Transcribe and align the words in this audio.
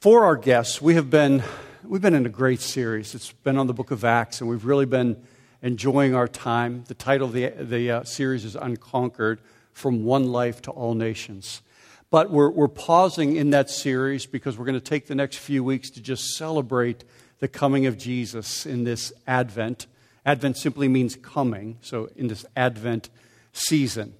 For 0.00 0.24
our 0.24 0.36
guests, 0.36 0.80
we 0.80 0.94
have 0.94 1.10
been 1.10 1.42
we've 1.82 2.00
been 2.00 2.14
in 2.14 2.24
a 2.24 2.28
great 2.28 2.60
series. 2.60 3.16
It's 3.16 3.32
been 3.32 3.58
on 3.58 3.66
the 3.66 3.74
book 3.74 3.90
of 3.90 4.04
Acts, 4.04 4.40
and 4.40 4.48
we've 4.48 4.64
really 4.64 4.86
been 4.86 5.20
enjoying 5.60 6.14
our 6.14 6.28
time. 6.28 6.84
The 6.86 6.94
title 6.94 7.26
of 7.26 7.32
the, 7.32 7.48
the 7.48 7.90
uh, 7.90 8.04
series 8.04 8.44
is 8.44 8.54
Unconquered 8.54 9.40
From 9.72 10.04
One 10.04 10.30
Life 10.30 10.62
to 10.62 10.70
All 10.70 10.94
Nations. 10.94 11.62
But 12.10 12.30
we're, 12.30 12.48
we're 12.48 12.68
pausing 12.68 13.34
in 13.34 13.50
that 13.50 13.70
series 13.70 14.24
because 14.24 14.56
we're 14.56 14.66
going 14.66 14.78
to 14.78 14.80
take 14.80 15.08
the 15.08 15.16
next 15.16 15.38
few 15.38 15.64
weeks 15.64 15.90
to 15.90 16.00
just 16.00 16.36
celebrate 16.36 17.02
the 17.40 17.48
coming 17.48 17.86
of 17.86 17.98
Jesus 17.98 18.66
in 18.66 18.84
this 18.84 19.12
Advent. 19.26 19.88
Advent 20.24 20.58
simply 20.58 20.86
means 20.86 21.16
coming, 21.16 21.76
so 21.80 22.08
in 22.14 22.28
this 22.28 22.46
Advent 22.56 23.10
season. 23.52 24.14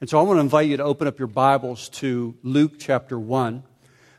And 0.00 0.08
so 0.08 0.20
I 0.20 0.22
want 0.22 0.36
to 0.36 0.42
invite 0.42 0.68
you 0.68 0.76
to 0.76 0.84
open 0.84 1.08
up 1.08 1.18
your 1.18 1.26
Bibles 1.26 1.88
to 1.88 2.36
Luke 2.44 2.74
chapter 2.78 3.18
1. 3.18 3.64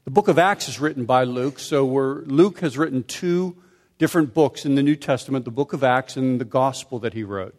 The 0.06 0.12
book 0.12 0.28
of 0.28 0.38
Acts 0.38 0.70
is 0.70 0.80
written 0.80 1.06
by 1.06 1.24
Luke, 1.24 1.58
so 1.58 1.84
Luke 1.84 2.60
has 2.60 2.78
written 2.78 3.02
two 3.02 3.56
different 3.98 4.36
books 4.36 4.64
in 4.64 4.75
the 4.75 4.84
New 4.84 4.96
Testament 4.96 5.46
the 5.46 5.52
book 5.52 5.74
of 5.74 5.84
Acts 5.84 6.16
and 6.16 6.39
the 6.39 6.46
gospel 6.46 7.00
that 7.00 7.16
he 7.16 7.24
wrote. 7.24 7.56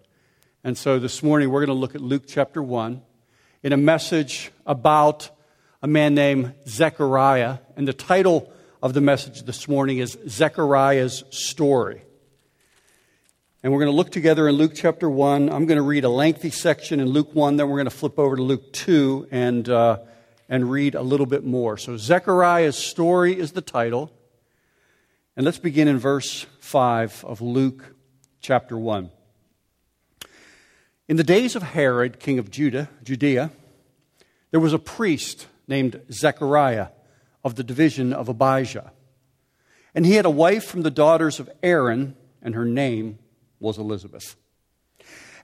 And 0.63 0.79
so 0.79 1.01
this 1.01 1.25
morning 1.25 1.51
we're 1.51 1.67
going 1.67 1.77
to 1.77 1.81
look 1.81 1.97
at 1.97 2.01
Luke 2.01 2.23
chapter 2.29 2.63
1 2.63 3.03
in 3.65 3.73
a 3.73 3.77
message 3.77 4.53
about 4.65 5.29
a 5.83 5.89
man 5.89 6.15
named 6.15 6.55
Zechariah. 6.69 7.59
And 7.77 7.89
the 7.89 7.93
title 7.93 8.53
of 8.81 8.95
the 8.95 9.01
message 9.01 9.43
this 9.43 9.67
morning 9.67 9.99
is 9.99 10.17
Zechariah's 10.29 11.25
Story. 11.31 12.03
And 13.65 13.73
we're 13.73 13.81
going 13.81 13.91
to 13.91 13.97
look 13.97 14.13
together 14.13 14.47
in 14.47 14.55
Luke 14.55 14.75
chapter 14.77 15.11
1. 15.11 15.51
I'm 15.51 15.67
going 15.67 15.79
to 15.79 15.83
read 15.83 16.05
a 16.05 16.09
lengthy 16.09 16.51
section 16.51 17.01
in 17.01 17.09
Luke 17.09 17.35
1, 17.35 17.57
then 17.57 17.69
we're 17.69 17.79
going 17.79 17.87
to 17.87 17.91
flip 17.91 18.21
over 18.21 18.37
to 18.37 18.43
Luke 18.43 18.73
2 18.73 19.31
and. 19.33 19.69
Uh, 19.69 19.99
and 20.49 20.71
read 20.71 20.95
a 20.95 21.03
little 21.03 21.27
bit 21.27 21.45
more. 21.45 21.77
So, 21.77 21.97
Zechariah's 21.97 22.77
story 22.77 23.39
is 23.39 23.53
the 23.53 23.63
title. 23.63 24.13
And 25.37 25.45
let's 25.45 25.59
begin 25.59 25.89
in 25.89 25.99
verse 25.99 26.47
5 26.61 27.25
of 27.27 27.41
Luke 27.41 27.95
chapter 28.41 28.79
1. 28.79 29.11
In 31.09 31.17
the 31.17 31.25
days 31.25 31.55
of 31.55 31.63
Herod, 31.63 32.19
king 32.19 32.39
of 32.39 32.51
Judah, 32.51 32.89
Judea, 33.03 33.51
there 34.51 34.61
was 34.61 34.73
a 34.73 34.79
priest 34.79 35.47
named 35.69 36.01
Zechariah 36.11 36.89
of 37.45 37.55
the 37.55 37.65
division 37.65 38.13
of 38.13 38.29
Abijah. 38.29 38.93
And 39.95 40.05
he 40.05 40.15
had 40.15 40.27
a 40.27 40.31
wife 40.31 40.65
from 40.65 40.83
the 40.83 40.91
daughters 40.91 41.39
of 41.39 41.51
Aaron, 41.63 42.17
and 42.43 42.55
her 42.55 42.65
name 42.65 43.19
was 43.61 43.79
Elizabeth. 43.79 44.37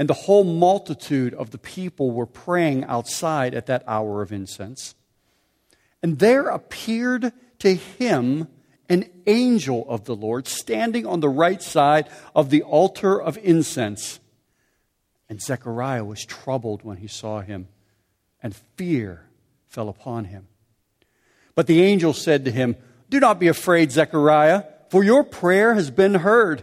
And 0.00 0.08
the 0.08 0.14
whole 0.14 0.44
multitude 0.44 1.34
of 1.34 1.50
the 1.50 1.58
people 1.58 2.10
were 2.10 2.24
praying 2.24 2.84
outside 2.84 3.54
at 3.54 3.66
that 3.66 3.84
hour 3.86 4.22
of 4.22 4.32
incense. 4.32 4.94
And 6.02 6.18
there 6.18 6.48
appeared 6.48 7.34
to 7.58 7.74
him 7.74 8.48
an 8.88 9.10
angel 9.26 9.84
of 9.86 10.06
the 10.06 10.16
Lord 10.16 10.48
standing 10.48 11.04
on 11.04 11.20
the 11.20 11.28
right 11.28 11.60
side 11.60 12.08
of 12.34 12.48
the 12.48 12.62
altar 12.62 13.20
of 13.20 13.36
incense. 13.42 14.20
And 15.28 15.38
Zechariah 15.38 16.06
was 16.06 16.24
troubled 16.24 16.82
when 16.82 16.96
he 16.96 17.06
saw 17.06 17.42
him, 17.42 17.68
and 18.42 18.56
fear 18.76 19.26
fell 19.68 19.90
upon 19.90 20.24
him. 20.24 20.48
But 21.54 21.66
the 21.66 21.82
angel 21.82 22.14
said 22.14 22.46
to 22.46 22.50
him, 22.50 22.76
Do 23.10 23.20
not 23.20 23.38
be 23.38 23.48
afraid, 23.48 23.92
Zechariah, 23.92 24.64
for 24.88 25.04
your 25.04 25.24
prayer 25.24 25.74
has 25.74 25.90
been 25.90 26.14
heard. 26.14 26.62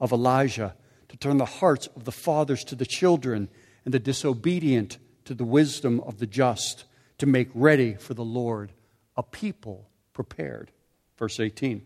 of 0.00 0.12
Elijah 0.12 0.74
to 1.08 1.16
turn 1.16 1.38
the 1.38 1.44
hearts 1.44 1.88
of 1.96 2.04
the 2.04 2.12
fathers 2.12 2.64
to 2.64 2.74
the 2.74 2.86
children 2.86 3.48
and 3.84 3.94
the 3.94 3.98
disobedient 3.98 4.98
to 5.24 5.34
the 5.34 5.44
wisdom 5.44 6.00
of 6.00 6.18
the 6.18 6.26
just, 6.26 6.84
to 7.18 7.26
make 7.26 7.48
ready 7.54 7.94
for 7.94 8.14
the 8.14 8.24
Lord 8.24 8.72
a 9.16 9.22
people 9.22 9.88
prepared. 10.12 10.70
Verse 11.16 11.40
18. 11.40 11.84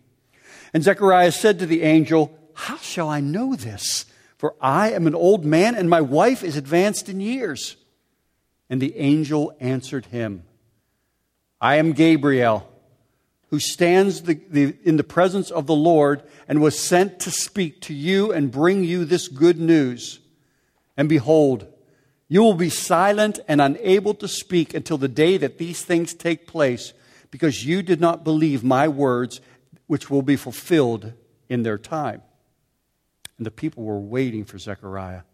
And 0.75 0.83
Zechariah 0.83 1.33
said 1.33 1.59
to 1.59 1.67
the 1.67 1.83
angel, 1.83 2.39
How 2.55 2.77
shall 2.77 3.09
I 3.09 3.21
know 3.21 3.55
this? 3.55 4.05
For 4.37 4.55
I 4.61 4.91
am 4.93 5.07
an 5.07 5.15
old 5.15 5.45
man 5.45 5.75
and 5.75 5.89
my 5.89 6.01
wife 6.01 6.43
is 6.43 6.57
advanced 6.57 7.09
in 7.09 7.21
years. 7.21 7.77
And 8.69 8.81
the 8.81 8.97
angel 8.97 9.57
answered 9.61 10.07
him, 10.07 10.45
I 11.61 11.77
am 11.77 11.93
Gabriel 11.93 12.69
who 13.53 13.61
stands 13.61 14.23
the, 14.23 14.41
the, 14.49 14.75
in 14.83 14.97
the 14.97 15.05
presence 15.05 15.51
of 15.51 15.67
the 15.67 15.75
Lord 15.75 16.23
and 16.49 16.63
was 16.63 16.79
sent 16.79 17.21
to 17.21 17.31
speak 17.31 17.83
to 17.83 17.93
you 17.93 18.33
and 18.33 18.51
bring 18.51 18.83
you 18.83 19.05
this 19.05 19.29
good 19.29 19.61
news. 19.61 20.21
And 20.97 21.07
behold, 21.07 21.67
you 22.29 22.43
will 22.43 22.55
be 22.55 22.71
silent 22.71 23.41
and 23.47 23.61
unable 23.61 24.15
to 24.15 24.27
speak 24.27 24.73
until 24.73 24.97
the 24.97 25.07
day 25.07 25.37
that 25.37 25.59
these 25.59 25.85
things 25.85 26.15
take 26.15 26.47
place, 26.47 26.95
because 27.31 27.67
you 27.67 27.83
did 27.83 28.01
not 28.01 28.25
believe 28.25 28.65
my 28.65 28.89
words, 28.89 29.43
which 29.87 30.09
will 30.09 30.23
be 30.23 30.37
fulfilled 30.37 31.13
in 31.51 31.63
their 31.63 31.77
time. 31.77 32.23
And 33.37 33.45
the 33.45 33.51
people 33.51 33.85
were 33.85 34.01
waiting 34.01 34.47
for 34.47 34.59
Zechariah. 34.59 35.25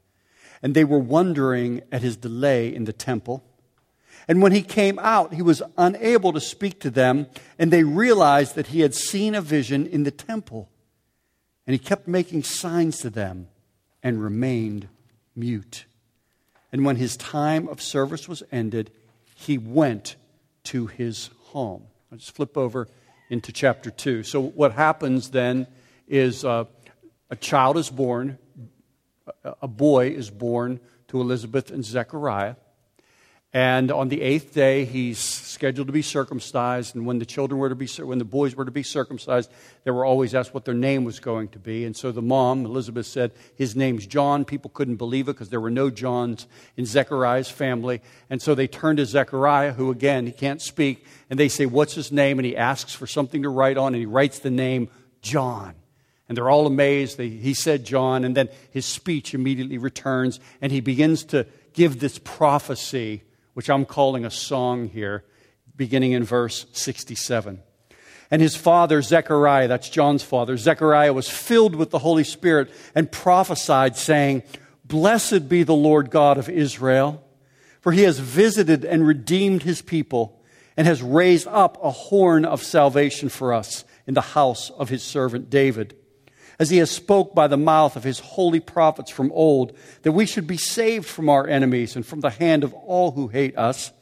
And 0.60 0.74
they 0.74 0.82
were 0.84 0.98
wondering 0.98 1.82
at 1.92 2.02
his 2.02 2.16
delay 2.16 2.74
in 2.74 2.82
the 2.82 2.92
temple. 2.92 3.44
And 4.28 4.42
when 4.42 4.52
he 4.52 4.62
came 4.62 4.98
out, 4.98 5.32
he 5.32 5.40
was 5.40 5.62
unable 5.78 6.34
to 6.34 6.40
speak 6.40 6.80
to 6.80 6.90
them, 6.90 7.26
and 7.58 7.72
they 7.72 7.82
realized 7.82 8.54
that 8.56 8.68
he 8.68 8.80
had 8.80 8.94
seen 8.94 9.34
a 9.34 9.40
vision 9.40 9.86
in 9.86 10.04
the 10.04 10.10
temple. 10.10 10.68
And 11.66 11.72
he 11.72 11.78
kept 11.78 12.06
making 12.06 12.42
signs 12.42 12.98
to 12.98 13.10
them 13.10 13.48
and 14.02 14.22
remained 14.22 14.88
mute. 15.34 15.86
And 16.70 16.84
when 16.84 16.96
his 16.96 17.16
time 17.16 17.68
of 17.68 17.80
service 17.80 18.28
was 18.28 18.42
ended, 18.52 18.90
he 19.34 19.56
went 19.56 20.16
to 20.64 20.86
his 20.86 21.30
home. 21.44 21.84
I'll 22.12 22.18
just 22.18 22.34
flip 22.34 22.56
over 22.58 22.88
into 23.30 23.52
chapter 23.52 23.90
2. 23.90 24.22
So, 24.22 24.40
what 24.42 24.72
happens 24.72 25.30
then 25.30 25.66
is 26.06 26.44
uh, 26.44 26.64
a 27.30 27.36
child 27.36 27.78
is 27.78 27.90
born, 27.90 28.38
a 29.44 29.68
boy 29.68 30.08
is 30.08 30.30
born 30.30 30.80
to 31.08 31.20
Elizabeth 31.20 31.70
and 31.70 31.84
Zechariah. 31.84 32.56
And 33.54 33.90
on 33.90 34.10
the 34.10 34.20
eighth 34.20 34.52
day, 34.52 34.84
he's 34.84 35.18
scheduled 35.18 35.86
to 35.86 35.92
be 35.92 36.02
circumcised. 36.02 36.94
And 36.94 37.06
when 37.06 37.18
the 37.18 37.24
children 37.24 37.58
were 37.58 37.70
to 37.70 37.74
be, 37.74 37.86
when 37.86 38.18
the 38.18 38.26
boys 38.26 38.54
were 38.54 38.66
to 38.66 38.70
be 38.70 38.82
circumcised, 38.82 39.50
they 39.84 39.90
were 39.90 40.04
always 40.04 40.34
asked 40.34 40.52
what 40.52 40.66
their 40.66 40.74
name 40.74 41.04
was 41.04 41.18
going 41.18 41.48
to 41.48 41.58
be. 41.58 41.86
And 41.86 41.96
so 41.96 42.12
the 42.12 42.20
mom, 42.20 42.66
Elizabeth, 42.66 43.06
said, 43.06 43.32
His 43.56 43.74
name's 43.74 44.06
John. 44.06 44.44
People 44.44 44.70
couldn't 44.74 44.96
believe 44.96 45.28
it 45.28 45.32
because 45.32 45.48
there 45.48 45.62
were 45.62 45.70
no 45.70 45.88
Johns 45.88 46.46
in 46.76 46.84
Zechariah's 46.84 47.48
family. 47.48 48.02
And 48.28 48.42
so 48.42 48.54
they 48.54 48.66
turned 48.66 48.98
to 48.98 49.06
Zechariah, 49.06 49.72
who 49.72 49.90
again, 49.90 50.26
he 50.26 50.32
can't 50.32 50.60
speak. 50.60 51.06
And 51.30 51.38
they 51.38 51.48
say, 51.48 51.64
What's 51.64 51.94
his 51.94 52.12
name? 52.12 52.38
And 52.38 52.44
he 52.44 52.54
asks 52.54 52.92
for 52.92 53.06
something 53.06 53.44
to 53.44 53.48
write 53.48 53.78
on, 53.78 53.94
and 53.94 54.00
he 54.00 54.06
writes 54.06 54.40
the 54.40 54.50
name 54.50 54.90
John. 55.22 55.74
And 56.28 56.36
they're 56.36 56.50
all 56.50 56.66
amazed. 56.66 57.18
he 57.18 57.54
said 57.54 57.86
John, 57.86 58.26
and 58.26 58.36
then 58.36 58.50
his 58.70 58.84
speech 58.84 59.32
immediately 59.32 59.78
returns, 59.78 60.38
and 60.60 60.70
he 60.70 60.80
begins 60.80 61.24
to 61.24 61.46
give 61.72 61.98
this 61.98 62.20
prophecy 62.22 63.22
which 63.58 63.68
I'm 63.68 63.84
calling 63.84 64.24
a 64.24 64.30
song 64.30 64.88
here, 64.88 65.24
beginning 65.74 66.12
in 66.12 66.22
verse 66.22 66.66
67. 66.74 67.60
And 68.30 68.40
his 68.40 68.54
father, 68.54 69.02
Zechariah, 69.02 69.66
that's 69.66 69.88
John's 69.88 70.22
father, 70.22 70.56
Zechariah 70.56 71.12
was 71.12 71.28
filled 71.28 71.74
with 71.74 71.90
the 71.90 71.98
Holy 71.98 72.22
Spirit 72.22 72.70
and 72.94 73.10
prophesied, 73.10 73.96
saying, 73.96 74.44
Blessed 74.84 75.48
be 75.48 75.64
the 75.64 75.74
Lord 75.74 76.08
God 76.12 76.38
of 76.38 76.48
Israel, 76.48 77.20
for 77.80 77.90
he 77.90 78.02
has 78.02 78.20
visited 78.20 78.84
and 78.84 79.04
redeemed 79.04 79.64
his 79.64 79.82
people 79.82 80.40
and 80.76 80.86
has 80.86 81.02
raised 81.02 81.48
up 81.48 81.82
a 81.82 81.90
horn 81.90 82.44
of 82.44 82.62
salvation 82.62 83.28
for 83.28 83.52
us 83.52 83.84
in 84.06 84.14
the 84.14 84.20
house 84.20 84.70
of 84.70 84.88
his 84.88 85.02
servant 85.02 85.50
David. 85.50 85.96
As 86.58 86.70
he 86.70 86.78
has 86.78 86.90
spoke 86.90 87.34
by 87.34 87.46
the 87.46 87.56
mouth 87.56 87.94
of 87.94 88.02
his 88.02 88.18
holy 88.18 88.60
prophets 88.60 89.10
from 89.10 89.30
old, 89.32 89.76
that 90.02 90.12
we 90.12 90.26
should 90.26 90.46
be 90.46 90.56
saved 90.56 91.06
from 91.06 91.28
our 91.28 91.46
enemies 91.46 91.94
and 91.94 92.04
from 92.04 92.20
the 92.20 92.30
hand 92.30 92.64
of 92.64 92.74
all 92.74 93.12
who 93.12 93.28
hate 93.28 93.56
us, 93.56 93.92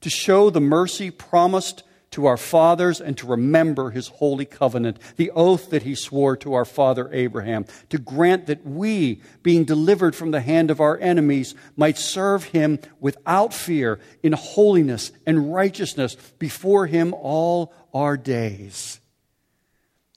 to 0.00 0.08
show 0.08 0.48
the 0.48 0.60
mercy 0.60 1.10
promised 1.10 1.82
to 2.12 2.24
our 2.24 2.38
fathers 2.38 3.00
and 3.00 3.18
to 3.18 3.26
remember 3.26 3.90
his 3.90 4.08
holy 4.08 4.46
covenant, 4.46 4.98
the 5.16 5.30
oath 5.32 5.68
that 5.68 5.82
he 5.82 5.94
swore 5.94 6.36
to 6.38 6.54
our 6.54 6.64
father 6.64 7.10
Abraham, 7.12 7.66
to 7.90 7.98
grant 7.98 8.46
that 8.46 8.64
we, 8.64 9.20
being 9.42 9.64
delivered 9.64 10.16
from 10.16 10.30
the 10.30 10.40
hand 10.40 10.70
of 10.70 10.80
our 10.80 10.98
enemies, 10.98 11.54
might 11.76 11.98
serve 11.98 12.44
him 12.44 12.78
without 13.00 13.52
fear 13.52 14.00
in 14.22 14.32
holiness 14.32 15.12
and 15.26 15.52
righteousness 15.52 16.14
before 16.38 16.86
him 16.86 17.12
all 17.12 17.74
our 17.92 18.16
days. 18.16 19.00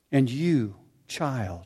And 0.10 0.30
you, 0.30 0.76
child, 1.08 1.66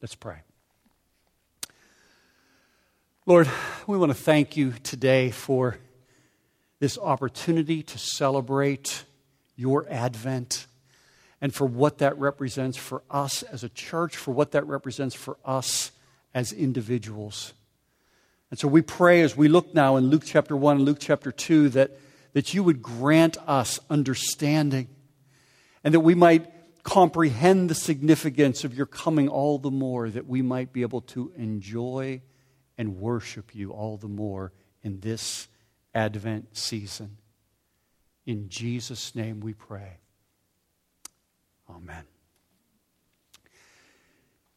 Let's 0.00 0.14
pray. 0.14 0.36
Lord, 3.26 3.50
we 3.88 3.98
want 3.98 4.10
to 4.10 4.18
thank 4.18 4.56
you 4.56 4.74
today 4.84 5.32
for 5.32 5.76
this 6.78 6.96
opportunity 6.96 7.82
to 7.82 7.98
celebrate 7.98 9.02
your 9.56 9.86
advent 9.90 10.68
and 11.40 11.52
for 11.52 11.66
what 11.66 11.98
that 11.98 12.16
represents 12.16 12.78
for 12.78 13.02
us 13.10 13.42
as 13.42 13.64
a 13.64 13.68
church, 13.68 14.16
for 14.16 14.30
what 14.30 14.52
that 14.52 14.68
represents 14.68 15.16
for 15.16 15.36
us 15.44 15.90
as 16.32 16.52
individuals. 16.52 17.52
And 18.52 18.58
so 18.58 18.68
we 18.68 18.82
pray 18.82 19.22
as 19.22 19.36
we 19.36 19.48
look 19.48 19.74
now 19.74 19.96
in 19.96 20.10
Luke 20.10 20.22
chapter 20.24 20.56
1 20.56 20.76
and 20.76 20.84
Luke 20.84 20.98
chapter 21.00 21.32
2 21.32 21.70
that, 21.70 21.98
that 22.34 22.54
you 22.54 22.62
would 22.62 22.82
grant 22.82 23.36
us 23.48 23.80
understanding 23.90 24.86
and 25.82 25.92
that 25.92 26.00
we 26.00 26.14
might 26.14 26.48
comprehend 26.88 27.68
the 27.68 27.74
significance 27.74 28.64
of 28.64 28.74
your 28.74 28.86
coming 28.86 29.28
all 29.28 29.58
the 29.58 29.70
more, 29.70 30.08
that 30.08 30.26
we 30.26 30.40
might 30.40 30.72
be 30.72 30.80
able 30.80 31.02
to 31.02 31.30
enjoy 31.36 32.22
and 32.78 32.96
worship 32.96 33.54
you 33.54 33.72
all 33.72 33.98
the 33.98 34.08
more 34.08 34.52
in 34.82 35.00
this 35.00 35.48
Advent 35.94 36.56
season. 36.56 37.18
In 38.24 38.48
Jesus' 38.48 39.14
name 39.14 39.40
we 39.40 39.52
pray. 39.52 39.98
Amen. 41.68 42.04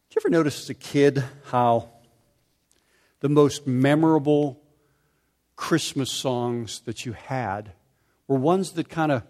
Did 0.10 0.16
you 0.16 0.22
ever 0.22 0.30
notice 0.30 0.62
as 0.62 0.70
a 0.70 0.74
kid 0.74 1.22
how 1.48 1.90
the 3.20 3.30
most 3.30 3.68
memorable 3.68 4.62
Christmas 5.58 6.10
songs 6.10 6.80
that 6.86 7.06
you 7.06 7.12
had 7.12 7.74
were 8.28 8.38
ones 8.38 8.72
that 8.74 8.88
kind 8.88 9.12
of 9.12 9.24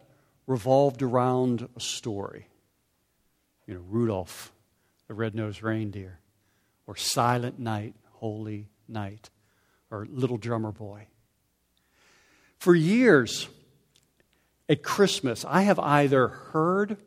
revolved 0.46 1.02
around 1.02 1.68
a 1.76 1.80
story? 1.80 2.48
You 3.68 3.76
know, 3.76 3.82
Rudolph, 3.88 4.52
the 5.08 5.14
red-nosed 5.14 5.64
reindeer, 5.64 6.20
or 6.88 6.96
Silent 6.96 7.60
Night, 7.60 7.96
Holy 8.14 8.68
Night, 8.88 9.30
or 9.90 10.08
Little 10.10 10.38
Drummer 10.38 10.72
Boy. 10.72 11.08
For 12.58 12.76
years 12.76 13.48
at 14.70 14.84
Christmas, 14.84 15.44
I 15.46 15.64
have 15.64 15.80
either 15.80 16.28
heard 16.28 16.98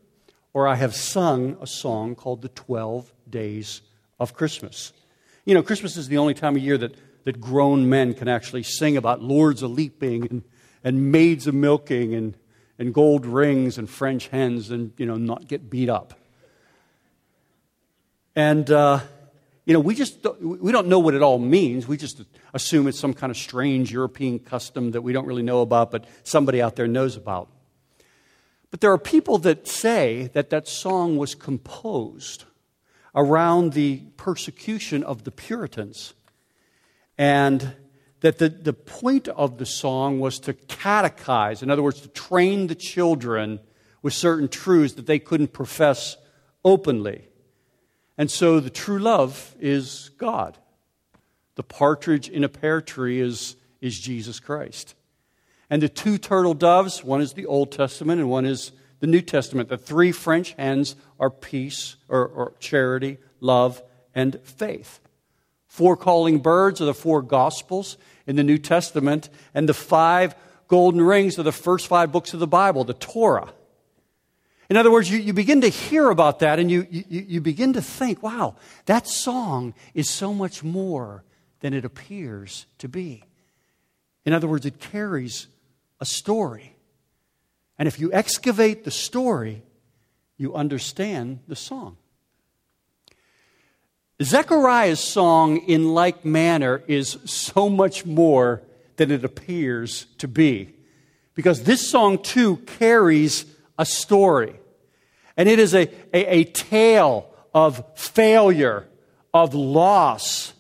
or 0.53 0.69
I 0.69 0.77
have 0.77 0.95
sung 0.95 1.57
a 1.61 1.67
song 1.67 2.15
called 2.15 2.43
The 2.43 2.49
12 2.49 3.13
Days 3.29 3.83
of 4.21 4.35
Christmas. 4.35 4.93
You 5.45 5.55
know, 5.55 5.63
Christmas 5.63 5.97
is 5.97 6.09
the 6.09 6.19
only 6.19 6.35
time 6.35 6.57
of 6.57 6.63
year 6.63 6.79
that, 6.79 6.95
that 7.25 7.41
grown 7.41 7.89
men 7.89 8.15
can 8.15 8.29
actually 8.29 8.63
sing 8.63 8.97
about 8.97 9.23
lords 9.23 9.63
a 9.63 9.69
leaping 9.69 10.27
and, 10.29 10.43
and 10.83 11.13
maids 11.13 11.47
a 11.47 11.53
milking 11.53 12.15
and, 12.15 12.37
and 12.79 12.95
gold 12.95 13.27
rings 13.27 13.79
and 13.79 13.91
French 13.91 14.29
hens 14.29 14.71
and, 14.71 14.93
you 14.97 15.07
know, 15.07 15.17
not 15.17 15.49
get 15.49 15.69
beat 15.69 15.89
up. 15.89 16.15
And, 18.37 18.71
uh, 18.71 19.01
you 19.65 19.73
know, 19.73 19.81
we 19.81 19.95
just 19.95 20.23
don't, 20.23 20.61
we 20.61 20.73
don't 20.73 20.89
know 20.89 20.99
what 20.99 21.15
it 21.15 21.23
all 21.23 21.39
means. 21.39 21.87
We 21.87 21.97
just 21.97 22.23
assume 22.53 22.87
it's 22.87 22.99
some 22.99 23.15
kind 23.15 23.31
of 23.31 23.37
strange 23.37 23.93
European 23.93 24.39
custom 24.39 24.91
that 24.91 25.03
we 25.03 25.13
don't 25.13 25.27
really 25.27 25.43
know 25.43 25.63
about, 25.63 25.91
but 25.91 26.07
somebody 26.25 26.61
out 26.61 26.77
there 26.77 26.89
knows 26.89 27.17
about. 27.17 27.49
But 28.71 28.81
there 28.81 28.93
are 28.93 28.99
people 28.99 29.39
that 29.39 29.69
say 29.69 30.31
that 30.35 30.51
that 30.51 30.67
song 30.67 31.17
was 31.17 31.35
composed 31.35 32.45
around 33.15 33.73
the 33.73 34.03
persecution 34.17 35.05
of 35.05 35.25
the 35.25 35.31
Puritans. 35.31 36.15
And 37.17 37.75
that 38.21 38.39
the, 38.39 38.49
the 38.49 38.73
point 38.73 39.29
of 39.29 39.59
the 39.59 39.67
song 39.67 40.19
was 40.19 40.39
to 40.41 40.55
catechize, 40.55 41.63
in 41.63 41.71
other 41.71 41.83
words, 41.83 42.01
to 42.01 42.09
train 42.09 42.67
the 42.67 42.75
children 42.75 43.61
with 44.03 44.15
certain 44.15 44.49
truths 44.49 44.95
that 44.95 45.07
they 45.07 45.19
couldn't 45.19 45.53
profess 45.53 46.17
openly. 46.65 47.29
And 48.17 48.31
so 48.31 48.61
the 48.61 48.71
true 48.71 48.99
love 48.99 49.55
is 49.61 50.11
God. 50.19 50.59
The 51.57 51.63
partridge 51.63 52.29
in 52.29 52.45
a 52.45 52.49
pear 52.49 52.81
tree 52.81 53.21
is, 53.21 53.57
is 53.81 53.99
Jesus 53.99 54.41
Christ. 54.41 54.95
And 55.71 55.83
the 55.83 55.89
two 55.89 56.19
turtle 56.19 56.55
doves, 56.55 57.03
one 57.03 57.21
is 57.21 57.33
the 57.33 57.47
Old 57.47 57.73
Testament 57.73 58.21
and 58.21 58.31
one 58.31 58.45
is 58.45 58.73
the 59.01 59.07
New 59.07 59.21
Testament. 59.21 59.69
The 59.69 59.79
three 59.79 60.13
French 60.13 60.53
hens 60.53 60.97
are 61.19 61.31
peace 61.31 61.97
or, 62.09 62.27
or 62.27 62.55
charity, 62.59 63.19
love, 63.41 63.83
and 64.15 64.41
faith. 64.45 65.01
Four 65.67 65.97
calling 65.97 66.39
birds 66.39 66.81
are 66.81 66.85
the 66.85 66.95
four 66.95 67.21
Gospels 67.23 67.99
in 68.27 68.37
the 68.37 68.45
New 68.45 68.59
Testament, 68.59 69.29
and 69.53 69.69
the 69.69 69.75
five 69.75 70.35
golden 70.69 71.03
rings 71.03 71.39
are 71.39 71.43
the 71.43 71.53
first 71.53 71.89
five 71.89 72.13
books 72.13 72.33
of 72.33 72.41
the 72.41 72.47
Bible, 72.47 72.85
the 72.85 72.95
Torah. 72.95 73.53
In 74.71 74.77
other 74.77 74.91
words, 74.91 75.11
you, 75.11 75.19
you 75.19 75.33
begin 75.33 75.61
to 75.61 75.69
hear 75.69 76.11
about 76.11 76.39
that 76.39 76.59
and 76.59 76.71
you, 76.71 76.87
you, 76.91 77.05
you 77.09 77.41
begin 77.41 77.75
to 77.75 77.83
think, 77.83 78.23
wow, 78.23 78.57
that 78.87 79.07
song 79.07 79.75
is 79.93 80.09
so 80.09 80.33
much 80.33 80.63
more 80.63 81.25
than 81.61 81.75
it 81.75 81.85
appears 81.85 82.67
to 82.79 82.89
be. 82.89 83.25
In 84.25 84.33
other 84.33 84.49
words, 84.49 84.65
it 84.65 84.81
carries 84.81 85.49
a 86.01 86.07
story. 86.07 86.77
And 87.79 87.89
if 87.89 87.99
you 87.99 88.13
excavate 88.13 88.85
the 88.85 88.91
story, 88.91 89.63
you 90.37 90.55
understand 90.55 91.41
the 91.47 91.57
song. 91.57 91.97
Zechariah's 94.23 95.01
song, 95.01 95.59
in 95.59 95.93
like 95.93 96.25
manner, 96.25 96.83
is 96.87 97.19
so 97.25 97.69
much 97.69 98.07
more 98.07 98.63
than 98.97 99.11
it 99.11 99.25
appears 99.25 100.07
to 100.19 100.29
be. 100.29 100.75
Because 101.35 101.65
this 101.65 101.89
song, 101.89 102.23
too, 102.23 102.59
carries 102.59 103.45
a 103.79 103.85
story. 103.85 104.59
And 105.37 105.49
it 105.49 105.59
is 105.59 105.75
a, 105.75 105.89
a, 106.13 106.41
a 106.41 106.45
tale 106.45 107.35
of 107.53 107.85
failure, 107.97 108.89
of 109.33 109.55
loss, 109.55 110.53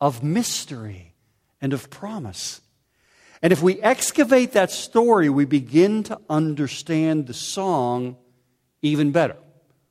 of 0.00 0.22
mystery, 0.22 1.14
and 1.60 1.72
of 1.72 1.90
promise. 1.90 2.60
And 3.42 3.52
if 3.52 3.62
we 3.62 3.80
excavate 3.82 4.52
that 4.52 4.70
story, 4.70 5.28
we 5.28 5.44
begin 5.44 6.02
to 6.04 6.18
understand 6.30 7.26
the 7.26 7.34
song 7.34 8.16
even 8.80 9.12
better. 9.12 9.36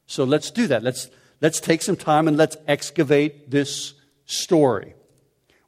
So 0.07 0.23
let's 0.23 0.51
do 0.51 0.67
that. 0.67 0.83
Let's, 0.83 1.09
let's 1.41 1.59
take 1.59 1.81
some 1.81 1.95
time 1.95 2.27
and 2.27 2.37
let's 2.37 2.57
excavate 2.67 3.51
this 3.51 3.93
story, 4.25 4.95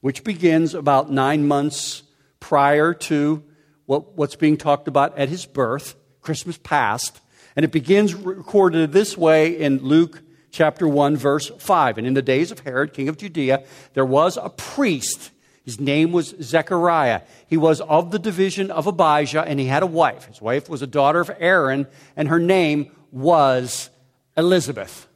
which 0.02 0.24
begins 0.24 0.74
about 0.74 1.12
nine 1.12 1.48
months 1.48 2.04
prior 2.40 2.94
to 2.94 3.44
what, 3.86 4.16
what's 4.16 4.36
being 4.36 4.58
talked 4.58 4.88
about 4.88 5.18
at 5.18 5.30
his 5.30 5.46
birth. 5.46 5.96
Christmas 6.26 6.58
past. 6.58 7.22
And 7.56 7.64
it 7.64 7.72
begins 7.72 8.14
recorded 8.14 8.92
this 8.92 9.18
way 9.18 9.58
in 9.58 9.78
Luke 9.78 10.22
chapter 10.52 10.88
1, 10.88 11.16
verse 11.16 11.52
5. 11.60 11.98
And 11.98 12.08
in 12.08 12.16
the 12.16 12.22
days 12.22 12.52
of 12.52 12.60
Herod, 12.60 12.94
king 12.94 13.08
of 13.08 13.18
Judea, 13.18 13.64
there 13.94 14.06
was 14.06 14.38
a 14.38 14.50
priest. 14.50 15.32
His 15.64 15.80
name 15.80 16.12
was 16.12 16.36
Zechariah. 16.42 17.22
He 17.48 17.58
was 17.58 17.80
of 17.82 18.12
the 18.12 18.20
division 18.20 18.72
of 18.72 18.88
Abijah, 18.88 19.44
and 19.44 19.60
he 19.60 19.68
had 19.68 19.84
a 19.84 19.88
wife. 19.88 20.26
His 20.26 20.42
wife 20.42 20.68
was 20.68 20.82
a 20.82 20.88
daughter 20.88 21.20
of 21.20 21.32
Aaron, 21.40 21.88
and 22.18 22.28
her 22.28 22.40
name 22.40 22.92
was 23.12 23.90
Elizabeth. 24.36 25.08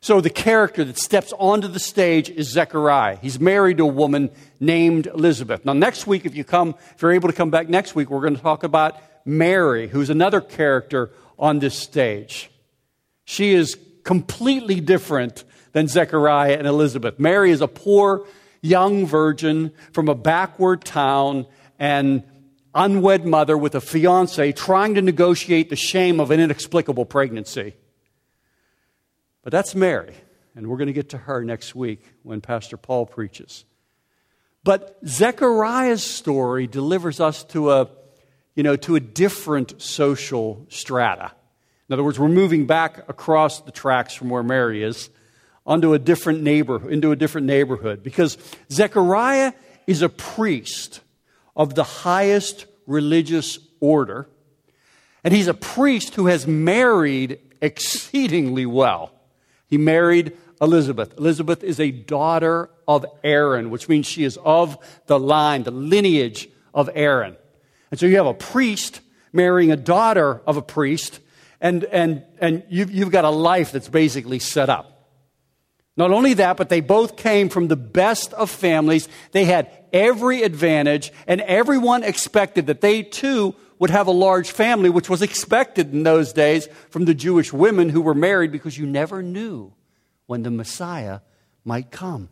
So 0.00 0.20
the 0.20 0.30
character 0.30 0.84
that 0.84 0.98
steps 0.98 1.32
onto 1.38 1.66
the 1.66 1.80
stage 1.80 2.28
is 2.28 2.50
Zechariah. 2.50 3.16
He's 3.22 3.40
married 3.40 3.78
to 3.78 3.84
a 3.84 3.86
woman 3.86 4.30
named 4.60 5.06
Elizabeth. 5.06 5.64
Now, 5.64 5.72
next 5.72 6.06
week, 6.06 6.26
if 6.26 6.34
you 6.34 6.44
come, 6.44 6.74
if 6.94 7.00
you're 7.00 7.12
able 7.12 7.28
to 7.28 7.34
come 7.34 7.50
back 7.50 7.70
next 7.70 7.94
week, 7.94 8.10
we're 8.10 8.20
going 8.20 8.36
to 8.36 8.42
talk 8.42 8.64
about 8.64 9.00
Mary, 9.24 9.88
who's 9.88 10.10
another 10.10 10.40
character 10.40 11.10
on 11.38 11.58
this 11.58 11.78
stage. 11.78 12.50
She 13.24 13.54
is 13.54 13.78
completely 14.04 14.80
different 14.80 15.44
than 15.72 15.88
Zechariah 15.88 16.56
and 16.56 16.66
Elizabeth. 16.66 17.18
Mary 17.18 17.50
is 17.50 17.60
a 17.60 17.68
poor 17.68 18.26
young 18.60 19.06
virgin 19.06 19.72
from 19.92 20.08
a 20.08 20.14
backward 20.14 20.84
town 20.84 21.46
and 21.78 22.22
unwed 22.74 23.24
mother 23.24 23.56
with 23.56 23.74
a 23.74 23.80
fiance 23.80 24.52
trying 24.52 24.94
to 24.94 25.02
negotiate 25.02 25.70
the 25.70 25.76
shame 25.76 26.20
of 26.20 26.30
an 26.30 26.40
inexplicable 26.40 27.04
pregnancy. 27.04 27.74
But 29.42 29.52
that's 29.52 29.74
Mary, 29.74 30.14
and 30.56 30.66
we're 30.66 30.78
going 30.78 30.86
to 30.86 30.92
get 30.92 31.10
to 31.10 31.18
her 31.18 31.44
next 31.44 31.74
week 31.74 32.02
when 32.22 32.40
Pastor 32.40 32.76
Paul 32.76 33.06
preaches. 33.06 33.64
But 34.64 34.98
Zechariah's 35.06 36.02
story 36.02 36.66
delivers 36.66 37.20
us 37.20 37.44
to 37.44 37.70
a, 37.70 37.88
you 38.54 38.62
know, 38.62 38.76
to 38.76 38.96
a 38.96 39.00
different 39.00 39.80
social 39.80 40.66
strata. 40.68 41.32
In 41.88 41.92
other 41.92 42.04
words, 42.04 42.18
we're 42.18 42.28
moving 42.28 42.66
back 42.66 43.08
across 43.08 43.60
the 43.60 43.72
tracks 43.72 44.14
from 44.14 44.30
where 44.30 44.42
Mary 44.42 44.82
is 44.82 45.10
onto 45.66 45.92
a 45.92 45.98
different 45.98 46.42
neighborhood, 46.42 46.92
into 46.92 47.10
a 47.10 47.16
different 47.16 47.46
neighborhood, 47.46 48.02
because 48.02 48.38
Zechariah 48.70 49.52
is 49.86 50.02
a 50.02 50.08
priest 50.08 51.00
of 51.56 51.74
the 51.74 51.84
highest 51.84 52.66
religious 52.86 53.58
order, 53.80 54.28
and 55.22 55.32
he's 55.32 55.48
a 55.48 55.54
priest 55.54 56.14
who 56.14 56.26
has 56.26 56.46
married 56.46 57.38
exceedingly 57.60 58.66
well. 58.66 59.12
He 59.66 59.78
married 59.78 60.36
Elizabeth. 60.60 61.16
Elizabeth 61.18 61.64
is 61.64 61.80
a 61.80 61.90
daughter 61.90 62.70
of 62.86 63.06
Aaron, 63.22 63.70
which 63.70 63.88
means 63.88 64.06
she 64.06 64.24
is 64.24 64.38
of 64.44 64.78
the 65.06 65.18
line, 65.18 65.62
the 65.62 65.70
lineage 65.70 66.48
of 66.72 66.90
Aaron. 66.94 67.36
And 67.94 68.00
so 68.00 68.06
you 68.06 68.16
have 68.16 68.26
a 68.26 68.34
priest 68.34 69.02
marrying 69.32 69.70
a 69.70 69.76
daughter 69.76 70.42
of 70.48 70.56
a 70.56 70.62
priest, 70.62 71.20
and, 71.60 71.84
and, 71.84 72.24
and 72.40 72.64
you've, 72.68 72.90
you've 72.90 73.12
got 73.12 73.24
a 73.24 73.30
life 73.30 73.70
that's 73.70 73.88
basically 73.88 74.40
set 74.40 74.68
up. 74.68 75.12
Not 75.96 76.10
only 76.10 76.34
that, 76.34 76.56
but 76.56 76.70
they 76.70 76.80
both 76.80 77.16
came 77.16 77.48
from 77.48 77.68
the 77.68 77.76
best 77.76 78.32
of 78.32 78.50
families. 78.50 79.08
They 79.30 79.44
had 79.44 79.70
every 79.92 80.42
advantage, 80.42 81.12
and 81.28 81.40
everyone 81.42 82.02
expected 82.02 82.66
that 82.66 82.80
they 82.80 83.04
too 83.04 83.54
would 83.78 83.90
have 83.90 84.08
a 84.08 84.10
large 84.10 84.50
family, 84.50 84.90
which 84.90 85.08
was 85.08 85.22
expected 85.22 85.92
in 85.92 86.02
those 86.02 86.32
days 86.32 86.66
from 86.90 87.04
the 87.04 87.14
Jewish 87.14 87.52
women 87.52 87.90
who 87.90 88.02
were 88.02 88.12
married 88.12 88.50
because 88.50 88.76
you 88.76 88.86
never 88.86 89.22
knew 89.22 89.72
when 90.26 90.42
the 90.42 90.50
Messiah 90.50 91.20
might 91.64 91.92
come. 91.92 92.28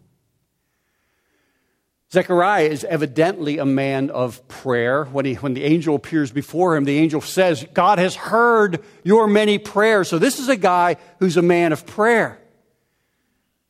Zechariah 2.13 2.69
is 2.69 2.85
evidently 2.85 3.57
a 3.57 3.65
man 3.65 4.11
of 4.11 4.47
prayer. 4.47 5.07
When, 5.07 5.25
he, 5.25 5.35
when 5.35 5.55
the 5.55 5.65
angel 5.65 5.97
appears 5.97 6.31
before 6.31 6.77
him, 6.77 6.85
the 6.85 6.99
angel 6.99 7.23
says, 7.23 7.67
God 7.73 7.99
has 7.99 8.15
heard 8.15 8.85
your 9.03 9.27
many 9.27 9.57
prayers. 9.57 10.09
So 10.09 10.19
this 10.19 10.39
is 10.39 10.51
a 10.51 10.57
guy 10.57 10.97
who's 11.21 11.39
a 11.39 11.43
man 11.43 11.73
of 11.73 11.87
prayer. 11.87 12.39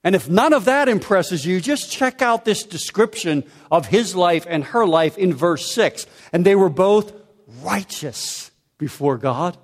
And 0.03 0.17
if 0.17 0.29
none 0.29 0.53
of 0.53 0.65
that 0.65 0.89
impresses 0.89 1.47
you, 1.47 1.61
just 1.61 1.93
check 1.93 2.21
out 2.21 2.45
this 2.45 2.65
description 2.65 3.45
of 3.71 3.87
his 3.87 4.17
life 4.17 4.45
and 4.49 4.65
her 4.65 4.85
life 4.85 5.17
in 5.17 5.33
verse 5.33 5.73
6. 5.73 6.07
And 6.33 6.45
they 6.45 6.57
were 6.57 6.69
both 6.69 7.13
righteous 7.63 8.51
before 8.77 9.19
God 9.19 9.57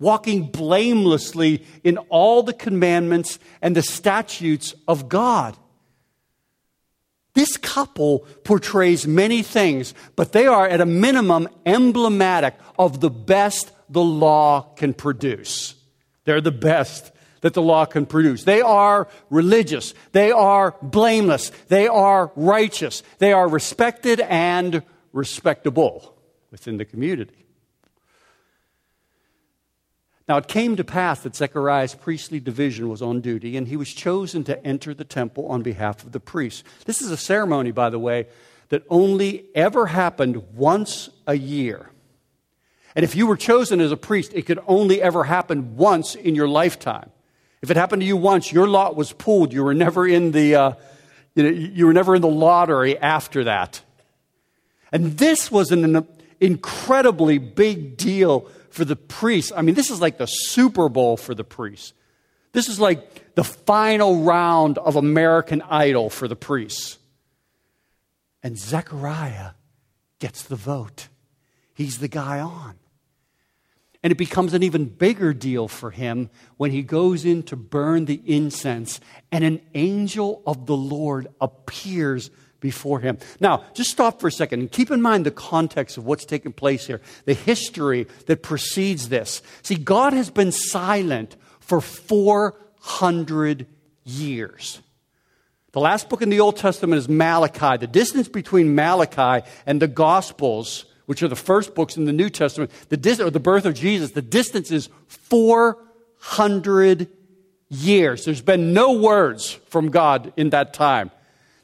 walking 0.00 0.50
blamelessly 0.50 1.64
in 1.84 1.96
all 2.08 2.42
the 2.42 2.52
commandments 2.52 3.38
and 3.62 3.76
the 3.76 3.82
statutes 3.82 4.74
of 4.88 5.08
God. 5.08 5.56
This 7.42 7.56
couple 7.56 8.20
portrays 8.44 9.04
many 9.04 9.42
things, 9.42 9.94
but 10.14 10.30
they 10.30 10.46
are 10.46 10.64
at 10.64 10.80
a 10.80 10.86
minimum 10.86 11.48
emblematic 11.66 12.54
of 12.78 13.00
the 13.00 13.10
best 13.10 13.72
the 13.88 14.00
law 14.00 14.60
can 14.76 14.94
produce. 14.94 15.74
They're 16.24 16.40
the 16.40 16.52
best 16.52 17.10
that 17.40 17.54
the 17.54 17.60
law 17.60 17.84
can 17.84 18.06
produce. 18.06 18.44
They 18.44 18.60
are 18.60 19.08
religious. 19.28 19.92
They 20.12 20.30
are 20.30 20.76
blameless. 20.82 21.50
They 21.66 21.88
are 21.88 22.30
righteous. 22.36 23.02
They 23.18 23.32
are 23.32 23.48
respected 23.48 24.20
and 24.20 24.84
respectable 25.12 26.14
within 26.52 26.76
the 26.76 26.84
community. 26.84 27.44
Now 30.28 30.36
it 30.36 30.46
came 30.48 30.76
to 30.76 30.84
pass 30.84 31.20
that 31.20 31.34
Zechariah's 31.34 31.94
priestly 31.94 32.40
division 32.40 32.88
was 32.88 33.02
on 33.02 33.20
duty, 33.20 33.56
and 33.56 33.66
he 33.66 33.76
was 33.76 33.92
chosen 33.92 34.44
to 34.44 34.64
enter 34.64 34.94
the 34.94 35.04
temple 35.04 35.46
on 35.48 35.62
behalf 35.62 36.04
of 36.04 36.12
the 36.12 36.20
priests. 36.20 36.62
This 36.84 37.02
is 37.02 37.10
a 37.10 37.16
ceremony, 37.16 37.72
by 37.72 37.90
the 37.90 37.98
way, 37.98 38.26
that 38.68 38.84
only 38.88 39.46
ever 39.54 39.86
happened 39.86 40.54
once 40.54 41.10
a 41.26 41.34
year. 41.34 41.90
And 42.94 43.04
if 43.04 43.16
you 43.16 43.26
were 43.26 43.36
chosen 43.36 43.80
as 43.80 43.90
a 43.90 43.96
priest, 43.96 44.32
it 44.34 44.42
could 44.42 44.60
only 44.66 45.02
ever 45.02 45.24
happen 45.24 45.76
once 45.76 46.14
in 46.14 46.34
your 46.34 46.48
lifetime. 46.48 47.10
If 47.62 47.70
it 47.70 47.76
happened 47.76 48.02
to 48.02 48.06
you 48.06 48.16
once, 48.16 48.52
your 48.52 48.68
lot 48.68 48.96
was 48.96 49.12
pulled. 49.12 49.52
You 49.52 49.64
were 49.64 49.74
never 49.74 50.06
in 50.06 50.32
the, 50.32 50.54
uh, 50.54 50.72
you, 51.34 51.42
know, 51.42 51.48
you 51.48 51.86
were 51.86 51.92
never 51.92 52.14
in 52.14 52.22
the 52.22 52.28
lottery 52.28 52.98
after 52.98 53.44
that. 53.44 53.80
And 54.90 55.16
this 55.16 55.50
was 55.50 55.70
an 55.70 56.06
incredibly 56.40 57.38
big 57.38 57.96
deal 57.96 58.48
for 58.72 58.84
the 58.84 58.96
priests. 58.96 59.52
I 59.54 59.62
mean, 59.62 59.74
this 59.74 59.90
is 59.90 60.00
like 60.00 60.18
the 60.18 60.26
Super 60.26 60.88
Bowl 60.88 61.16
for 61.16 61.34
the 61.34 61.44
priests. 61.44 61.92
This 62.52 62.68
is 62.68 62.80
like 62.80 63.34
the 63.34 63.44
final 63.44 64.24
round 64.24 64.78
of 64.78 64.96
American 64.96 65.62
Idol 65.62 66.10
for 66.10 66.28
the 66.28 66.36
priests. 66.36 66.98
And 68.42 68.58
Zechariah 68.58 69.50
gets 70.18 70.42
the 70.42 70.56
vote. 70.56 71.08
He's 71.74 71.98
the 71.98 72.08
guy 72.08 72.40
on. 72.40 72.76
And 74.02 74.10
it 74.10 74.18
becomes 74.18 74.52
an 74.52 74.62
even 74.62 74.86
bigger 74.86 75.32
deal 75.32 75.68
for 75.68 75.90
him 75.90 76.28
when 76.56 76.72
he 76.72 76.82
goes 76.82 77.24
in 77.24 77.44
to 77.44 77.56
burn 77.56 78.06
the 78.06 78.20
incense 78.26 79.00
and 79.30 79.44
an 79.44 79.60
angel 79.74 80.42
of 80.44 80.66
the 80.66 80.76
Lord 80.76 81.28
appears 81.40 82.30
before 82.62 83.00
him. 83.00 83.18
Now, 83.40 83.64
just 83.74 83.90
stop 83.90 84.20
for 84.20 84.28
a 84.28 84.32
second 84.32 84.60
and 84.60 84.72
keep 84.72 84.90
in 84.90 85.02
mind 85.02 85.26
the 85.26 85.30
context 85.30 85.98
of 85.98 86.06
what's 86.06 86.24
taking 86.24 86.54
place 86.54 86.86
here, 86.86 87.02
the 87.26 87.34
history 87.34 88.06
that 88.26 88.42
precedes 88.42 89.10
this. 89.10 89.42
See, 89.60 89.74
God 89.74 90.14
has 90.14 90.30
been 90.30 90.52
silent 90.52 91.36
for 91.60 91.82
400 91.82 93.66
years. 94.04 94.80
The 95.72 95.80
last 95.80 96.08
book 96.08 96.22
in 96.22 96.30
the 96.30 96.40
Old 96.40 96.56
Testament 96.56 96.98
is 96.98 97.08
Malachi. 97.08 97.78
The 97.78 97.86
distance 97.86 98.28
between 98.28 98.74
Malachi 98.74 99.46
and 99.66 99.82
the 99.82 99.88
Gospels, 99.88 100.86
which 101.06 101.22
are 101.22 101.28
the 101.28 101.36
first 101.36 101.74
books 101.74 101.96
in 101.96 102.04
the 102.04 102.12
New 102.12 102.30
Testament, 102.30 102.70
the, 102.88 102.96
dis- 102.96 103.20
or 103.20 103.30
the 103.30 103.40
birth 103.40 103.66
of 103.66 103.74
Jesus, 103.74 104.12
the 104.12 104.22
distance 104.22 104.70
is 104.70 104.88
400 105.08 107.08
years. 107.68 108.24
There's 108.24 108.42
been 108.42 108.72
no 108.72 108.92
words 108.92 109.58
from 109.68 109.90
God 109.90 110.32
in 110.36 110.50
that 110.50 110.74
time. 110.74 111.10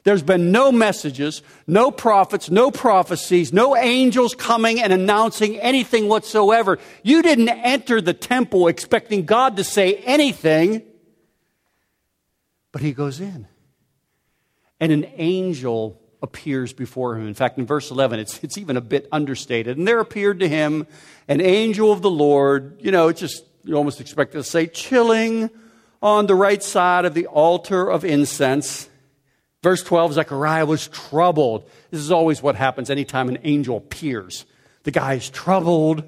There's 0.03 0.23
been 0.23 0.51
no 0.51 0.71
messages, 0.71 1.41
no 1.67 1.91
prophets, 1.91 2.49
no 2.49 2.71
prophecies, 2.71 3.51
no 3.51 3.75
angels 3.75 4.33
coming 4.33 4.81
and 4.81 4.93
announcing 4.93 5.57
anything 5.59 6.07
whatsoever. 6.07 6.79
You 7.03 7.21
didn't 7.21 7.49
enter 7.49 7.99
the 7.99 8.13
temple 8.13 8.67
expecting 8.67 9.25
God 9.25 9.57
to 9.57 9.63
say 9.63 9.95
anything, 9.95 10.83
but 12.71 12.81
he 12.81 12.93
goes 12.93 13.19
in. 13.19 13.47
And 14.79 14.91
an 14.91 15.05
angel 15.17 16.01
appears 16.21 16.73
before 16.73 17.15
him. 17.17 17.27
In 17.27 17.33
fact, 17.33 17.57
in 17.57 17.65
verse 17.65 17.91
11, 17.91 18.19
it's, 18.19 18.43
it's 18.43 18.57
even 18.57 18.77
a 18.77 18.81
bit 18.81 19.07
understated. 19.11 19.77
And 19.77 19.87
there 19.87 19.99
appeared 19.99 20.39
to 20.39 20.47
him 20.47 20.87
an 21.27 21.41
angel 21.41 21.91
of 21.91 22.01
the 22.01 22.09
Lord. 22.09 22.77
You 22.79 22.91
know, 22.91 23.07
it's 23.07 23.19
just, 23.19 23.43
you 23.63 23.75
almost 23.75 24.01
expect 24.01 24.33
to 24.33 24.43
say, 24.43 24.67
chilling 24.67 25.49
on 26.01 26.27
the 26.27 26.35
right 26.35 26.63
side 26.63 27.05
of 27.05 27.13
the 27.13 27.27
altar 27.27 27.89
of 27.89 28.05
incense. 28.05 28.88
Verse 29.61 29.83
12 29.83 30.13
Zechariah 30.13 30.65
was 30.65 30.87
troubled. 30.87 31.69
This 31.91 31.99
is 31.99 32.11
always 32.11 32.41
what 32.41 32.55
happens 32.55 32.89
anytime 32.89 33.29
an 33.29 33.39
angel 33.43 33.77
appears. 33.77 34.45
The 34.83 34.91
guy 34.91 35.15
is 35.15 35.29
troubled 35.29 36.03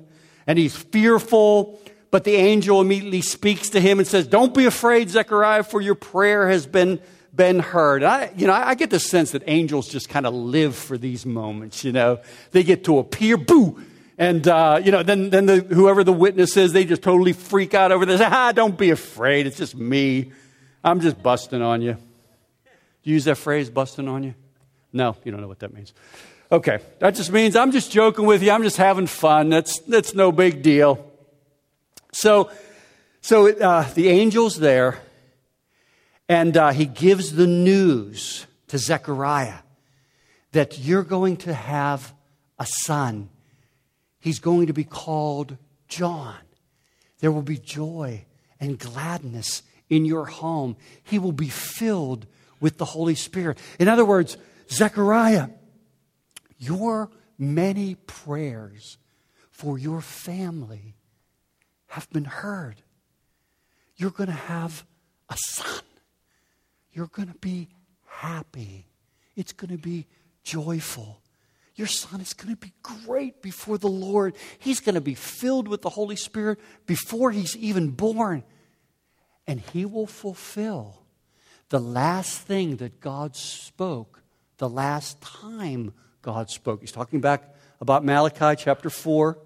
and 0.47 0.57
he's 0.57 0.75
fearful, 0.75 1.79
but 2.11 2.23
the 2.23 2.35
angel 2.35 2.81
immediately 2.81 3.21
speaks 3.21 3.69
to 3.69 3.81
him 3.81 3.99
and 3.99 4.07
says, 4.07 4.27
Don't 4.27 4.53
be 4.53 4.65
afraid, 4.65 5.09
Zechariah, 5.09 5.63
for 5.63 5.81
your 5.81 5.95
prayer 5.95 6.49
has 6.49 6.65
been, 6.65 7.01
been 7.35 7.59
heard. 7.59 8.03
I, 8.03 8.31
you 8.37 8.47
know, 8.47 8.53
I 8.53 8.75
get 8.75 8.89
the 8.89 8.99
sense 8.99 9.31
that 9.31 9.43
angels 9.47 9.89
just 9.89 10.07
kind 10.07 10.25
of 10.25 10.33
live 10.33 10.75
for 10.75 10.97
these 10.97 11.25
moments, 11.25 11.83
you 11.83 11.91
know. 11.91 12.19
They 12.51 12.63
get 12.63 12.85
to 12.85 12.99
appear, 12.99 13.35
boo! 13.35 13.83
And, 14.17 14.47
uh, 14.47 14.79
you 14.83 14.91
know, 14.91 15.03
then, 15.03 15.29
then 15.29 15.45
the, 15.45 15.61
whoever 15.61 16.03
the 16.03 16.13
witness 16.13 16.55
is, 16.55 16.73
they 16.73 16.85
just 16.85 17.01
totally 17.01 17.33
freak 17.33 17.73
out 17.73 17.91
over 17.91 18.05
this. 18.05 18.21
Ah, 18.23 18.51
don't 18.51 18.77
be 18.77 18.91
afraid. 18.91 19.47
It's 19.47 19.57
just 19.57 19.75
me. 19.75 20.31
I'm 20.83 21.01
just 21.01 21.21
busting 21.21 21.61
on 21.61 21.81
you. 21.81 21.97
Do 23.03 23.09
you 23.09 23.15
use 23.15 23.25
that 23.25 23.37
phrase, 23.37 23.69
busting 23.69 24.07
on 24.07 24.23
you? 24.23 24.35
No, 24.93 25.15
you 25.23 25.31
don't 25.31 25.41
know 25.41 25.47
what 25.47 25.59
that 25.59 25.73
means. 25.73 25.93
Okay, 26.51 26.79
that 26.99 27.15
just 27.15 27.31
means 27.31 27.55
I'm 27.55 27.71
just 27.71 27.91
joking 27.91 28.25
with 28.25 28.43
you. 28.43 28.51
I'm 28.51 28.63
just 28.63 28.77
having 28.77 29.07
fun. 29.07 29.49
That's, 29.49 29.79
that's 29.79 30.13
no 30.13 30.31
big 30.31 30.61
deal. 30.61 31.09
So, 32.11 32.51
so 33.21 33.47
uh, 33.47 33.89
the 33.93 34.09
angel's 34.09 34.57
there, 34.57 34.99
and 36.27 36.55
uh, 36.57 36.71
he 36.71 36.85
gives 36.85 37.33
the 37.33 37.47
news 37.47 38.45
to 38.67 38.77
Zechariah 38.77 39.59
that 40.51 40.77
you're 40.77 41.03
going 41.03 41.37
to 41.37 41.53
have 41.53 42.13
a 42.59 42.65
son. 42.65 43.29
He's 44.19 44.39
going 44.39 44.67
to 44.67 44.73
be 44.73 44.83
called 44.83 45.57
John. 45.87 46.35
There 47.19 47.31
will 47.31 47.41
be 47.41 47.57
joy 47.57 48.25
and 48.59 48.77
gladness 48.77 49.63
in 49.89 50.05
your 50.05 50.25
home. 50.25 50.75
He 51.03 51.17
will 51.17 51.31
be 51.31 51.49
filled 51.49 52.27
with 52.61 52.77
the 52.77 52.85
Holy 52.85 53.15
Spirit. 53.15 53.57
In 53.79 53.89
other 53.89 54.05
words, 54.05 54.37
Zechariah, 54.69 55.49
your 56.57 57.09
many 57.37 57.95
prayers 57.95 58.97
for 59.49 59.77
your 59.77 59.99
family 59.99 60.95
have 61.87 62.09
been 62.11 62.23
heard. 62.23 62.81
You're 63.97 64.11
going 64.11 64.29
to 64.29 64.35
have 64.35 64.85
a 65.29 65.35
son. 65.37 65.81
You're 66.93 67.07
going 67.07 67.27
to 67.27 67.37
be 67.39 67.67
happy. 68.05 68.87
It's 69.35 69.51
going 69.51 69.75
to 69.75 69.81
be 69.81 70.07
joyful. 70.43 71.21
Your 71.75 71.87
son 71.87 72.21
is 72.21 72.33
going 72.33 72.53
to 72.53 72.59
be 72.59 72.73
great 72.83 73.41
before 73.41 73.77
the 73.77 73.87
Lord. 73.87 74.35
He's 74.59 74.79
going 74.79 74.95
to 74.95 75.01
be 75.01 75.15
filled 75.15 75.67
with 75.67 75.81
the 75.81 75.89
Holy 75.89 76.15
Spirit 76.15 76.59
before 76.85 77.31
he's 77.31 77.57
even 77.57 77.89
born. 77.89 78.43
And 79.47 79.59
he 79.59 79.85
will 79.85 80.07
fulfill 80.07 81.00
the 81.71 81.79
last 81.79 82.41
thing 82.41 82.75
that 82.75 82.99
God 82.99 83.35
spoke, 83.35 84.21
the 84.57 84.69
last 84.69 85.21
time 85.21 85.93
God 86.21 86.49
spoke. 86.49 86.81
He's 86.81 86.91
talking 86.91 87.21
back 87.21 87.55
about 87.79 88.03
Malachi 88.03 88.61
chapter 88.61 88.89
4. 88.89 89.39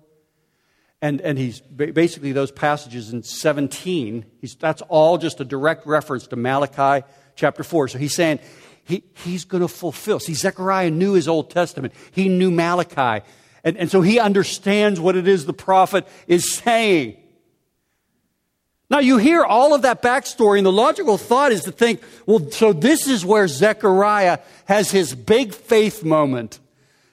And, 1.02 1.22
and 1.22 1.38
he's 1.38 1.62
basically 1.62 2.32
those 2.32 2.52
passages 2.52 3.14
in 3.14 3.22
17, 3.22 4.26
he's, 4.42 4.56
that's 4.56 4.82
all 4.84 5.20
just 5.20 5.40
a 5.40 5.46
direct 5.46 5.86
reference 5.86 6.26
to 6.28 6.36
Malachi 6.36 7.06
chapter 7.36 7.64
4. 7.64 7.90
So 7.90 8.00
he's 8.00 8.16
saying 8.16 8.40
he, 8.84 9.04
he's 9.24 9.46
going 9.46 9.62
to 9.62 9.68
fulfill. 9.68 10.20
See, 10.20 10.34
Zechariah 10.34 10.90
knew 10.90 11.14
his 11.14 11.28
Old 11.28 11.52
Testament, 11.52 11.94
he 12.12 12.28
knew 12.28 12.50
Malachi. 12.50 13.24
And, 13.64 13.78
and 13.78 13.92
so 13.92 14.02
he 14.02 14.20
understands 14.20 15.00
what 15.00 15.16
it 15.16 15.28
is 15.28 15.46
the 15.46 15.54
prophet 15.54 16.08
is 16.28 16.52
saying. 16.52 17.18
Now, 18.90 19.00
you 19.00 19.18
hear 19.18 19.44
all 19.44 19.74
of 19.74 19.82
that 19.82 20.04
backstory, 20.04 20.58
and 20.58 20.66
the 20.66 20.72
logical 20.72 21.18
thought 21.18 21.52
is 21.52 21.64
to 21.64 21.72
think, 21.72 22.02
well, 22.28 22.52
so 22.52 22.72
this 22.72 23.08
is 23.08 23.26
where 23.26 23.48
Zechariah 23.48 24.40
has 24.66 24.92
his 24.92 25.16
big 25.16 25.56
faith 25.56 26.04
moment. 26.04 26.60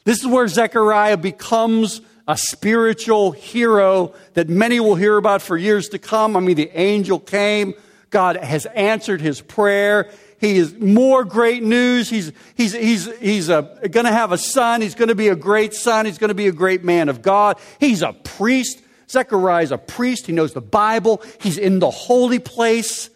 This 0.04 0.20
is 0.20 0.26
where 0.26 0.46
Zechariah 0.48 1.16
becomes 1.16 2.02
a 2.28 2.36
spiritual 2.36 3.32
hero 3.32 4.14
that 4.34 4.48
many 4.48 4.80
will 4.80 4.94
hear 4.96 5.16
about 5.16 5.42
for 5.42 5.56
years 5.56 5.88
to 5.90 5.98
come. 5.98 6.36
I 6.36 6.40
mean, 6.40 6.56
the 6.56 6.70
angel 6.78 7.18
came, 7.18 7.74
God 8.10 8.36
has 8.36 8.66
answered 8.66 9.20
his 9.20 9.40
prayer. 9.40 10.10
He 10.38 10.56
is 10.56 10.74
more 10.74 11.24
great 11.24 11.62
news. 11.62 12.10
He's, 12.10 12.32
he's, 12.56 12.72
he's, 12.72 13.18
he's 13.18 13.48
uh, 13.48 13.62
going 13.62 14.06
to 14.06 14.12
have 14.12 14.32
a 14.32 14.38
son. 14.38 14.82
He's 14.82 14.96
going 14.96 15.08
to 15.08 15.14
be 15.14 15.28
a 15.28 15.36
great 15.36 15.72
son. 15.72 16.04
He's 16.04 16.18
going 16.18 16.28
to 16.28 16.34
be 16.34 16.48
a 16.48 16.52
great 16.52 16.84
man 16.84 17.08
of 17.08 17.22
God. 17.22 17.58
He's 17.80 18.02
a 18.02 18.12
priest. 18.12 18.82
Zechariah 19.12 19.62
is 19.62 19.70
a 19.70 19.78
priest. 19.78 20.26
He 20.26 20.32
knows 20.32 20.54
the 20.54 20.62
Bible. 20.62 21.22
He's 21.40 21.58
in 21.58 21.78
the 21.78 21.90
holy 21.90 22.38
place. 22.38 23.10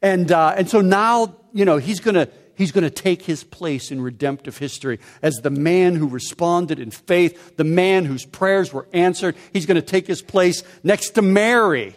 And, 0.00 0.32
uh, 0.32 0.54
and 0.56 0.68
so 0.68 0.80
now, 0.80 1.36
you 1.52 1.64
know, 1.64 1.76
he's 1.76 2.00
going 2.00 2.14
to 2.14 2.28
he's 2.56 2.72
going 2.72 2.84
to 2.84 2.90
take 2.90 3.22
his 3.22 3.44
place 3.44 3.90
in 3.90 4.00
redemptive 4.00 4.58
history 4.58 5.00
as 5.22 5.36
the 5.36 5.50
man 5.50 5.96
who 5.96 6.06
responded 6.08 6.78
in 6.78 6.90
faith, 6.90 7.56
the 7.56 7.64
man 7.64 8.04
whose 8.04 8.24
prayers 8.24 8.72
were 8.72 8.88
answered. 8.92 9.36
He's 9.52 9.66
going 9.66 9.76
to 9.76 9.82
take 9.82 10.06
his 10.06 10.22
place 10.22 10.62
next 10.82 11.10
to 11.10 11.22
Mary 11.22 11.96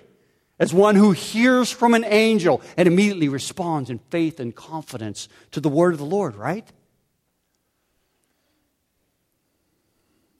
as 0.59 0.73
one 0.73 0.95
who 0.95 1.11
hears 1.11 1.71
from 1.71 1.93
an 1.93 2.03
angel 2.03 2.61
and 2.75 2.87
immediately 2.87 3.29
responds 3.29 3.89
in 3.89 3.99
faith 4.09 4.39
and 4.39 4.55
confidence 4.55 5.29
to 5.51 5.59
the 5.59 5.69
word 5.69 5.93
of 5.93 5.99
the 5.99 6.05
Lord, 6.05 6.35
right? 6.35 6.67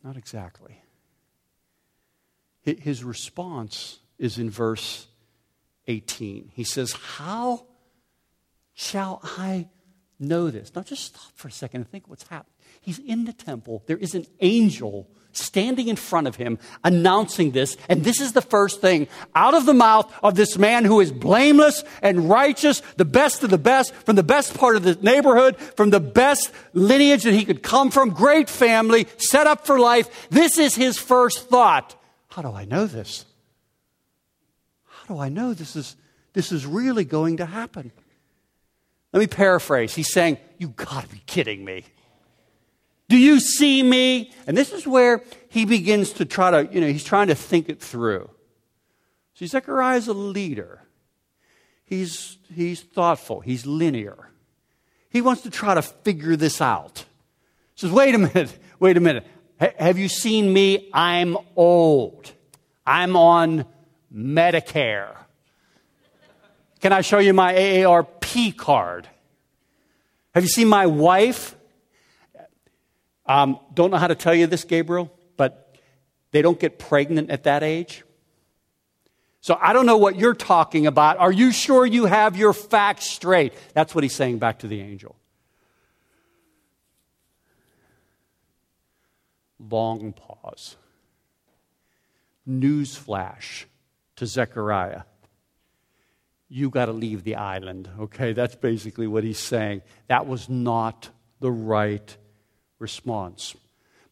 Not 0.04 0.18
exactly. 0.18 0.82
His 2.76 3.04
response 3.04 4.00
is 4.18 4.38
in 4.38 4.50
verse 4.50 5.08
18. 5.88 6.52
He 6.54 6.64
says, 6.64 6.92
How 6.92 7.66
shall 8.74 9.22
I 9.24 9.70
know 10.20 10.50
this? 10.50 10.76
Now, 10.76 10.82
just 10.82 11.06
stop 11.06 11.32
for 11.36 11.48
a 11.48 11.52
second 11.52 11.82
and 11.82 11.90
think 11.90 12.10
what's 12.10 12.28
happened. 12.28 12.54
He's 12.82 13.00
in 13.00 13.26
the 13.26 13.34
temple, 13.34 13.84
there 13.88 13.98
is 13.98 14.16
an 14.16 14.26
angel 14.42 15.10
standing 15.34 15.88
in 15.88 15.96
front 15.96 16.28
of 16.28 16.36
him 16.36 16.58
announcing 16.84 17.52
this. 17.52 17.78
And 17.90 18.04
this 18.04 18.20
is 18.20 18.34
the 18.34 18.42
first 18.42 18.82
thing 18.82 19.08
out 19.36 19.54
of 19.54 19.66
the 19.66 19.74
mouth 19.74 20.12
of 20.24 20.36
this 20.36 20.58
man 20.58 20.84
who 20.84 21.00
is 21.00 21.12
blameless 21.12 21.84
and 22.02 22.28
righteous, 22.30 22.82
the 22.98 23.06
best 23.06 23.44
of 23.44 23.52
the 23.52 23.58
best, 23.58 23.94
from 23.94 24.16
the 24.16 24.24
best 24.24 24.58
part 24.58 24.76
of 24.76 24.84
the 24.84 24.96
neighborhood, 24.96 25.58
from 25.58 25.92
the 25.92 26.00
best 26.00 26.52
lineage 26.74 27.24
that 27.24 27.34
he 27.34 27.46
could 27.46 27.62
come 27.62 27.92
from, 27.92 28.10
great 28.10 28.50
family, 28.50 29.08
set 29.18 29.46
up 29.48 29.66
for 29.66 29.80
life. 29.80 30.30
This 30.30 30.58
is 30.58 30.76
his 30.76 30.98
first 30.98 31.50
thought. 31.50 31.96
How 32.38 32.44
do 32.44 32.54
I 32.54 32.66
know 32.66 32.86
this? 32.86 33.26
How 34.86 35.16
do 35.16 35.20
I 35.20 35.28
know 35.28 35.56
this 35.56 35.76
is, 35.76 35.96
this 36.34 36.52
is 36.52 36.68
really 36.68 37.04
going 37.04 37.38
to 37.38 37.48
happen? 37.48 37.92
Let 39.12 39.22
me 39.22 39.26
paraphrase. 39.26 39.96
He's 39.96 40.14
saying, 40.14 40.38
You 40.60 40.68
gotta 40.68 41.08
be 41.08 41.24
kidding 41.26 41.66
me. 41.66 41.84
Do 43.10 43.18
you 43.18 43.40
see 43.40 43.82
me? 43.82 44.32
And 44.46 44.56
this 44.56 44.72
is 44.72 44.86
where 44.86 45.24
he 45.50 45.66
begins 45.66 46.14
to 46.14 46.26
try 46.26 46.52
to, 46.52 46.72
you 46.72 46.80
know, 46.80 46.86
he's 46.86 47.04
trying 47.04 47.30
to 47.30 47.36
think 47.36 47.70
it 47.70 47.82
through. 47.82 48.30
See, 49.34 49.48
Zechariah 49.48 49.98
is 49.98 50.08
a 50.08 50.14
leader. 50.14 50.84
He's, 51.86 52.38
he's 52.54 52.82
thoughtful. 52.82 53.40
He's 53.40 53.66
linear. 53.66 54.30
He 55.10 55.22
wants 55.22 55.42
to 55.42 55.50
try 55.50 55.74
to 55.74 55.82
figure 55.82 56.36
this 56.36 56.62
out. 56.62 57.04
He 57.74 57.82
says, 57.82 57.92
wait 57.92 58.14
a 58.14 58.20
minute, 58.20 58.56
wait 58.80 58.96
a 58.96 59.00
minute. 59.00 59.26
Have 59.60 59.98
you 59.98 60.08
seen 60.08 60.54
me? 60.54 60.90
I'm 60.94 61.38
old. 61.56 62.32
I'm 62.86 63.16
on 63.16 63.66
Medicare. 64.14 65.16
Can 66.80 66.94
I 66.94 67.02
show 67.02 67.18
you 67.18 67.34
my 67.34 67.54
AARP 67.54 68.56
card? 68.56 69.10
Have 70.36 70.44
you 70.44 70.50
seen 70.50 70.68
my 70.68 70.86
wife? 70.86 71.56
Um, 73.26 73.60
don't 73.74 73.92
know 73.92 73.98
how 73.98 74.08
to 74.08 74.16
tell 74.16 74.36
you 74.36 74.48
this, 74.48 74.64
Gabriel, 74.64 75.12
but 75.36 75.76
they 76.32 76.42
don't 76.42 76.60
get 76.60 76.78
pregnant 76.80 77.32
at 77.32 77.44
that 77.44 77.64
age. 77.64 78.04
So 79.42 79.58
I 79.60 79.74
don't 79.74 79.86
know 79.86 79.98
what 79.98 80.18
you're 80.18 80.34
talking 80.36 80.88
about. 80.88 81.18
Are 81.18 81.32
you 81.32 81.52
sure 81.52 81.86
you 81.86 82.06
have 82.06 82.38
your 82.38 82.54
facts 82.54 83.10
straight? 83.10 83.54
That's 83.74 83.96
what 83.96 84.04
he's 84.04 84.16
saying 84.16 84.38
back 84.38 84.60
to 84.60 84.68
the 84.68 84.82
angel. 84.82 85.16
Long 89.60 90.14
pause. 90.14 90.78
Newsflash 92.48 93.66
to 94.16 94.26
Zechariah. 94.26 95.04
You 96.50 96.70
got 96.70 96.86
to 96.86 96.94
leave 96.94 97.24
the 97.24 97.36
island, 97.36 97.90
okay? 98.00 98.34
That's 98.34 98.56
basically 98.56 99.08
what 99.08 99.24
he's 99.24 99.40
saying. 99.40 99.82
That 100.08 100.28
was 100.28 100.48
not 100.48 101.10
the 101.40 101.52
right 101.52 102.16
response. 102.80 103.56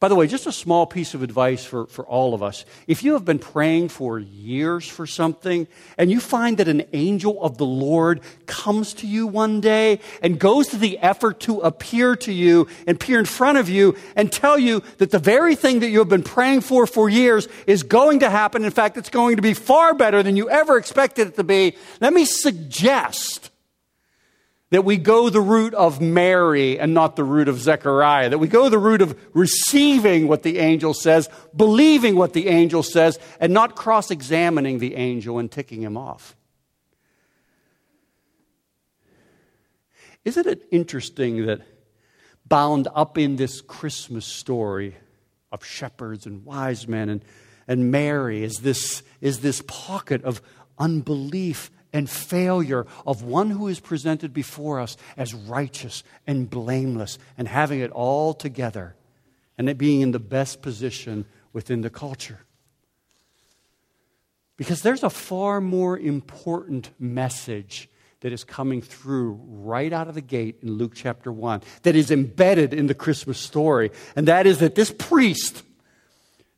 By 0.05 0.09
the 0.09 0.13
way, 0.13 0.27
just 0.27 0.45
a 0.45 0.51
small 0.51 0.85
piece 0.85 1.15
of 1.15 1.23
advice 1.23 1.65
for, 1.65 1.87
for 1.87 2.05
all 2.05 2.35
of 2.35 2.43
us. 2.43 2.63
If 2.85 3.01
you 3.01 3.13
have 3.13 3.25
been 3.25 3.39
praying 3.39 3.89
for 3.89 4.19
years 4.19 4.87
for 4.87 5.07
something 5.07 5.67
and 5.97 6.11
you 6.11 6.19
find 6.19 6.59
that 6.59 6.67
an 6.67 6.83
angel 6.93 7.41
of 7.41 7.57
the 7.57 7.65
Lord 7.65 8.21
comes 8.45 8.93
to 8.93 9.07
you 9.07 9.25
one 9.25 9.61
day 9.61 9.99
and 10.21 10.39
goes 10.39 10.67
to 10.67 10.77
the 10.77 10.99
effort 10.99 11.39
to 11.39 11.61
appear 11.61 12.15
to 12.17 12.31
you 12.31 12.67
and 12.85 12.97
appear 12.97 13.17
in 13.17 13.25
front 13.25 13.57
of 13.57 13.67
you 13.67 13.97
and 14.15 14.31
tell 14.31 14.59
you 14.59 14.83
that 14.99 15.09
the 15.09 15.17
very 15.17 15.55
thing 15.55 15.79
that 15.79 15.89
you 15.89 15.97
have 15.97 16.09
been 16.09 16.21
praying 16.21 16.61
for 16.61 16.85
for 16.85 17.09
years 17.09 17.47
is 17.65 17.81
going 17.81 18.19
to 18.19 18.29
happen. 18.29 18.63
In 18.63 18.69
fact, 18.69 18.97
it's 18.97 19.09
going 19.09 19.37
to 19.37 19.41
be 19.41 19.55
far 19.55 19.95
better 19.95 20.21
than 20.21 20.37
you 20.37 20.51
ever 20.51 20.77
expected 20.77 21.29
it 21.29 21.35
to 21.37 21.43
be. 21.43 21.75
Let 21.99 22.13
me 22.13 22.25
suggest 22.25 23.49
that 24.71 24.83
we 24.83 24.97
go 24.97 25.29
the 25.29 25.41
route 25.41 25.73
of 25.75 26.01
Mary 26.01 26.79
and 26.79 26.93
not 26.93 27.15
the 27.15 27.23
route 27.23 27.47
of 27.47 27.59
Zechariah, 27.59 28.29
that 28.29 28.39
we 28.39 28.47
go 28.47 28.67
the 28.67 28.79
route 28.79 29.01
of 29.01 29.17
receiving 29.33 30.27
what 30.27 30.43
the 30.43 30.57
angel 30.57 30.93
says, 30.93 31.29
believing 31.55 32.15
what 32.15 32.33
the 32.33 32.47
angel 32.47 32.81
says, 32.81 33.19
and 33.39 33.53
not 33.53 33.75
cross 33.75 34.09
examining 34.09 34.79
the 34.79 34.95
angel 34.95 35.37
and 35.37 35.51
ticking 35.51 35.81
him 35.81 35.97
off. 35.97 36.35
Isn't 40.23 40.47
it 40.47 40.67
interesting 40.71 41.45
that 41.45 41.61
bound 42.47 42.87
up 42.95 43.17
in 43.19 43.35
this 43.35 43.61
Christmas 43.61 44.25
story 44.25 44.95
of 45.51 45.63
shepherds 45.63 46.25
and 46.25 46.43
wise 46.43 46.87
men 46.87 47.09
and, 47.09 47.25
and 47.67 47.91
Mary 47.91 48.43
is 48.43 48.57
this, 48.57 49.03
is 49.21 49.39
this 49.41 49.61
pocket 49.67 50.23
of 50.23 50.41
unbelief 50.77 51.69
and 51.95 52.09
failure 52.09 52.85
of 53.07 53.23
one 53.23 53.49
who 53.49 53.69
is 53.69 53.79
presented 53.79 54.33
before 54.33 54.81
us 54.81 54.97
as 55.15 55.33
righteous 55.33 56.03
and 56.27 56.49
blameless 56.49 57.17
and 57.37 57.47
having 57.47 57.79
it 57.79 57.89
all 57.91 58.33
together 58.33 58.97
and 59.57 59.69
it 59.69 59.77
being 59.77 60.01
in 60.01 60.11
the 60.11 60.19
best 60.19 60.61
position 60.61 61.25
within 61.53 61.79
the 61.79 61.89
culture. 61.89 62.41
Because 64.57 64.81
there's 64.81 65.03
a 65.03 65.09
far 65.09 65.61
more 65.61 65.97
important 65.97 66.89
message 66.99 67.89
that 68.19 68.33
is 68.33 68.43
coming 68.43 68.81
through 68.81 69.39
right 69.47 69.93
out 69.93 70.09
of 70.09 70.15
the 70.15 70.21
gate 70.21 70.57
in 70.61 70.73
Luke 70.73 70.95
chapter 70.95 71.31
1 71.31 71.61
that 71.83 71.95
is 71.95 72.11
embedded 72.11 72.73
in 72.73 72.87
the 72.87 72.93
Christmas 72.93 73.39
story. 73.39 73.91
And 74.17 74.27
that 74.27 74.45
is 74.45 74.57
that 74.57 74.75
this 74.75 74.91
priest, 74.91 75.63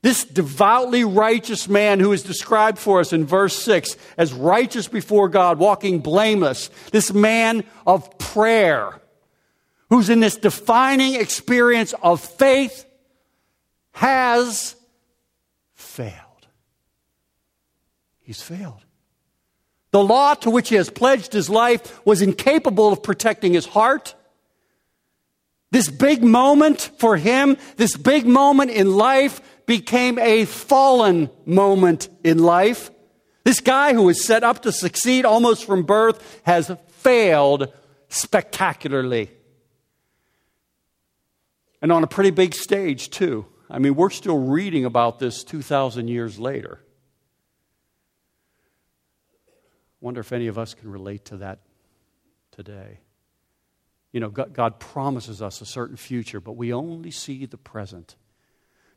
This 0.03 0.23
devoutly 0.23 1.03
righteous 1.03 1.67
man 1.67 1.99
who 1.99 2.12
is 2.12 2.23
described 2.23 2.77
for 2.77 2.99
us 2.99 3.13
in 3.13 3.25
verse 3.25 3.57
6 3.57 3.97
as 4.17 4.31
righteous 4.31 4.88
before 4.88 5.27
God, 5.27 5.57
walking 5.57 5.99
blameless, 5.99 6.69
this 6.91 7.13
man 7.13 7.63
of 7.86 8.17
prayer, 8.19 9.01
who's 9.89 10.10
in 10.10 10.19
this 10.19 10.36
defining 10.36 11.15
experience 11.15 11.93
of 12.03 12.21
faith, 12.21 12.86
has 13.93 14.75
failed. 15.73 16.13
He's 18.19 18.41
failed. 18.41 18.86
The 19.91 20.03
law 20.03 20.36
to 20.36 20.51
which 20.51 20.69
he 20.69 20.75
has 20.75 20.89
pledged 20.89 21.33
his 21.33 21.49
life 21.49 22.05
was 22.05 22.21
incapable 22.21 22.91
of 22.91 23.01
protecting 23.01 23.53
his 23.53 23.65
heart. 23.65 24.13
This 25.71 25.89
big 25.89 26.23
moment 26.23 26.91
for 26.99 27.17
him, 27.17 27.57
this 27.77 27.97
big 27.97 28.27
moment 28.27 28.71
in 28.71 28.95
life, 28.95 29.41
became 29.67 30.17
a 30.17 30.45
fallen 30.45 31.30
moment 31.45 32.10
in 32.23 32.39
life. 32.39 32.89
This 33.43 33.60
guy 33.60 33.93
who 33.93 34.03
was 34.03 34.25
set 34.25 34.43
up 34.43 34.63
to 34.63 34.71
succeed 34.71 35.25
almost 35.25 35.65
from 35.65 35.84
birth 35.84 36.41
has 36.43 36.75
failed 36.88 37.71
spectacularly. 38.10 39.30
And 41.82 41.91
on 41.91 42.03
a 42.03 42.08
pretty 42.08 42.32
big 42.32 42.56
stage, 42.56 43.12
too. 43.12 43.45
I 43.69 43.80
mean, 43.80 43.95
we're 43.95 44.10
still 44.10 44.39
reading 44.39 44.86
about 44.86 45.19
this 45.19 45.43
2,000 45.43 46.08
years 46.08 46.39
later. 46.39 46.80
Wonder 50.01 50.21
if 50.21 50.32
any 50.32 50.47
of 50.47 50.58
us 50.58 50.73
can 50.73 50.89
relate 50.89 51.25
to 51.25 51.38
that 51.38 51.60
today. 52.51 52.99
You 54.12 54.21
know, 54.21 54.30
God, 54.30 54.80
promises 54.80 55.41
us 55.41 55.62
a 55.62 55.65
certain 55.65 55.97
future, 55.97 56.39
but 56.39 56.53
we 56.53 56.73
only 56.73 57.12
see 57.12 57.45
the 57.45 57.58
present. 57.58 58.15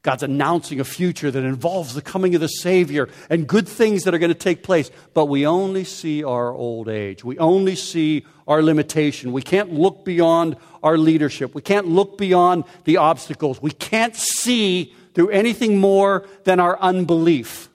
God's 0.02 0.22
announcing 0.22 0.80
a 0.80 0.84
future 0.84 1.30
that 1.30 1.44
involves 1.44 1.94
the 1.94 2.00
coming 2.00 2.34
of 2.34 2.40
the 2.40 2.48
Savior 2.48 3.08
and 3.28 3.46
good 3.46 3.68
things 3.68 4.04
that 4.04 4.14
are 4.14 4.18
going 4.18 4.32
to 4.32 4.38
take 4.38 4.62
place, 4.62 4.90
but 5.12 5.26
we 5.26 5.46
only 5.46 5.84
see 5.84 6.24
our 6.24 6.52
old 6.52 6.88
age. 6.88 7.22
We 7.22 7.38
only 7.38 7.76
see 7.76 8.24
our 8.48 8.62
limitation. 8.62 9.32
We 9.32 9.42
can't 9.42 9.74
look 9.74 10.06
beyond 10.06 10.56
our 10.82 10.96
leadership. 10.96 11.54
We 11.54 11.60
can't 11.60 11.86
look 11.86 12.16
beyond 12.16 12.64
the 12.84 12.96
obstacles. 12.96 13.60
We 13.60 13.72
can't 13.72 14.16
see 14.16 14.94
through 15.14 15.30
anything 15.30 15.78
more 15.78 16.26
than 16.44 16.60
our 16.60 16.78
unbelief. 16.80 17.68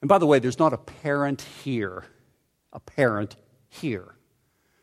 And 0.00 0.08
by 0.08 0.18
the 0.18 0.26
way, 0.26 0.38
there's 0.38 0.60
not 0.60 0.72
a 0.72 0.78
parent 0.78 1.42
here, 1.64 2.04
a 2.72 2.78
parent 2.78 3.34
here 3.68 4.14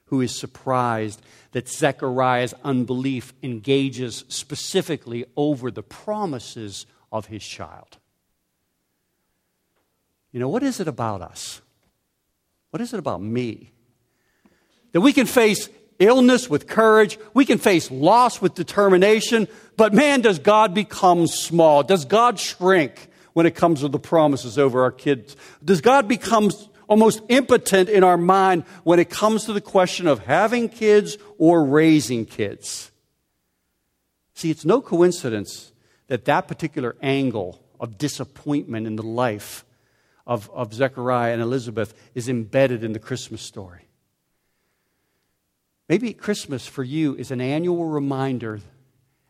who 0.10 0.22
is 0.22 0.36
surprised 0.36 1.22
that 1.52 1.69
Zechariah's 1.69 2.54
unbelief 2.63 3.34
engages 3.43 4.26
specifically 4.28 5.26
over 5.36 5.69
the 5.69 5.84
promises 5.84 6.86
of 7.12 7.28
his 7.28 7.43
child. 7.43 7.98
You 10.32 10.39
know, 10.39 10.50
what 10.50 10.63
is 10.63 10.80
it 10.80 10.88
about 10.88 11.22
us? 11.22 11.62
What 12.72 12.82
is 12.82 12.93
it 12.93 13.00
about 13.00 13.22
me? 13.22 13.72
That 14.91 15.02
we 15.02 15.13
can 15.13 15.28
face 15.28 15.69
illness 16.00 16.50
with 16.50 16.67
courage, 16.67 17.19
we 17.34 17.45
can 17.45 17.58
face 17.58 17.91
loss 17.91 18.41
with 18.41 18.56
determination, 18.56 19.48
but 19.78 19.93
man, 19.93 20.22
does 20.22 20.39
God 20.39 20.74
become 20.74 21.28
small? 21.28 21.84
Does 21.84 22.06
God 22.06 22.39
shrink 22.39 23.10
when 23.34 23.45
it 23.45 23.54
comes 23.54 23.82
to 23.82 23.89
the 23.89 24.00
promises 24.00 24.58
over 24.58 24.84
our 24.84 24.91
kids? 24.91 25.36
Does 25.63 25.82
God 25.82 26.08
become 26.08 26.52
almost 26.89 27.21
impotent 27.30 27.88
in 27.88 28.04
our 28.04 28.17
mind 28.17 28.63
when 28.84 28.99
it 28.99 29.10
comes 29.10 29.45
to 29.45 29.54
the 29.54 29.62
question 29.62 30.08
of 30.08 30.25
having 30.25 30.67
kids 30.67 31.17
or 31.38 31.63
raising 31.63 32.25
kids. 32.25 32.91
See, 34.34 34.49
it's 34.49 34.65
no 34.65 34.82
coincidence 34.82 35.71
that 36.08 36.25
that 36.25 36.47
particular 36.47 36.95
angle 37.02 37.62
of 37.80 37.97
disappointment 37.97 38.88
in 38.88 38.95
the 38.95 39.04
life 39.04 39.63
of, 40.25 40.49
of 40.52 40.73
Zechariah 40.73 41.34
and 41.34 41.41
Elizabeth 41.41 41.93
is 42.15 42.28
embedded 42.28 42.84
in 42.84 42.93
the 42.93 42.99
Christmas 42.99 43.41
story. 43.41 43.88
Maybe 45.88 46.13
Christmas 46.13 46.67
for 46.67 46.84
you 46.84 47.15
is 47.15 47.32
an 47.32 47.41
annual 47.41 47.86
reminder, 47.86 48.62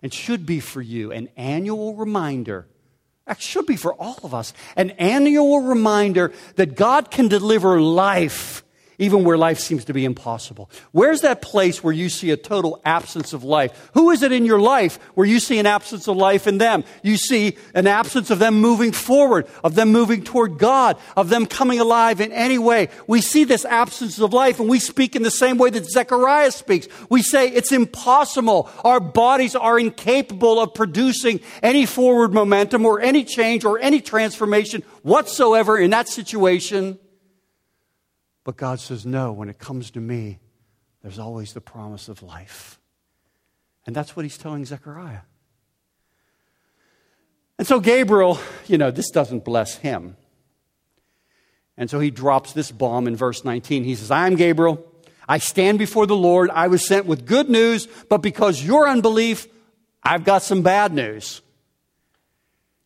and 0.02 0.14
should 0.14 0.46
be 0.46 0.60
for 0.60 0.82
you 0.82 1.12
an 1.12 1.30
annual 1.36 1.96
reminder 1.96 2.68
that 3.30 3.40
should 3.40 3.68
be 3.68 3.76
for 3.76 3.94
all 3.94 4.18
of 4.24 4.34
us. 4.34 4.54
An 4.76 4.90
annual 4.92 5.62
reminder 5.62 6.34
that 6.56 6.76
God 6.76 7.12
can 7.12 7.28
deliver 7.28 7.80
life 7.80 8.64
even 9.00 9.24
where 9.24 9.38
life 9.38 9.58
seems 9.58 9.86
to 9.86 9.94
be 9.94 10.06
impossible. 10.06 10.70
Where's 10.92 11.22
that 11.22 11.42
place 11.42 11.84
where 11.84 11.94
you 11.94 12.10
see 12.10 12.30
a 12.32 12.38
total 12.38 12.82
absence 12.86 13.34
of 13.34 13.44
life? 13.44 13.90
Who 13.94 14.12
is 14.12 14.22
it 14.22 14.32
in 14.32 14.46
your 14.46 14.60
life 14.60 15.00
where 15.16 15.26
you 15.26 15.40
see 15.40 15.58
an 15.58 15.66
absence 15.66 16.08
of 16.08 16.18
life 16.18 16.46
in 16.46 16.58
them? 16.58 16.84
You 17.02 17.16
see 17.18 17.58
an 17.74 17.88
absence 17.88 18.30
of 18.30 18.40
them 18.40 18.56
moving 18.60 18.92
forward, 18.92 19.48
of 19.64 19.76
them 19.76 19.92
moving 19.92 20.24
toward 20.24 20.60
God, 20.60 20.98
of 21.16 21.30
them 21.30 21.46
coming 21.46 21.80
alive 21.80 22.20
in 22.20 22.34
any 22.34 22.58
way. 22.58 22.90
We 23.08 23.22
see 23.22 23.46
this 23.46 23.64
absence 23.66 24.20
of 24.20 24.34
life 24.34 24.60
and 24.60 24.70
we 24.70 24.80
speak 24.80 25.16
in 25.16 25.24
the 25.24 25.32
same 25.32 25.58
way 25.58 25.70
that 25.70 25.90
Zechariah 25.90 26.52
speaks. 26.52 26.88
We 27.10 27.22
say 27.22 27.48
it's 27.48 27.72
impossible. 27.72 28.70
Our 28.84 29.00
bodies 29.00 29.56
are 29.56 29.80
incapable 29.80 30.60
of 30.60 30.74
producing 30.74 31.40
any 31.64 31.86
forward 31.86 32.34
momentum 32.34 32.86
or 32.86 33.00
any 33.00 33.24
change 33.24 33.64
or 33.64 33.80
any 33.80 34.02
transformation 34.02 34.84
whatsoever 35.04 35.78
in 35.78 35.92
that 35.92 36.10
situation. 36.10 37.00
But 38.44 38.58
God 38.58 38.80
says, 38.80 39.06
no, 39.06 39.32
when 39.32 39.50
it 39.50 39.60
comes 39.60 39.92
to 39.92 40.00
me, 40.00 40.40
there's 41.02 41.20
always 41.20 41.54
the 41.54 41.62
promise 41.62 42.10
of 42.10 42.24
life. 42.24 42.80
And 43.86 43.96
that's 43.96 44.16
what 44.16 44.26
he's 44.26 44.38
telling 44.38 44.66
Zechariah. 44.66 45.22
And 47.58 47.68
so 47.68 47.80
Gabriel, 47.80 48.40
you 48.68 48.78
know, 48.78 48.92
this 48.92 49.12
doesn't 49.12 49.44
bless 49.44 49.76
him. 49.78 50.16
And 51.78 51.90
so 51.90 52.00
he 52.00 52.12
drops 52.12 52.54
this 52.54 52.72
bomb 52.72 53.08
in 53.08 53.16
verse 53.16 53.44
19. 53.46 53.84
He 53.84 53.96
says, 53.96 54.12
I 54.12 54.28
am 54.28 54.36
Gabriel. 54.36 54.86
I 55.28 55.38
stand 55.38 55.80
before 55.80 56.08
the 56.08 56.16
Lord. 56.16 56.50
I 56.50 56.68
was 56.68 56.86
sent 56.86 57.06
with 57.06 57.26
good 57.26 57.50
news, 57.50 57.88
but 58.10 58.18
because 58.18 58.64
your 58.64 58.88
unbelief, 58.88 59.48
I've 60.04 60.24
got 60.24 60.42
some 60.42 60.62
bad 60.62 60.94
news. 60.94 61.42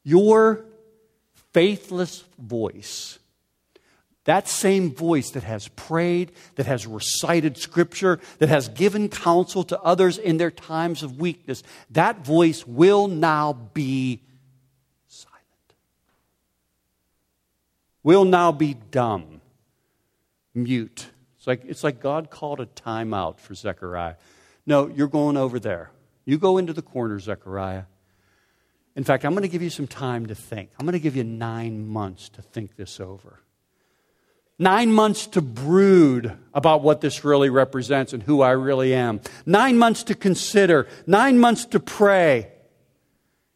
Your 0.04 0.66
faithless 1.54 2.24
voice 2.38 3.18
that 4.26 4.48
same 4.48 4.94
voice 4.94 5.32
that 5.32 5.44
has 5.44 5.68
prayed, 5.70 6.32
that 6.56 6.66
has 6.66 6.88
recited 6.88 7.58
scripture, 7.58 8.20
that 8.40 8.50
has 8.50 8.70
given 8.70 9.10
counsel 9.10 9.64
to 9.66 9.80
others 9.82 10.18
in 10.18 10.38
their 10.38 10.52
times 10.52 11.04
of 11.04 11.20
weakness, 11.20 11.62
that 11.90 12.26
voice 12.26 12.66
will 12.66 13.08
now 13.08 13.54
be 13.54 14.22
silent. 15.08 15.76
Will 18.02 18.24
now 18.24 18.52
be 18.52 18.76
dumb, 18.92 19.42
mute. 20.54 21.08
It's 21.38 21.48
like, 21.48 21.66
it's 21.66 21.84
like 21.84 22.00
God 22.00 22.30
called 22.30 22.62
a 22.62 22.66
timeout 22.66 23.40
for 23.40 23.54
Zechariah. 23.54 24.16
No, 24.66 24.88
you're 24.88 25.10
going 25.10 25.36
over 25.36 25.60
there. 25.60 25.92
You 26.24 26.38
go 26.38 26.58
into 26.58 26.72
the 26.72 26.82
corner, 26.82 27.20
Zechariah. 27.20 27.84
In 28.96 29.04
fact, 29.04 29.26
I'm 29.26 29.32
going 29.34 29.42
to 29.42 29.50
give 29.50 29.62
you 29.62 29.70
some 29.70 29.88
time 29.88 30.28
to 30.28 30.36
think. 30.36 30.70
I'm 30.80 30.86
going 30.86 30.94
to 30.94 31.00
give 31.00 31.18
you 31.18 31.26
nine 31.26 31.86
months 31.86 32.30
to 32.30 32.42
think 32.42 32.78
this 32.78 33.02
over. 33.02 33.40
Nine 34.64 34.94
months 34.94 35.28
to 35.28 35.42
brood 35.42 36.38
about 36.54 36.84
what 36.84 37.02
this 37.02 37.26
really 37.26 37.50
represents 37.50 38.14
and 38.14 38.24
who 38.24 38.42
I 38.42 38.52
really 38.52 38.94
am. 38.94 39.20
Nine 39.46 39.78
months 39.78 40.04
to 40.04 40.16
consider. 40.16 40.88
Nine 41.06 41.38
months 41.38 41.66
to 41.66 41.82
pray. 41.82 42.50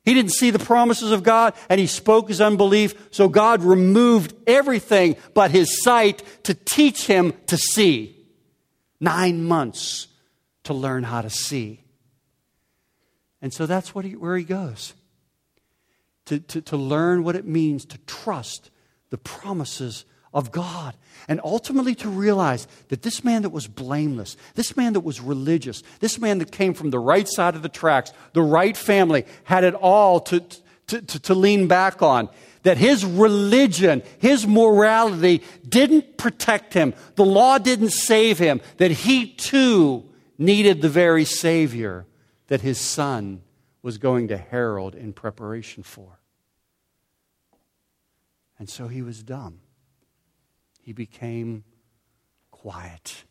He 0.03 0.13
didn't 0.13 0.33
see 0.33 0.51
the 0.51 0.59
promises 0.59 1.13
of 1.13 1.23
God 1.23 1.53
and 1.69 1.79
he 1.79 1.87
spoke 1.87 2.27
his 2.27 2.41
unbelief, 2.41 3.07
so 3.11 3.29
God 3.29 3.63
removed 3.63 4.33
everything 4.45 5.15
but 5.33 5.49
his 5.49 5.81
sight 5.81 6.23
to 6.43 6.53
teach 6.53 7.07
him 7.07 7.31
to 7.45 7.55
see. 7.55 8.27
Nine 8.99 9.45
months 9.45 10.07
to 10.65 10.73
learn 10.73 11.03
how 11.03 11.21
to 11.21 11.29
see. 11.29 11.85
And 13.41 13.53
so 13.53 13.65
that's 13.65 13.95
what 13.95 14.03
he, 14.03 14.17
where 14.17 14.35
he 14.35 14.43
goes 14.43 14.93
to, 16.25 16.41
to, 16.41 16.61
to 16.63 16.75
learn 16.75 17.23
what 17.23 17.37
it 17.37 17.45
means 17.47 17.85
to 17.85 17.97
trust 17.99 18.71
the 19.09 19.17
promises 19.17 20.03
of 20.33 20.51
God. 20.51 20.95
And 21.27 21.41
ultimately 21.43 21.95
to 21.95 22.09
realize 22.09 22.67
that 22.89 23.01
this 23.01 23.23
man 23.23 23.41
that 23.41 23.49
was 23.49 23.67
blameless, 23.67 24.37
this 24.55 24.77
man 24.77 24.93
that 24.93 25.01
was 25.01 25.19
religious, 25.19 25.83
this 25.99 26.19
man 26.19 26.39
that 26.39 26.51
came 26.51 26.73
from 26.73 26.89
the 26.89 26.99
right 26.99 27.27
side 27.27 27.55
of 27.55 27.63
the 27.63 27.69
tracks, 27.69 28.13
the 28.33 28.41
right 28.41 28.75
family, 28.75 29.25
had 29.43 29.63
it 29.63 29.73
all 29.73 30.19
to, 30.21 30.39
to, 30.87 31.01
to, 31.01 31.19
to 31.19 31.35
lean 31.35 31.67
back 31.67 32.01
on. 32.01 32.29
That 32.63 32.77
his 32.77 33.05
religion, 33.05 34.03
his 34.19 34.45
morality 34.45 35.43
didn't 35.67 36.17
protect 36.17 36.73
him. 36.73 36.93
The 37.15 37.25
law 37.25 37.57
didn't 37.57 37.91
save 37.91 38.39
him. 38.39 38.61
That 38.77 38.91
he 38.91 39.27
too 39.27 40.03
needed 40.37 40.81
the 40.81 40.89
very 40.89 41.23
Savior 41.23 42.05
that 42.47 42.61
his 42.61 42.77
son 42.77 43.41
was 43.81 43.97
going 43.97 44.29
to 44.29 44.37
herald 44.37 44.95
in 44.95 45.13
preparation 45.13 45.83
for. 45.83 46.19
And 48.59 48.69
so 48.69 48.87
he 48.87 49.01
was 49.01 49.23
dumb 49.23 49.59
he 50.87 50.93
became 50.93 51.65
quiet. 52.49 53.25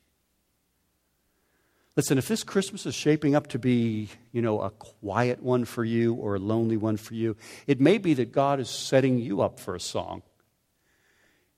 Listen, 1.97 2.19
if 2.19 2.29
this 2.29 2.45
Christmas 2.45 2.85
is 2.85 2.95
shaping 2.95 3.35
up 3.35 3.47
to 3.47 3.59
be, 3.59 4.11
you 4.31 4.43
know, 4.43 4.61
a 4.61 4.69
quiet 4.69 5.43
one 5.43 5.65
for 5.65 5.83
you 5.83 6.13
or 6.13 6.35
a 6.35 6.39
lonely 6.39 6.77
one 6.77 6.99
for 6.99 7.15
you, 7.15 7.35
it 7.67 7.81
may 7.81 7.97
be 7.97 8.13
that 8.13 8.31
God 8.31 8.61
is 8.61 8.69
setting 8.69 9.19
you 9.19 9.41
up 9.41 9.59
for 9.59 9.75
a 9.75 9.81
song. 9.81 10.21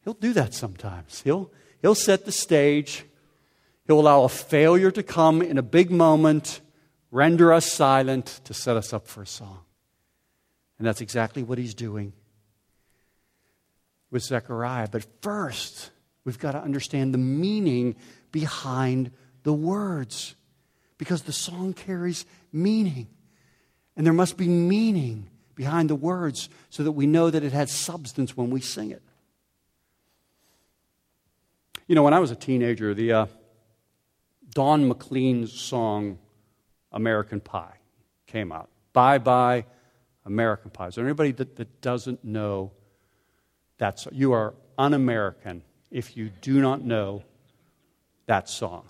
He'll 0.04 0.14
do 0.14 0.32
that 0.34 0.54
sometimes. 0.54 1.22
He'll, 1.22 1.50
he'll 1.82 1.96
set 1.96 2.24
the 2.24 2.30
stage. 2.30 3.04
He'll 3.88 3.98
allow 3.98 4.22
a 4.22 4.28
failure 4.28 4.92
to 4.92 5.02
come 5.02 5.42
in 5.42 5.58
a 5.58 5.62
big 5.62 5.90
moment, 5.90 6.60
render 7.10 7.52
us 7.52 7.72
silent 7.72 8.40
to 8.44 8.54
set 8.54 8.76
us 8.76 8.92
up 8.92 9.08
for 9.08 9.22
a 9.22 9.26
song. 9.26 9.62
And 10.78 10.86
that's 10.86 11.00
exactly 11.00 11.42
what 11.42 11.58
he's 11.58 11.74
doing 11.74 12.12
with 14.10 14.22
Zechariah. 14.22 14.88
But 14.90 15.06
first, 15.22 15.90
we've 16.24 16.38
got 16.38 16.52
to 16.52 16.60
understand 16.60 17.14
the 17.14 17.18
meaning 17.18 17.96
behind 18.32 19.10
the 19.42 19.52
words 19.52 20.34
because 20.98 21.22
the 21.22 21.32
song 21.32 21.72
carries 21.72 22.26
meaning. 22.52 23.08
And 23.96 24.06
there 24.06 24.12
must 24.12 24.36
be 24.36 24.48
meaning 24.48 25.28
behind 25.54 25.90
the 25.90 25.94
words 25.94 26.48
so 26.70 26.84
that 26.84 26.92
we 26.92 27.06
know 27.06 27.30
that 27.30 27.42
it 27.42 27.52
has 27.52 27.70
substance 27.70 28.36
when 28.36 28.50
we 28.50 28.60
sing 28.60 28.90
it. 28.90 29.02
You 31.86 31.94
know, 31.94 32.02
when 32.02 32.14
I 32.14 32.18
was 32.18 32.30
a 32.30 32.36
teenager, 32.36 32.94
the 32.94 33.12
uh, 33.12 33.26
Don 34.50 34.86
McLean 34.86 35.46
song 35.46 36.18
American 36.92 37.40
Pie 37.40 37.78
came 38.26 38.52
out. 38.52 38.68
Bye 38.92 39.18
bye, 39.18 39.64
American 40.24 40.70
Pie. 40.70 40.88
Is 40.88 40.94
there 40.96 41.04
anybody 41.04 41.32
that, 41.32 41.56
that 41.56 41.80
doesn't 41.80 42.24
know 42.24 42.72
that 43.78 43.98
song? 43.98 44.12
You 44.14 44.32
are 44.32 44.54
un 44.76 44.94
American 44.94 45.62
if 45.90 46.16
you 46.16 46.30
do 46.40 46.60
not 46.60 46.82
know 46.82 47.22
that 48.26 48.48
song. 48.48 48.84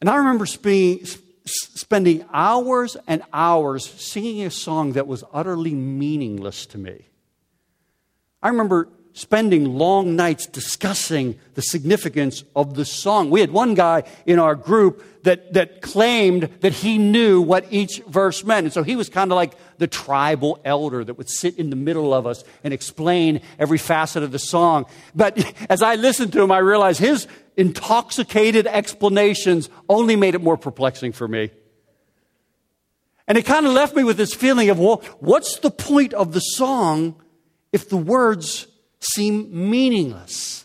And 0.00 0.08
I 0.08 0.16
remember 0.16 0.46
spe- 0.46 1.20
spending 1.44 2.24
hours 2.32 2.96
and 3.06 3.22
hours 3.32 3.84
singing 3.88 4.46
a 4.46 4.50
song 4.50 4.92
that 4.92 5.06
was 5.06 5.24
utterly 5.32 5.74
meaningless 5.74 6.64
to 6.66 6.78
me. 6.78 7.06
I 8.42 8.48
remember 8.48 8.88
spending 9.20 9.66
long 9.76 10.16
nights 10.16 10.46
discussing 10.46 11.38
the 11.52 11.60
significance 11.60 12.42
of 12.56 12.74
the 12.74 12.86
song. 12.86 13.28
We 13.28 13.40
had 13.40 13.50
one 13.50 13.74
guy 13.74 14.04
in 14.24 14.38
our 14.38 14.54
group 14.54 15.04
that, 15.24 15.52
that 15.52 15.82
claimed 15.82 16.44
that 16.60 16.72
he 16.72 16.96
knew 16.96 17.42
what 17.42 17.66
each 17.70 17.98
verse 18.08 18.42
meant. 18.44 18.64
And 18.64 18.72
so 18.72 18.82
he 18.82 18.96
was 18.96 19.10
kind 19.10 19.30
of 19.30 19.36
like 19.36 19.52
the 19.76 19.86
tribal 19.86 20.58
elder 20.64 21.04
that 21.04 21.18
would 21.18 21.28
sit 21.28 21.58
in 21.58 21.68
the 21.68 21.76
middle 21.76 22.14
of 22.14 22.26
us 22.26 22.44
and 22.64 22.72
explain 22.72 23.42
every 23.58 23.76
facet 23.76 24.22
of 24.22 24.32
the 24.32 24.38
song. 24.38 24.86
But 25.14 25.36
as 25.68 25.82
I 25.82 25.96
listened 25.96 26.32
to 26.32 26.42
him, 26.42 26.50
I 26.50 26.58
realized 26.58 26.98
his 26.98 27.28
intoxicated 27.58 28.66
explanations 28.66 29.68
only 29.86 30.16
made 30.16 30.34
it 30.34 30.40
more 30.40 30.56
perplexing 30.56 31.12
for 31.12 31.28
me. 31.28 31.50
And 33.28 33.36
it 33.36 33.44
kind 33.44 33.66
of 33.66 33.72
left 33.72 33.94
me 33.94 34.02
with 34.02 34.16
this 34.16 34.32
feeling 34.32 34.70
of, 34.70 34.78
well, 34.78 35.02
what's 35.18 35.58
the 35.58 35.70
point 35.70 36.14
of 36.14 36.32
the 36.32 36.40
song 36.40 37.16
if 37.70 37.86
the 37.90 37.98
words 37.98 38.66
seem 39.00 39.70
meaningless? 39.70 40.64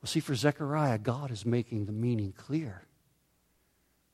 Well, 0.00 0.08
see, 0.08 0.20
for 0.20 0.34
Zechariah, 0.34 0.98
God 0.98 1.30
is 1.30 1.46
making 1.46 1.86
the 1.86 1.92
meaning 1.92 2.32
clear. 2.36 2.82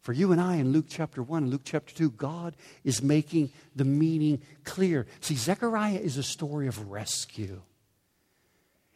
For 0.03 0.13
you 0.13 0.33
and 0.33 0.41
I 0.41 0.57
in 0.57 0.73
Luke 0.73 0.87
chapter 0.89 1.23
1, 1.23 1.43
and 1.43 1.53
Luke 1.53 1.63
chapter 1.65 1.95
2, 1.95 2.13
God 2.13 2.57
is 2.85 3.03
making 3.03 3.51
the 3.77 3.85
meaning 3.85 4.41
clear. 4.65 5.07
See, 5.21 5.35
Zechariah 5.35 5.99
is 5.99 6.17
a 6.17 6.23
story 6.23 6.69
of 6.69 6.91
rescue. 6.91 7.61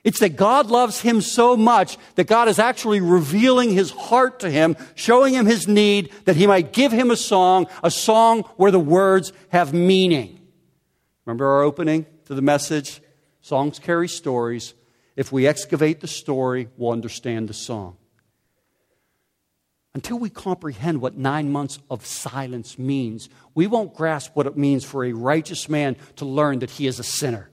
It's 0.05 0.21
that 0.21 0.37
God 0.37 0.67
loves 0.67 1.01
him 1.01 1.21
so 1.21 1.57
much 1.57 1.97
that 2.14 2.27
God 2.27 2.47
is 2.47 2.59
actually 2.59 3.01
revealing 3.01 3.71
his 3.71 3.90
heart 3.90 4.40
to 4.40 4.51
him, 4.51 4.77
showing 4.95 5.35
him 5.35 5.47
his 5.47 5.67
need 5.67 6.12
that 6.27 6.37
he 6.37 6.47
might 6.47 6.73
give 6.73 6.93
him 6.93 7.11
a 7.11 7.17
song, 7.17 7.67
a 7.83 7.90
song 7.90 8.43
where 8.57 8.71
the 8.71 8.79
words 8.79 9.33
have 9.49 9.73
meaning. 9.73 10.38
Remember 11.25 11.47
our 11.47 11.62
opening 11.62 12.07
to 12.27 12.35
the 12.35 12.43
message? 12.43 13.01
Songs 13.41 13.79
carry 13.79 14.09
stories. 14.09 14.75
If 15.17 15.31
we 15.31 15.47
excavate 15.47 16.01
the 16.01 16.07
story, 16.07 16.69
we'll 16.77 16.93
understand 16.93 17.49
the 17.49 17.55
song. 17.55 17.97
Until 19.95 20.19
we 20.19 20.29
comprehend 20.29 21.01
what 21.01 21.17
nine 21.17 21.53
months 21.53 21.79
of 21.89 22.05
silence 22.05 22.79
means, 22.79 23.29
we 23.55 23.69
won't 23.69 23.95
grasp 23.95 24.33
what 24.35 24.47
it 24.47 24.57
means 24.57 24.85
for 24.85 25.05
a 25.05 25.13
righteous 25.13 25.69
man 25.69 25.97
to 26.17 26.25
learn 26.25 26.59
that 26.61 26.71
he 26.71 26.89
is 26.89 26.99
a 26.99 27.05
sinner. 27.05 27.49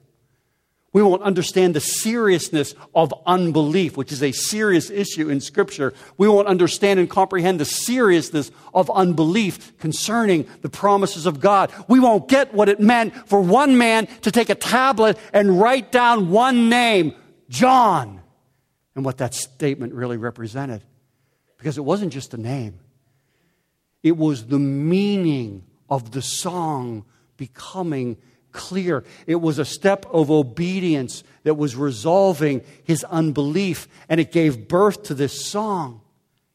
We 0.94 1.02
won't 1.02 1.22
understand 1.22 1.74
the 1.74 1.80
seriousness 1.80 2.76
of 2.94 3.14
unbelief, 3.26 3.96
which 3.96 4.12
is 4.12 4.22
a 4.22 4.34
serious 4.34 4.90
issue 4.90 5.30
in 5.30 5.40
Scripture. 5.40 5.94
We 6.18 6.28
won't 6.28 6.50
understand 6.50 7.00
and 7.00 7.10
comprehend 7.10 7.62
the 7.62 7.66
seriousness 7.66 8.52
of 8.74 8.90
unbelief 8.90 9.78
concerning 9.78 10.48
the 10.62 10.70
promises 10.70 11.26
of 11.26 11.40
God. 11.40 11.72
We 11.88 12.02
won't 12.02 12.28
get 12.28 12.54
what 12.54 12.68
it 12.68 12.82
meant 12.82 13.16
for 13.30 13.40
one 13.40 13.78
man 13.78 14.08
to 14.22 14.32
take 14.32 14.50
a 14.50 14.56
tablet 14.56 15.18
and 15.32 15.62
write 15.62 15.94
down 15.94 16.30
one 16.30 16.68
name, 16.68 17.16
John, 17.48 18.20
and 18.94 19.06
what 19.06 19.20
that 19.20 19.34
statement 19.34 19.94
really 19.94 20.18
represented. 20.18 20.84
Because 21.58 21.78
it 21.78 21.86
wasn't 21.86 22.12
just 22.12 22.34
a 22.34 22.38
name, 22.38 22.80
it 24.04 24.18
was 24.18 24.48
the 24.48 24.60
meaning 24.60 25.64
of 25.90 26.12
the 26.12 26.22
song 26.22 27.06
becoming 27.38 28.18
clear. 28.52 29.04
It 29.28 29.36
was 29.36 29.60
a 29.60 29.66
step 29.66 30.06
of 30.12 30.30
obedience 30.30 31.24
that 31.44 31.56
was 31.56 31.76
resolving 31.76 32.62
his 32.84 33.04
unbelief, 33.06 33.88
and 34.10 34.20
it 34.20 34.32
gave 34.32 34.68
birth 34.68 35.04
to 35.04 35.14
this 35.14 35.46
song 35.46 36.02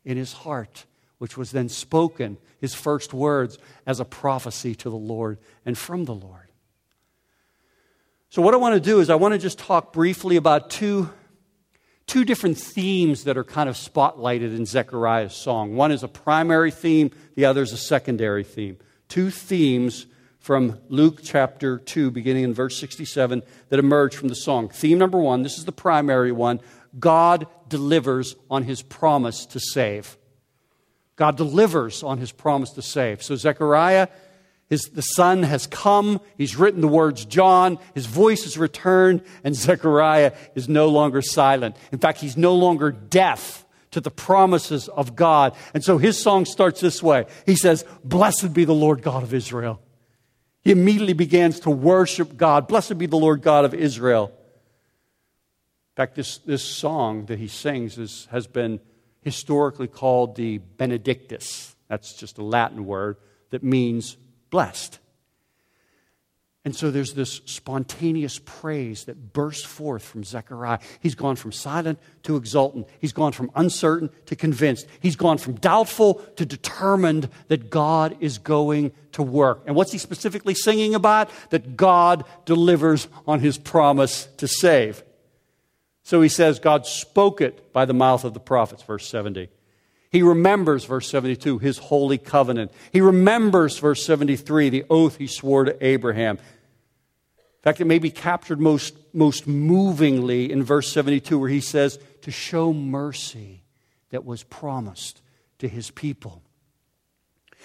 in 0.05 0.17
his 0.17 0.33
heart, 0.33 0.87
which 1.19 1.37
was 1.37 1.51
then 1.51 1.69
spoken, 1.69 2.39
his 2.61 2.75
first 2.75 3.13
words, 3.13 3.59
as 3.87 4.01
a 4.01 4.05
prophecy 4.05 4.75
to 4.77 4.91
the 4.91 4.97
Lord 4.97 5.39
and 5.65 5.77
from 5.77 6.05
the 6.05 6.15
Lord. 6.15 6.47
So, 8.31 8.43
what 8.43 8.55
I 8.55 8.59
want 8.59 8.75
to 8.75 8.81
do 8.81 9.01
is, 9.01 9.09
I 9.09 9.15
want 9.15 9.33
to 9.33 9.39
just 9.39 9.59
talk 9.59 9.93
briefly 9.93 10.37
about 10.37 10.71
two, 10.71 11.09
two 12.07 12.25
different 12.25 12.59
themes 12.59 13.25
that 13.25 13.37
are 13.37 13.45
kind 13.45 13.69
of 13.69 13.77
spotlighted 13.77 14.55
in 14.55 14.67
Zechariah's 14.67 15.35
song. 15.35 15.75
One 15.75 15.91
is 15.91 16.03
a 16.03 16.09
primary 16.09 16.71
theme, 16.71 17.13
the 17.35 17.47
other 17.47 17.63
is 17.63 17.73
a 17.73 17.79
secondary 17.79 18.45
theme. 18.45 18.79
Two 19.09 19.31
themes 19.31 20.07
from 20.47 20.79
Luke 20.89 21.23
chapter 21.25 21.77
2, 21.77 22.13
beginning 22.13 22.45
in 22.45 22.55
verse 22.55 22.79
67, 22.79 23.43
that 23.69 23.81
emerge 23.81 24.15
from 24.15 24.29
the 24.29 24.37
song. 24.37 24.69
Theme 24.69 24.97
number 24.97 25.19
one, 25.19 25.43
this 25.43 25.59
is 25.59 25.65
the 25.65 25.73
primary 25.73 26.31
one 26.31 26.61
God 27.01 27.49
delivers 27.69 28.37
on 28.49 28.63
his 28.63 28.81
promise 28.81 29.45
to 29.47 29.59
save. 29.59 30.17
God 31.17 31.37
delivers 31.37 32.05
on 32.05 32.19
his 32.19 32.31
promise 32.31 32.71
to 32.75 32.83
save. 32.83 33.25
So 33.25 33.35
Zechariah, 33.35 34.07
his, 34.71 34.83
the 34.83 35.03
son 35.03 35.43
has 35.43 35.67
come. 35.67 36.21
He's 36.39 36.55
written 36.55 36.81
the 36.81 36.87
words 36.87 37.25
John. 37.25 37.81
His 37.97 38.07
voice 38.07 38.45
has 38.45 38.57
returned, 38.57 39.23
and 39.43 39.53
Zechariah 39.57 40.33
is 40.55 40.69
no 40.69 40.89
longer 40.91 41.23
silent. 41.23 41.75
In 41.91 41.99
fact, 41.99 42.21
he's 42.21 42.37
no 42.37 42.55
longer 42.55 42.93
deaf 42.93 43.67
to 43.91 44.01
the 44.01 44.13
promises 44.13 44.87
of 44.87 45.17
God. 45.17 45.57
And 45.75 45.83
so 45.83 45.99
his 45.99 46.17
song 46.17 46.45
starts 46.45 46.81
this 46.81 47.03
way 47.03 47.27
He 47.47 47.57
says, 47.57 47.85
Blessed 48.05 48.55
be 48.55 48.65
the 48.65 48.73
Lord 48.73 49.03
God 49.03 49.25
of 49.25 49.35
Israel 49.35 49.81
he 50.67 50.73
immediately 50.73 51.13
begins 51.13 51.61
to 51.61 51.71
worship 51.71 52.37
God. 52.37 52.67
Blessed 52.67 52.99
be 52.99 53.07
the 53.07 53.17
Lord 53.17 53.41
God 53.41 53.65
of 53.65 53.73
Israel. 53.73 54.33
In 54.35 55.95
fact, 55.95 56.17
this, 56.17 56.39
this 56.39 56.61
song 56.61 57.27
that 57.27 57.39
he 57.39 57.47
sings 57.47 57.99
is, 57.99 58.27
has 58.33 58.49
been 58.49 58.81
historically 59.23 59.87
called 59.87 60.35
the 60.35 60.59
Benedictus. 60.59 61.77
That's 61.87 62.15
just 62.15 62.39
a 62.39 62.43
Latin 62.43 62.85
word 62.85 63.17
that 63.51 63.63
means 63.63 64.17
blessed. 64.51 64.99
And 66.67 66.75
so 66.75 66.91
there's 66.91 67.15
this 67.15 67.43
spontaneous 67.45 68.41
praise 68.45 69.05
that 69.05 69.33
bursts 69.33 69.65
forth 69.65 70.03
from 70.03 70.25
Zechariah. 70.25 70.81
He's 70.99 71.15
gone 71.15 71.37
from 71.37 71.53
silent 71.53 72.01
to 72.25 72.35
exultant. 72.35 72.89
He's 72.99 73.13
gone 73.13 73.31
from 73.31 73.53
uncertain 73.55 74.11
to 74.27 74.35
convinced. 74.35 74.89
He's 74.99 75.15
gone 75.15 75.39
from 75.39 75.55
doubtful 75.55 76.15
to 76.35 76.45
determined 76.45 77.29
that 77.47 77.71
God 77.71 78.17
is 78.19 78.39
going 78.39 78.91
to 79.13 79.23
work. 79.23 79.63
And 79.67 79.77
what's 79.77 79.93
he 79.93 79.99
specifically 79.99 80.55
singing 80.55 80.97
about? 80.97 81.31
That 81.51 81.77
God 81.77 82.25
delivers 82.47 83.07
on 83.29 83.39
his 83.39 83.59
promise 83.59 84.27
to 84.39 84.49
save. 84.49 85.05
So 86.03 86.21
he 86.21 86.29
says, 86.29 86.59
God 86.59 86.85
spoke 86.85 87.41
it 87.41 87.73
by 87.73 87.85
the 87.85 87.95
mouth 87.95 88.25
of 88.25 88.35
the 88.35 88.41
prophets, 88.41 88.83
verse 88.83 89.09
70. 89.09 89.51
He 90.11 90.23
remembers, 90.23 90.85
verse 90.85 91.09
72, 91.11 91.59
his 91.59 91.79
holy 91.79 92.17
covenant. 92.17 92.73
He 92.93 93.01
remembers, 93.01 93.79
verse 93.79 94.05
73, 94.05 94.71
the 94.71 94.85
oath 94.89 95.19
he 95.19 95.27
swore 95.27 95.65
to 95.65 95.77
Abraham 95.85 96.39
fact, 97.67 97.81
it 97.81 97.87
may 97.87 97.99
be 97.99 98.11
captured 98.11 98.61
most, 98.61 98.97
most 99.13 99.49
movingly 99.49 100.53
in 100.53 100.63
verse 100.63 100.93
72, 100.93 101.37
where 101.37 101.49
he 101.49 101.61
says, 101.61 101.99
to 102.23 102.31
show 102.31 102.73
mercy 102.73 103.65
that 104.11 104.25
was 104.25 104.45
promised 104.45 105.21
to 105.59 105.69
his 105.69 105.91
people. 105.91 106.43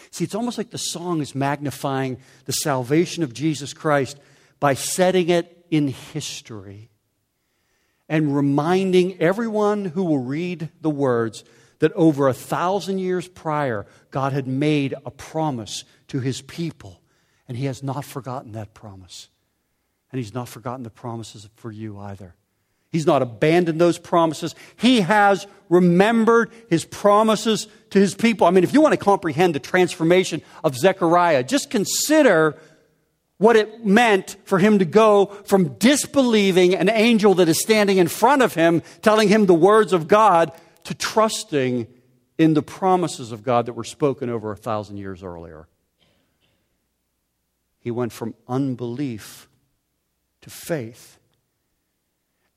See, 0.10 0.24
it's 0.24 0.34
almost 0.34 0.58
like 0.58 0.72
the 0.72 0.80
song 0.80 1.22
is 1.22 1.36
magnifying 1.36 2.18
the 2.46 2.52
salvation 2.52 3.22
of 3.22 3.32
Jesus 3.32 3.74
Christ 3.74 4.18
by 4.60 4.74
setting 4.74 5.30
it 5.30 5.66
in 5.70 5.90
history 5.90 6.90
and 8.10 8.36
reminding 8.36 9.22
everyone 9.22 9.86
who 9.86 10.04
will 10.04 10.20
read 10.20 10.70
the 10.82 10.90
words 10.90 11.44
that 11.78 11.94
over 11.94 12.28
a 12.28 12.34
thousand 12.34 12.98
years 12.98 13.28
prior, 13.28 13.86
God 14.10 14.34
had 14.34 14.48
made 14.48 14.96
a 15.06 15.12
promise 15.12 15.84
to 16.08 16.20
his 16.20 16.42
people, 16.42 17.02
and 17.48 17.56
he 17.56 17.66
has 17.66 17.84
not 17.84 18.04
forgotten 18.04 18.54
that 18.54 18.74
promise. 18.74 19.30
And 20.12 20.20
he's 20.20 20.34
not 20.34 20.50
forgotten 20.50 20.84
the 20.84 20.90
promises 20.90 21.50
for 21.56 21.72
you 21.72 21.98
either. 22.00 22.36
He's 22.92 23.06
not 23.06 23.22
abandoned 23.22 23.80
those 23.80 23.98
promises. 23.98 24.54
He 24.76 25.00
has 25.02 25.48
remembered 25.70 26.52
his 26.70 26.84
promises 26.84 27.68
to 27.92 28.00
his 28.00 28.14
people. 28.14 28.46
I 28.46 28.52
mean, 28.52 28.66
if 28.66 28.74
you 28.74 28.82
want 28.82 28.92
to 28.92 28.98
comprehend 28.98 29.56
the 29.56 29.60
transformation 29.60 30.42
of 30.64 30.76
Zechariah, 30.76 31.44
just 31.44 31.70
consider 31.70 32.58
what 33.38 33.56
it 33.56 33.86
meant 33.86 34.36
for 34.44 34.60
him 34.60 34.80
to 34.80 34.86
go 34.86 35.28
from 35.46 35.76
disbelieving 35.76 36.76
an 36.76 36.90
angel 36.90 37.34
that 37.36 37.48
is 37.48 37.62
standing 37.62 37.98
in 37.98 38.10
front 38.10 38.42
of 38.42 38.54
him, 38.54 38.84
telling 39.02 39.30
him 39.30 39.46
the 39.46 39.54
words 39.54 39.94
of 39.94 40.10
God, 40.10 40.52
to 40.84 40.94
trusting 40.94 41.88
in 42.38 42.54
the 42.54 42.62
promises 42.62 43.32
of 43.32 43.42
God 43.42 43.68
that 43.68 43.74
were 43.74 43.84
spoken 43.86 44.30
over 44.30 44.52
a 44.52 44.58
thousand 44.58 44.98
years 44.98 45.24
earlier. 45.24 45.68
He 47.80 47.90
went 47.90 48.12
from 48.12 48.36
unbelief 48.48 49.48
to 50.42 50.50
faith. 50.50 51.18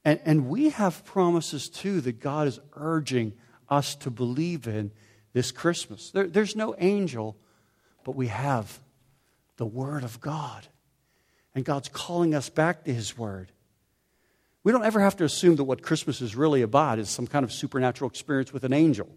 And, 0.05 0.21
and 0.25 0.49
we 0.49 0.71
have 0.71 1.05
promises 1.05 1.69
too 1.69 2.01
that 2.03 2.21
God 2.21 2.47
is 2.47 2.61
urging 2.75 3.33
us 3.69 3.95
to 3.97 4.11
believe 4.11 4.67
in 4.67 4.93
this 5.33 5.51
Christmas. 5.51 6.11
There, 6.11 6.27
there's 6.27 6.57
no 6.57 6.75
angel, 6.79 7.37
but 8.05 8.15
we 8.15 8.29
have 8.29 8.81
the 9.57 9.67
Word 9.67 10.05
of 10.05 10.21
God. 10.21 10.67
And 11.55 11.65
God's 11.65 11.89
calling 11.89 12.35
us 12.35 12.49
back 12.49 12.85
to 12.85 12.93
His 12.93 13.17
Word. 13.17 13.53
We 14.63 14.73
don't 14.73 14.85
ever 14.85 15.01
have 15.01 15.17
to 15.17 15.25
assume 15.25 15.57
that 15.57 15.65
what 15.65 15.83
Christmas 15.83 16.21
is 16.21 16.35
really 16.35 16.63
about 16.63 16.99
is 16.99 17.11
some 17.11 17.27
kind 17.27 17.45
of 17.45 17.53
supernatural 17.53 18.11
experience 18.11 18.53
with 18.53 18.65
an 18.65 18.73
angel. 18.73 19.09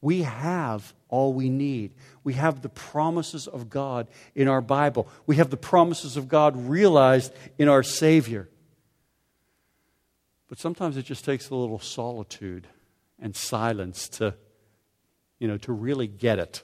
We 0.00 0.22
have 0.22 0.94
all 1.08 1.34
we 1.34 1.50
need. 1.50 1.94
We 2.24 2.34
have 2.34 2.62
the 2.62 2.68
promises 2.68 3.46
of 3.46 3.68
God 3.68 4.08
in 4.34 4.48
our 4.48 4.60
Bible. 4.60 5.08
We 5.26 5.36
have 5.36 5.50
the 5.50 5.56
promises 5.56 6.16
of 6.16 6.28
God 6.28 6.56
realized 6.56 7.34
in 7.58 7.68
our 7.68 7.82
Savior. 7.82 8.48
But 10.48 10.58
sometimes 10.58 10.96
it 10.96 11.04
just 11.04 11.24
takes 11.24 11.50
a 11.50 11.54
little 11.54 11.78
solitude 11.78 12.66
and 13.20 13.36
silence 13.36 14.08
to, 14.08 14.34
you 15.38 15.46
know, 15.46 15.58
to 15.58 15.72
really 15.72 16.06
get 16.06 16.38
it. 16.38 16.62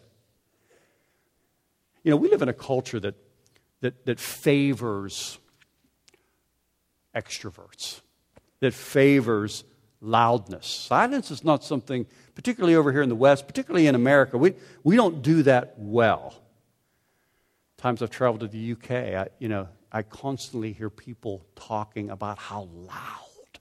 You 2.02 2.10
know, 2.10 2.16
we 2.16 2.28
live 2.28 2.42
in 2.42 2.48
a 2.48 2.54
culture 2.54 3.00
that, 3.00 3.16
that, 3.80 4.06
that 4.06 4.18
favors 4.18 5.38
extroverts, 7.14 8.00
that 8.60 8.72
favors 8.72 9.64
loudness. 10.00 10.66
Silence 10.66 11.30
is 11.30 11.44
not 11.44 11.64
something, 11.64 12.06
particularly 12.34 12.74
over 12.74 12.92
here 12.92 13.02
in 13.02 13.08
the 13.08 13.14
West, 13.14 13.46
particularly 13.46 13.86
in 13.86 13.94
America, 13.94 14.38
we, 14.38 14.54
we 14.84 14.96
don't 14.96 15.22
do 15.22 15.42
that 15.44 15.74
well. 15.76 16.34
Times 17.76 18.02
I've 18.02 18.10
traveled 18.10 18.40
to 18.40 18.48
the 18.48 18.72
UK, 18.72 18.90
I, 18.90 19.28
you 19.38 19.48
know, 19.48 19.68
I 19.92 20.02
constantly 20.02 20.72
hear 20.72 20.90
people 20.90 21.46
talking 21.54 22.10
about 22.10 22.38
how 22.38 22.62
loud 22.72 23.60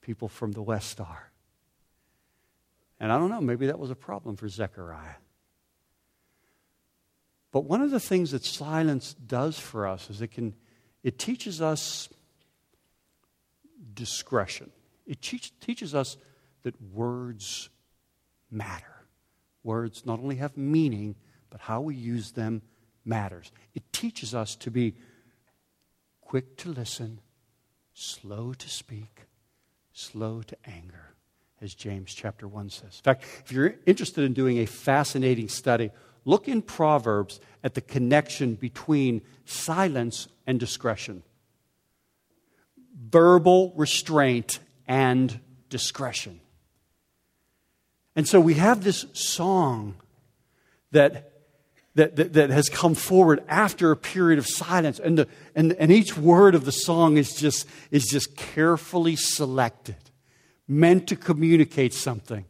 people 0.00 0.28
from 0.28 0.52
the 0.52 0.62
West 0.62 1.00
are. 1.00 1.30
And 2.98 3.10
I 3.10 3.18
don't 3.18 3.30
know, 3.30 3.40
maybe 3.40 3.66
that 3.66 3.78
was 3.78 3.90
a 3.90 3.96
problem 3.96 4.36
for 4.36 4.48
Zechariah. 4.48 5.16
But 7.52 7.64
one 7.64 7.80
of 7.80 7.90
the 7.90 8.00
things 8.00 8.30
that 8.30 8.44
silence 8.44 9.14
does 9.14 9.58
for 9.58 9.86
us 9.86 10.08
is 10.10 10.20
it 10.20 10.30
can 10.30 10.54
it 11.02 11.18
teaches 11.18 11.60
us 11.62 12.08
discretion. 13.94 14.70
It 15.10 15.20
teach, 15.20 15.52
teaches 15.58 15.92
us 15.92 16.16
that 16.62 16.80
words 16.80 17.68
matter. 18.48 18.94
Words 19.64 20.06
not 20.06 20.20
only 20.20 20.36
have 20.36 20.56
meaning, 20.56 21.16
but 21.50 21.60
how 21.60 21.80
we 21.80 21.96
use 21.96 22.30
them 22.30 22.62
matters. 23.04 23.50
It 23.74 23.82
teaches 23.92 24.36
us 24.36 24.54
to 24.56 24.70
be 24.70 24.94
quick 26.20 26.56
to 26.58 26.68
listen, 26.68 27.18
slow 27.92 28.52
to 28.52 28.68
speak, 28.68 29.26
slow 29.92 30.42
to 30.42 30.56
anger, 30.64 31.16
as 31.60 31.74
James 31.74 32.14
chapter 32.14 32.46
1 32.46 32.70
says. 32.70 33.00
In 33.00 33.02
fact, 33.02 33.24
if 33.44 33.50
you're 33.50 33.74
interested 33.86 34.22
in 34.22 34.32
doing 34.32 34.58
a 34.58 34.66
fascinating 34.66 35.48
study, 35.48 35.90
look 36.24 36.46
in 36.46 36.62
Proverbs 36.62 37.40
at 37.64 37.74
the 37.74 37.80
connection 37.80 38.54
between 38.54 39.22
silence 39.44 40.28
and 40.46 40.60
discretion 40.60 41.24
verbal 43.10 43.72
restraint 43.76 44.60
and 44.90 45.38
discretion. 45.68 46.40
And 48.16 48.26
so 48.26 48.40
we 48.40 48.54
have 48.54 48.82
this 48.82 49.06
song 49.12 49.94
that, 50.90 51.32
that, 51.94 52.16
that, 52.16 52.32
that, 52.32 52.50
has 52.50 52.68
come 52.68 52.96
forward 52.96 53.44
after 53.46 53.92
a 53.92 53.96
period 53.96 54.40
of 54.40 54.48
silence. 54.48 54.98
And, 54.98 55.16
the, 55.16 55.28
and, 55.54 55.74
and 55.74 55.92
each 55.92 56.16
word 56.16 56.56
of 56.56 56.64
the 56.64 56.72
song 56.72 57.18
is 57.18 57.34
just, 57.34 57.68
is 57.92 58.04
just 58.06 58.36
carefully 58.36 59.14
selected, 59.14 60.10
meant 60.66 61.06
to 61.06 61.16
communicate 61.16 61.94
something. 61.94 62.44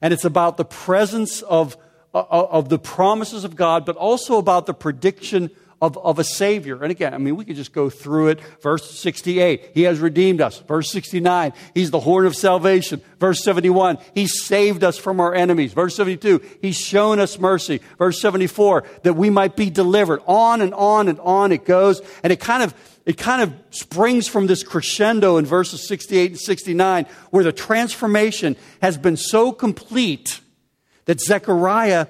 And 0.00 0.14
it's 0.14 0.24
about 0.24 0.56
the 0.56 0.64
presence 0.64 1.42
of, 1.42 1.76
of 2.14 2.70
the 2.70 2.78
promises 2.78 3.44
of 3.44 3.54
God, 3.54 3.84
but 3.84 3.96
also 3.96 4.38
about 4.38 4.64
the 4.64 4.72
prediction 4.72 5.50
of, 5.80 5.96
of 5.98 6.18
a 6.18 6.24
Savior. 6.24 6.82
And 6.82 6.90
again, 6.90 7.14
I 7.14 7.18
mean, 7.18 7.36
we 7.36 7.44
could 7.44 7.56
just 7.56 7.72
go 7.72 7.88
through 7.88 8.28
it. 8.28 8.40
Verse 8.60 8.98
68, 8.98 9.70
He 9.72 9.82
has 9.82 9.98
redeemed 9.98 10.40
us. 10.40 10.58
Verse 10.58 10.90
69, 10.90 11.52
He's 11.74 11.90
the 11.90 12.00
horn 12.00 12.26
of 12.26 12.36
salvation. 12.36 13.00
Verse 13.18 13.42
71, 13.42 13.98
He 14.14 14.26
saved 14.26 14.84
us 14.84 14.98
from 14.98 15.20
our 15.20 15.34
enemies. 15.34 15.72
Verse 15.72 15.96
72, 15.96 16.42
He's 16.60 16.78
shown 16.78 17.18
us 17.18 17.38
mercy. 17.38 17.80
Verse 17.98 18.20
74, 18.20 18.84
that 19.04 19.14
we 19.14 19.30
might 19.30 19.56
be 19.56 19.70
delivered. 19.70 20.20
On 20.26 20.60
and 20.60 20.74
on 20.74 21.08
and 21.08 21.18
on 21.20 21.52
it 21.52 21.64
goes. 21.64 22.02
And 22.22 22.32
it 22.32 22.40
kind 22.40 22.62
of, 22.62 22.74
it 23.06 23.16
kind 23.16 23.40
of 23.40 23.54
springs 23.70 24.28
from 24.28 24.46
this 24.46 24.62
crescendo 24.62 25.38
in 25.38 25.46
verses 25.46 25.88
68 25.88 26.32
and 26.32 26.40
69, 26.40 27.06
where 27.30 27.44
the 27.44 27.52
transformation 27.52 28.56
has 28.82 28.98
been 28.98 29.16
so 29.16 29.50
complete 29.50 30.40
that 31.06 31.20
Zechariah 31.20 32.06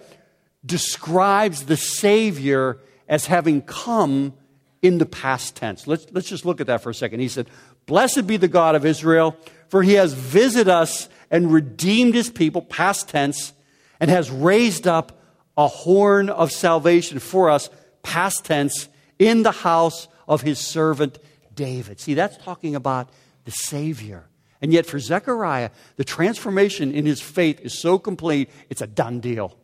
describes 0.67 1.65
the 1.65 1.77
Savior 1.77 2.79
as 3.11 3.27
having 3.27 3.61
come 3.61 4.33
in 4.81 4.97
the 4.97 5.05
past 5.05 5.57
tense. 5.57 5.87
Let's, 5.87 6.07
let's 6.13 6.29
just 6.29 6.47
look 6.47 6.61
at 6.63 6.69
that 6.69 6.83
for 6.83 6.89
a 6.89 6.95
second. 6.95 7.21
He 7.21 7.29
said, 7.29 7.49
Blessed 7.85 8.27
be 8.27 8.39
the 8.39 8.49
God 8.49 8.75
of 8.75 8.87
Israel, 8.87 9.37
for 9.69 9.83
he 9.83 9.95
has 9.95 10.15
visited 10.15 10.71
us 10.71 11.09
and 11.31 11.53
redeemed 11.53 12.15
his 12.15 12.31
people, 12.31 12.63
past 12.63 13.09
tense, 13.09 13.53
and 13.99 14.11
has 14.11 14.31
raised 14.31 14.87
up 14.87 15.21
a 15.59 15.67
horn 15.67 16.31
of 16.31 16.51
salvation 16.53 17.19
for 17.19 17.51
us, 17.51 17.69
past 18.03 18.45
tense, 18.45 18.89
in 19.19 19.43
the 19.43 19.51
house 19.51 20.09
of 20.27 20.41
his 20.41 20.59
servant 20.59 21.19
David. 21.55 22.01
See, 22.01 22.15
that's 22.15 22.39
talking 22.39 22.75
about 22.75 23.11
the 23.45 23.51
Savior. 23.51 24.25
And 24.63 24.73
yet, 24.73 24.87
for 24.87 24.99
Zechariah, 24.99 25.71
the 25.97 26.05
transformation 26.05 26.93
in 26.93 27.07
his 27.07 27.21
faith 27.21 27.61
is 27.61 27.79
so 27.79 27.99
complete, 27.99 28.51
it's 28.69 28.83
a 28.83 28.87
done 28.87 29.21
deal. 29.21 29.60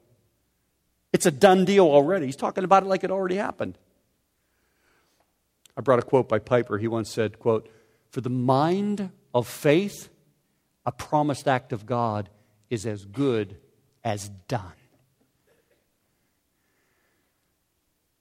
It's 1.17 1.25
a 1.25 1.31
done 1.31 1.65
deal 1.65 1.87
already. 1.87 2.27
He's 2.27 2.37
talking 2.37 2.63
about 2.63 2.83
it 2.83 2.87
like 2.87 3.03
it 3.03 3.11
already 3.11 3.37
happened. 3.37 3.79
I 5.75 5.81
brought 5.81 5.99
a 5.99 6.03
quote 6.03 6.29
by 6.29 6.39
Piper. 6.39 6.77
He 6.77 6.89
once 6.89 7.09
said, 7.09 7.39
quote, 7.39 7.71
For 8.11 8.21
the 8.21 8.29
mind 8.29 9.09
of 9.35 9.49
faith, 9.49 10.11
a 10.85 10.93
promised 10.93 11.49
act 11.49 11.73
of 11.73 11.87
God 11.87 12.29
is 12.69 12.85
as 12.85 13.07
good 13.07 13.57
as 14.05 14.29
done. 14.47 14.75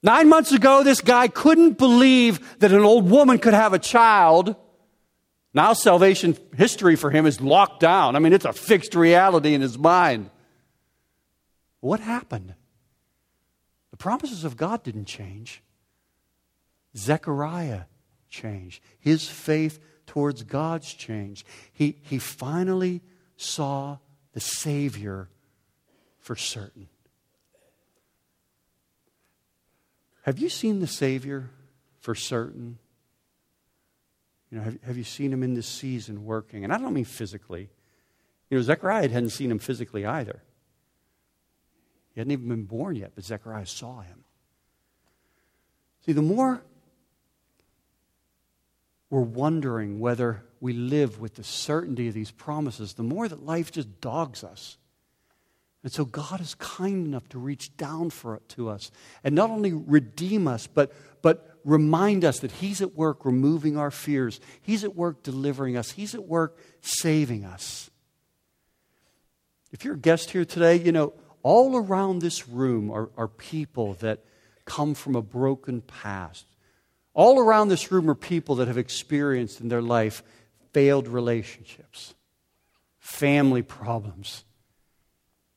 Nine 0.02 0.30
months 0.30 0.52
ago, 0.52 0.82
this 0.82 1.02
guy 1.02 1.28
couldn't 1.28 1.76
believe 1.76 2.58
that 2.60 2.72
an 2.72 2.80
old 2.80 3.10
woman 3.10 3.38
could 3.38 3.52
have 3.52 3.74
a 3.74 3.78
child. 3.78 4.56
Now, 5.52 5.74
salvation 5.74 6.34
history 6.56 6.96
for 6.96 7.10
him 7.10 7.26
is 7.26 7.42
locked 7.42 7.80
down. 7.80 8.16
I 8.16 8.20
mean, 8.20 8.32
it's 8.32 8.46
a 8.46 8.54
fixed 8.54 8.94
reality 8.94 9.52
in 9.52 9.60
his 9.60 9.76
mind. 9.76 10.30
What 11.80 12.00
happened? 12.00 12.54
The 13.96 14.02
promises 14.02 14.44
of 14.44 14.58
God 14.58 14.82
didn't 14.82 15.06
change. 15.06 15.62
Zechariah 16.94 17.84
changed. 18.28 18.82
His 18.98 19.26
faith 19.26 19.78
towards 20.06 20.42
God's 20.42 20.92
changed. 20.92 21.46
He, 21.72 21.96
he 22.02 22.18
finally 22.18 23.00
saw 23.38 23.96
the 24.34 24.40
Savior 24.40 25.30
for 26.18 26.36
certain. 26.36 26.88
Have 30.24 30.38
you 30.38 30.50
seen 30.50 30.80
the 30.80 30.86
Savior 30.86 31.48
for 31.98 32.14
certain? 32.14 32.76
You 34.50 34.58
know, 34.58 34.64
have, 34.64 34.82
have 34.82 34.96
you 34.98 35.04
seen 35.04 35.32
him 35.32 35.42
in 35.42 35.54
this 35.54 35.66
season 35.66 36.26
working? 36.26 36.64
And 36.64 36.72
I 36.72 36.76
don't 36.76 36.92
mean 36.92 37.06
physically. 37.06 37.70
You 38.50 38.58
know, 38.58 38.62
Zechariah 38.62 39.08
hadn't 39.08 39.30
seen 39.30 39.50
him 39.50 39.58
physically 39.58 40.04
either. 40.04 40.42
He 42.16 42.20
hadn't 42.20 42.32
even 42.32 42.48
been 42.48 42.64
born 42.64 42.96
yet, 42.96 43.12
but 43.14 43.24
Zechariah 43.24 43.66
saw 43.66 44.00
him. 44.00 44.24
See, 46.06 46.12
the 46.12 46.22
more 46.22 46.62
we're 49.10 49.20
wondering 49.20 50.00
whether 50.00 50.42
we 50.58 50.72
live 50.72 51.20
with 51.20 51.34
the 51.34 51.44
certainty 51.44 52.08
of 52.08 52.14
these 52.14 52.30
promises, 52.30 52.94
the 52.94 53.02
more 53.02 53.28
that 53.28 53.44
life 53.44 53.70
just 53.70 54.00
dogs 54.00 54.42
us. 54.42 54.78
And 55.82 55.92
so 55.92 56.06
God 56.06 56.40
is 56.40 56.54
kind 56.54 57.06
enough 57.06 57.28
to 57.28 57.38
reach 57.38 57.76
down 57.76 58.08
for 58.08 58.34
it 58.34 58.48
to 58.48 58.70
us 58.70 58.90
and 59.22 59.34
not 59.34 59.50
only 59.50 59.74
redeem 59.74 60.48
us, 60.48 60.66
but, 60.66 60.94
but 61.20 61.58
remind 61.64 62.24
us 62.24 62.38
that 62.38 62.50
He's 62.50 62.80
at 62.80 62.94
work 62.94 63.26
removing 63.26 63.76
our 63.76 63.90
fears. 63.90 64.40
He's 64.62 64.84
at 64.84 64.96
work 64.96 65.22
delivering 65.22 65.76
us. 65.76 65.90
He's 65.90 66.14
at 66.14 66.24
work 66.24 66.58
saving 66.80 67.44
us. 67.44 67.90
If 69.70 69.84
you're 69.84 69.94
a 69.94 69.98
guest 69.98 70.30
here 70.30 70.46
today, 70.46 70.76
you 70.76 70.92
know, 70.92 71.12
all 71.46 71.76
around 71.76 72.18
this 72.18 72.48
room 72.48 72.90
are, 72.90 73.08
are 73.16 73.28
people 73.28 73.94
that 74.00 74.24
come 74.64 74.94
from 74.94 75.14
a 75.14 75.22
broken 75.22 75.80
past. 75.80 76.44
All 77.14 77.38
around 77.38 77.68
this 77.68 77.92
room 77.92 78.10
are 78.10 78.16
people 78.16 78.56
that 78.56 78.66
have 78.66 78.76
experienced 78.76 79.60
in 79.60 79.68
their 79.68 79.80
life 79.80 80.24
failed 80.72 81.06
relationships, 81.06 82.16
family 82.98 83.62
problems, 83.62 84.44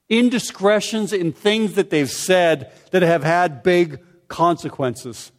indiscretions 0.09 1.11
in 1.11 1.31
things 1.31 1.73
that 1.73 1.89
they've 1.89 2.07
said 2.07 2.71
that 2.91 3.01
have 3.01 3.23
had 3.23 3.63
big 3.63 3.99
consequences. 4.27 5.31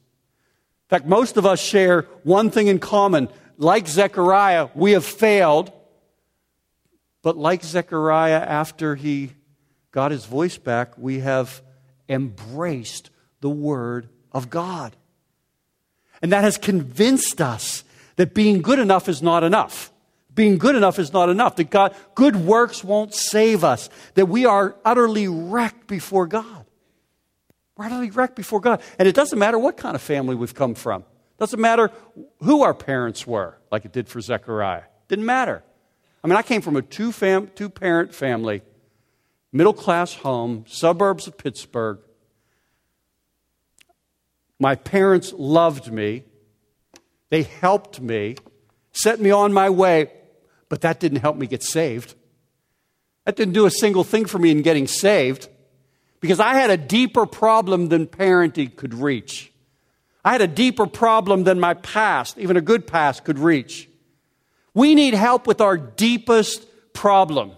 In 0.86 0.88
fact, 0.88 1.06
most 1.06 1.36
of 1.36 1.46
us 1.46 1.60
share 1.60 2.08
one 2.24 2.50
thing 2.50 2.66
in 2.66 2.80
common. 2.80 3.28
Like 3.56 3.86
Zechariah, 3.86 4.70
we 4.74 4.92
have 4.92 5.04
failed. 5.04 5.70
But 7.22 7.36
like 7.36 7.62
Zechariah, 7.62 8.40
after 8.40 8.96
he 8.96 9.34
got 9.92 10.10
his 10.10 10.24
voice 10.24 10.58
back, 10.58 10.96
we 10.96 11.20
have 11.20 11.62
embraced 12.08 13.10
the 13.40 13.50
Word 13.50 14.08
of 14.32 14.50
God. 14.50 14.96
And 16.22 16.32
that 16.32 16.44
has 16.44 16.58
convinced 16.58 17.40
us 17.40 17.84
that 18.16 18.34
being 18.34 18.60
good 18.60 18.78
enough 18.78 19.08
is 19.08 19.22
not 19.22 19.42
enough. 19.42 19.90
Being 20.34 20.58
good 20.58 20.76
enough 20.76 20.98
is 20.98 21.12
not 21.12 21.28
enough. 21.28 21.56
That 21.56 21.70
God, 21.70 21.94
good 22.14 22.36
works 22.36 22.84
won't 22.84 23.14
save 23.14 23.64
us. 23.64 23.88
That 24.14 24.26
we 24.26 24.46
are 24.46 24.76
utterly 24.84 25.28
wrecked 25.28 25.86
before 25.86 26.26
God. 26.26 26.66
We're 27.76 27.86
utterly 27.86 28.10
wrecked 28.10 28.36
before 28.36 28.60
God. 28.60 28.82
And 28.98 29.08
it 29.08 29.14
doesn't 29.14 29.38
matter 29.38 29.58
what 29.58 29.76
kind 29.76 29.94
of 29.94 30.02
family 30.02 30.34
we've 30.34 30.54
come 30.54 30.74
from. 30.74 31.00
It 31.02 31.38
doesn't 31.38 31.60
matter 31.60 31.90
who 32.42 32.62
our 32.62 32.74
parents 32.74 33.26
were, 33.26 33.56
like 33.72 33.84
it 33.84 33.92
did 33.92 34.08
for 34.08 34.20
Zechariah. 34.20 34.82
Didn't 35.08 35.24
matter. 35.24 35.64
I 36.22 36.28
mean, 36.28 36.36
I 36.36 36.42
came 36.42 36.60
from 36.60 36.76
a 36.76 36.82
two, 36.82 37.12
fam- 37.12 37.50
two 37.54 37.70
parent 37.70 38.14
family, 38.14 38.62
middle 39.52 39.72
class 39.72 40.14
home, 40.14 40.64
suburbs 40.68 41.26
of 41.26 41.36
Pittsburgh. 41.36 41.98
My 44.58 44.74
parents 44.74 45.32
loved 45.36 45.90
me. 45.90 46.24
They 47.30 47.42
helped 47.42 48.00
me, 48.00 48.36
set 48.92 49.20
me 49.20 49.30
on 49.30 49.52
my 49.52 49.70
way, 49.70 50.10
but 50.68 50.82
that 50.82 51.00
didn't 51.00 51.20
help 51.20 51.36
me 51.36 51.46
get 51.46 51.62
saved. 51.62 52.14
That 53.24 53.36
didn't 53.36 53.54
do 53.54 53.66
a 53.66 53.70
single 53.70 54.04
thing 54.04 54.26
for 54.26 54.38
me 54.38 54.50
in 54.50 54.62
getting 54.62 54.86
saved 54.86 55.48
because 56.20 56.40
I 56.40 56.54
had 56.54 56.70
a 56.70 56.76
deeper 56.76 57.26
problem 57.26 57.88
than 57.88 58.06
parenting 58.06 58.74
could 58.74 58.94
reach. 58.94 59.52
I 60.24 60.32
had 60.32 60.42
a 60.42 60.46
deeper 60.46 60.86
problem 60.86 61.44
than 61.44 61.58
my 61.58 61.74
past, 61.74 62.38
even 62.38 62.56
a 62.56 62.60
good 62.60 62.86
past, 62.86 63.24
could 63.24 63.38
reach. 63.38 63.88
We 64.74 64.94
need 64.94 65.14
help 65.14 65.46
with 65.46 65.60
our 65.60 65.76
deepest 65.76 66.66
problem. 66.92 67.52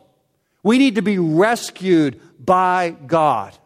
We 0.63 0.79
need 0.79 0.95
to 0.95 1.03
be 1.03 1.19
rescued 1.19 2.21
by 2.39 2.97
God. 3.07 3.57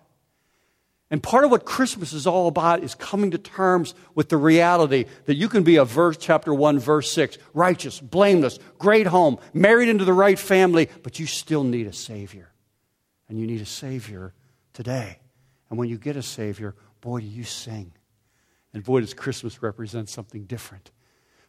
And 1.11 1.23
part 1.23 1.45
of 1.45 1.53
what 1.53 1.65
Christmas 1.65 2.13
is 2.13 2.27
all 2.27 2.49
about 2.49 2.83
is 2.83 2.97
coming 2.97 3.31
to 3.31 3.39
terms 3.39 3.95
with 4.15 4.29
the 4.29 4.37
reality 4.37 5.05
that 5.27 5.37
you 5.37 5.49
can 5.49 5.63
be 5.63 5.77
a 5.77 5.85
verse, 5.85 6.17
chapter 6.17 6.53
1, 6.53 6.81
verse 6.81 7.13
6, 7.13 7.39
righteous, 7.55 8.01
blameless, 8.01 8.59
great 8.79 9.07
home, 9.07 9.39
married 9.55 9.89
into 9.89 10.05
the 10.05 10.13
right 10.13 10.39
family, 10.39 10.89
but 11.05 11.21
you 11.21 11.27
still 11.27 11.63
need 11.63 11.87
a 11.87 11.93
Savior. 11.93 12.51
And 13.29 13.39
you 13.39 13.47
need 13.47 13.61
a 13.61 13.67
Savior 13.67 14.35
today. 14.73 15.19
And 15.71 15.79
when 15.79 15.89
you 15.89 15.97
get 15.97 16.17
a 16.17 16.23
Savior, 16.23 16.75
boy, 17.01 17.21
do 17.21 17.27
you 17.27 17.45
sing. 17.45 17.93
And 18.73 18.83
boy, 18.83 19.01
does 19.01 19.15
Christmas 19.15 19.63
represent 19.63 20.09
something 20.09 20.45
different. 20.45 20.91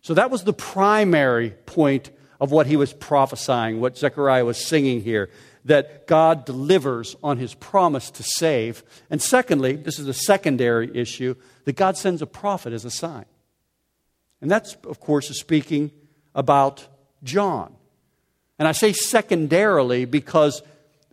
So 0.02 0.14
that 0.14 0.30
was 0.30 0.44
the 0.44 0.54
primary 0.54 1.52
point 1.66 2.12
of 2.40 2.52
what 2.52 2.68
he 2.68 2.76
was 2.76 2.94
prophesying, 2.94 3.80
what 3.80 3.98
Zechariah 3.98 4.46
was 4.46 4.58
singing 4.58 5.02
here, 5.02 5.30
that 5.66 6.08
God 6.08 6.46
delivers 6.46 7.16
on 7.22 7.38
his 7.38 7.54
promise 7.54 8.10
to 8.12 8.24
save. 8.24 8.84
And 9.10 9.22
secondly, 9.22 9.76
this 9.76 10.00
is 10.00 10.08
a 10.08 10.14
secondary 10.14 10.96
issue, 10.96 11.36
that 11.66 11.76
God 11.76 11.98
sends 11.98 12.22
a 12.22 12.28
prophet 12.28 12.74
as 12.74 12.86
a 12.86 12.92
sign. 12.92 13.26
And 14.42 14.50
that's, 14.50 14.76
of 14.84 15.00
course, 15.00 15.28
speaking 15.38 15.92
about 16.34 16.88
John. 17.24 17.74
And 18.60 18.68
I 18.68 18.72
say 18.72 18.94
secondarily 18.94 20.06
because 20.06 20.62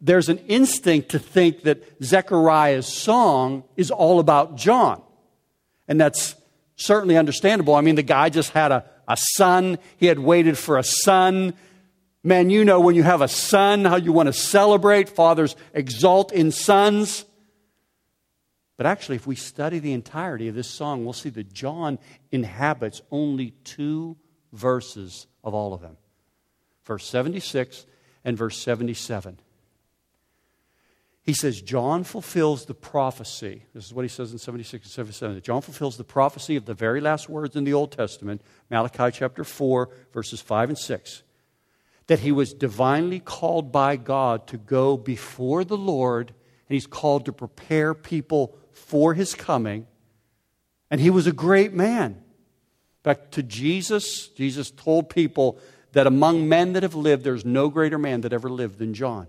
there's 0.01 0.29
an 0.29 0.39
instinct 0.47 1.11
to 1.11 1.18
think 1.18 1.62
that 1.62 1.83
Zechariah's 2.03 2.87
song 2.87 3.64
is 3.77 3.91
all 3.91 4.20
about 4.20 4.57
John. 4.57 5.03
And 5.89 6.01
that's 6.01 6.35
certainly 6.77 7.16
understandable. 7.16 7.75
I 7.75 7.81
mean, 7.81 7.95
the 7.95 8.03
guy 8.03 8.29
just 8.29 8.51
had 8.51 8.70
a, 8.70 8.85
a 9.09 9.16
son, 9.16 9.78
he 9.96 10.07
had 10.07 10.18
waited 10.18 10.59
for 10.59 10.78
a 10.78 10.84
son. 10.84 11.55
Man, 12.22 12.50
you 12.50 12.64
know 12.64 12.80
when 12.80 12.94
you 12.94 13.02
have 13.02 13.20
a 13.20 13.28
son, 13.28 13.84
how 13.84 13.96
you 13.96 14.12
want 14.12 14.28
to 14.28 14.32
celebrate. 14.32 15.09
Fathers 15.09 15.57
exalt 15.72 16.32
in 16.32 16.52
sons. 16.52 17.24
But 18.76 18.86
actually, 18.86 19.16
if 19.16 19.26
we 19.26 19.36
study 19.36 19.78
the 19.78 19.92
entirety 19.92 20.48
of 20.48 20.55
this 20.55 20.68
song, 20.68 21.05
we'll 21.05 21.12
see 21.12 21.28
that 21.30 21.52
John 21.52 21.98
inhabits 22.32 23.02
only 23.11 23.52
two 23.62 24.16
verses 24.52 25.26
of 25.44 25.55
all 25.55 25.74
of 25.74 25.80
them 25.80 25.96
verse 26.84 27.07
76 27.07 27.86
and 28.24 28.36
verse 28.36 28.57
77 28.59 29.38
he 31.25 31.33
says 31.33 31.62
John 31.62 32.05
fulfills 32.05 32.66
the 32.66 32.75
prophecy. 32.75 33.62
This 33.72 33.87
is 33.87 33.95
what 33.95 34.05
he 34.05 34.11
says 34.11 34.33
in 34.33 34.39
76 34.39 34.85
and 34.85 34.93
77. 34.93 35.41
John 35.41 35.62
fulfills 35.62 35.97
the 35.97 36.05
prophecy 36.05 36.55
of 36.55 36.66
the 36.66 36.75
very 36.75 37.01
last 37.01 37.31
words 37.31 37.57
in 37.57 37.64
the 37.64 37.72
Old 37.72 37.93
Testament, 37.93 38.43
Malachi 38.70 39.11
chapter 39.11 39.43
4, 39.43 39.89
verses 40.12 40.43
5 40.43 40.68
and 40.68 40.79
6. 40.79 41.22
That 42.09 42.18
he 42.18 42.31
was 42.31 42.53
divinely 42.53 43.20
called 43.20 43.72
by 43.72 43.97
God 43.97 44.47
to 44.49 44.59
go 44.59 44.99
before 44.99 45.64
the 45.64 45.79
Lord, 45.79 46.29
and 46.68 46.75
he's 46.75 46.87
called 46.87 47.25
to 47.25 47.33
prepare 47.33 47.95
people 47.95 48.59
for 48.72 49.14
his 49.14 49.35
coming. 49.35 49.87
And 50.91 51.01
he 51.01 51.09
was 51.09 51.27
a 51.27 51.33
great 51.33 51.72
man. 51.72 52.22
Back 53.03 53.31
to 53.31 53.43
Jesus, 53.43 54.29
Jesus 54.29 54.70
told 54.70 55.09
people 55.09 55.59
that 55.93 56.07
among 56.07 56.51
men 56.51 56.75
that 56.75 56.83
have 56.83 56.95
lived, 56.95 57.25
there's 57.25 57.47
no 57.47 57.70
greater 57.70 57.97
man 57.97 58.20
that 58.22 58.35
ever 58.35 58.51
lived 58.51 58.79
than 58.79 58.93
John. 58.93 59.29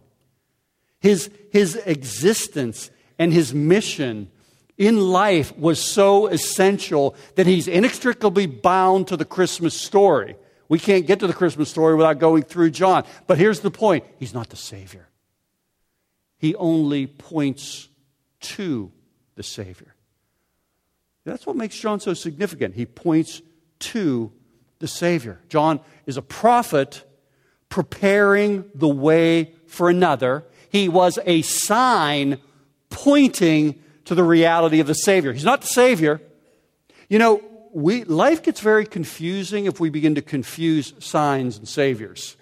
His, 1.05 1.29
his 1.51 1.75
existence 1.75 2.89
and 3.19 3.31
his 3.31 3.53
mission 3.53 4.31
in 4.75 4.99
life 4.99 5.55
was 5.55 5.79
so 5.79 6.25
essential 6.25 7.15
that 7.35 7.45
he's 7.45 7.67
inextricably 7.67 8.47
bound 8.47 9.09
to 9.09 9.15
the 9.15 9.23
Christmas 9.23 9.79
story. 9.79 10.35
We 10.67 10.79
can't 10.79 11.05
get 11.05 11.19
to 11.19 11.27
the 11.27 11.33
Christmas 11.33 11.69
story 11.69 11.93
without 11.93 12.17
going 12.17 12.41
through 12.41 12.71
John. 12.71 13.03
But 13.27 13.37
here's 13.37 13.59
the 13.59 13.69
point 13.69 14.03
he's 14.17 14.33
not 14.33 14.49
the 14.49 14.55
Savior, 14.55 15.07
he 16.39 16.55
only 16.55 17.05
points 17.05 17.87
to 18.39 18.91
the 19.35 19.43
Savior. 19.43 19.93
That's 21.23 21.45
what 21.45 21.55
makes 21.55 21.77
John 21.77 21.99
so 21.99 22.15
significant. 22.15 22.73
He 22.73 22.87
points 22.87 23.43
to 23.77 24.31
the 24.79 24.87
Savior. 24.87 25.39
John 25.49 25.81
is 26.07 26.17
a 26.17 26.23
prophet 26.23 27.03
preparing 27.69 28.65
the 28.73 28.89
way 28.89 29.53
for 29.67 29.87
another 29.87 30.45
he 30.75 30.89
was 30.89 31.17
a 31.25 31.41
sign 31.41 32.37
pointing 32.89 33.81
to 34.03 34.13
the 34.13 34.23
reality 34.23 34.81
of 34.81 34.87
the 34.87 34.93
Savior. 34.93 35.31
He's 35.31 35.45
not 35.45 35.61
the 35.61 35.67
Savior. 35.67 36.21
You 37.07 37.17
know, 37.17 37.41
we, 37.71 38.03
life 38.03 38.43
gets 38.43 38.59
very 38.59 38.85
confusing 38.85 39.67
if 39.67 39.79
we 39.79 39.89
begin 39.89 40.15
to 40.15 40.21
confuse 40.21 40.93
signs 40.99 41.57
and 41.57 41.65
Saviors. 41.67 42.35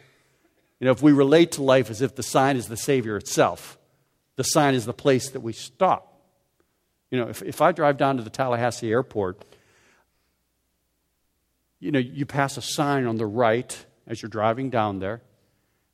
You 0.79 0.85
know, 0.85 0.91
if 0.91 1.03
we 1.03 1.11
relate 1.11 1.51
to 1.53 1.63
life 1.63 1.91
as 1.91 2.01
if 2.01 2.15
the 2.15 2.23
sign 2.23 2.57
is 2.57 2.67
the 2.67 2.77
Savior 2.77 3.17
itself, 3.17 3.77
the 4.35 4.43
sign 4.43 4.73
is 4.73 4.85
the 4.85 4.93
place 4.93 5.29
that 5.29 5.41
we 5.41 5.53
stop. 5.53 6.19
You 7.11 7.19
know, 7.19 7.29
if, 7.29 7.43
if 7.43 7.61
I 7.61 7.71
drive 7.71 7.97
down 7.97 8.17
to 8.17 8.23
the 8.23 8.31
Tallahassee 8.31 8.91
airport, 8.91 9.45
you 11.79 11.91
know, 11.91 11.99
you 11.99 12.25
pass 12.25 12.57
a 12.57 12.63
sign 12.63 13.05
on 13.05 13.17
the 13.17 13.27
right 13.27 13.85
as 14.07 14.23
you're 14.23 14.29
driving 14.29 14.71
down 14.71 14.97
there 14.97 15.21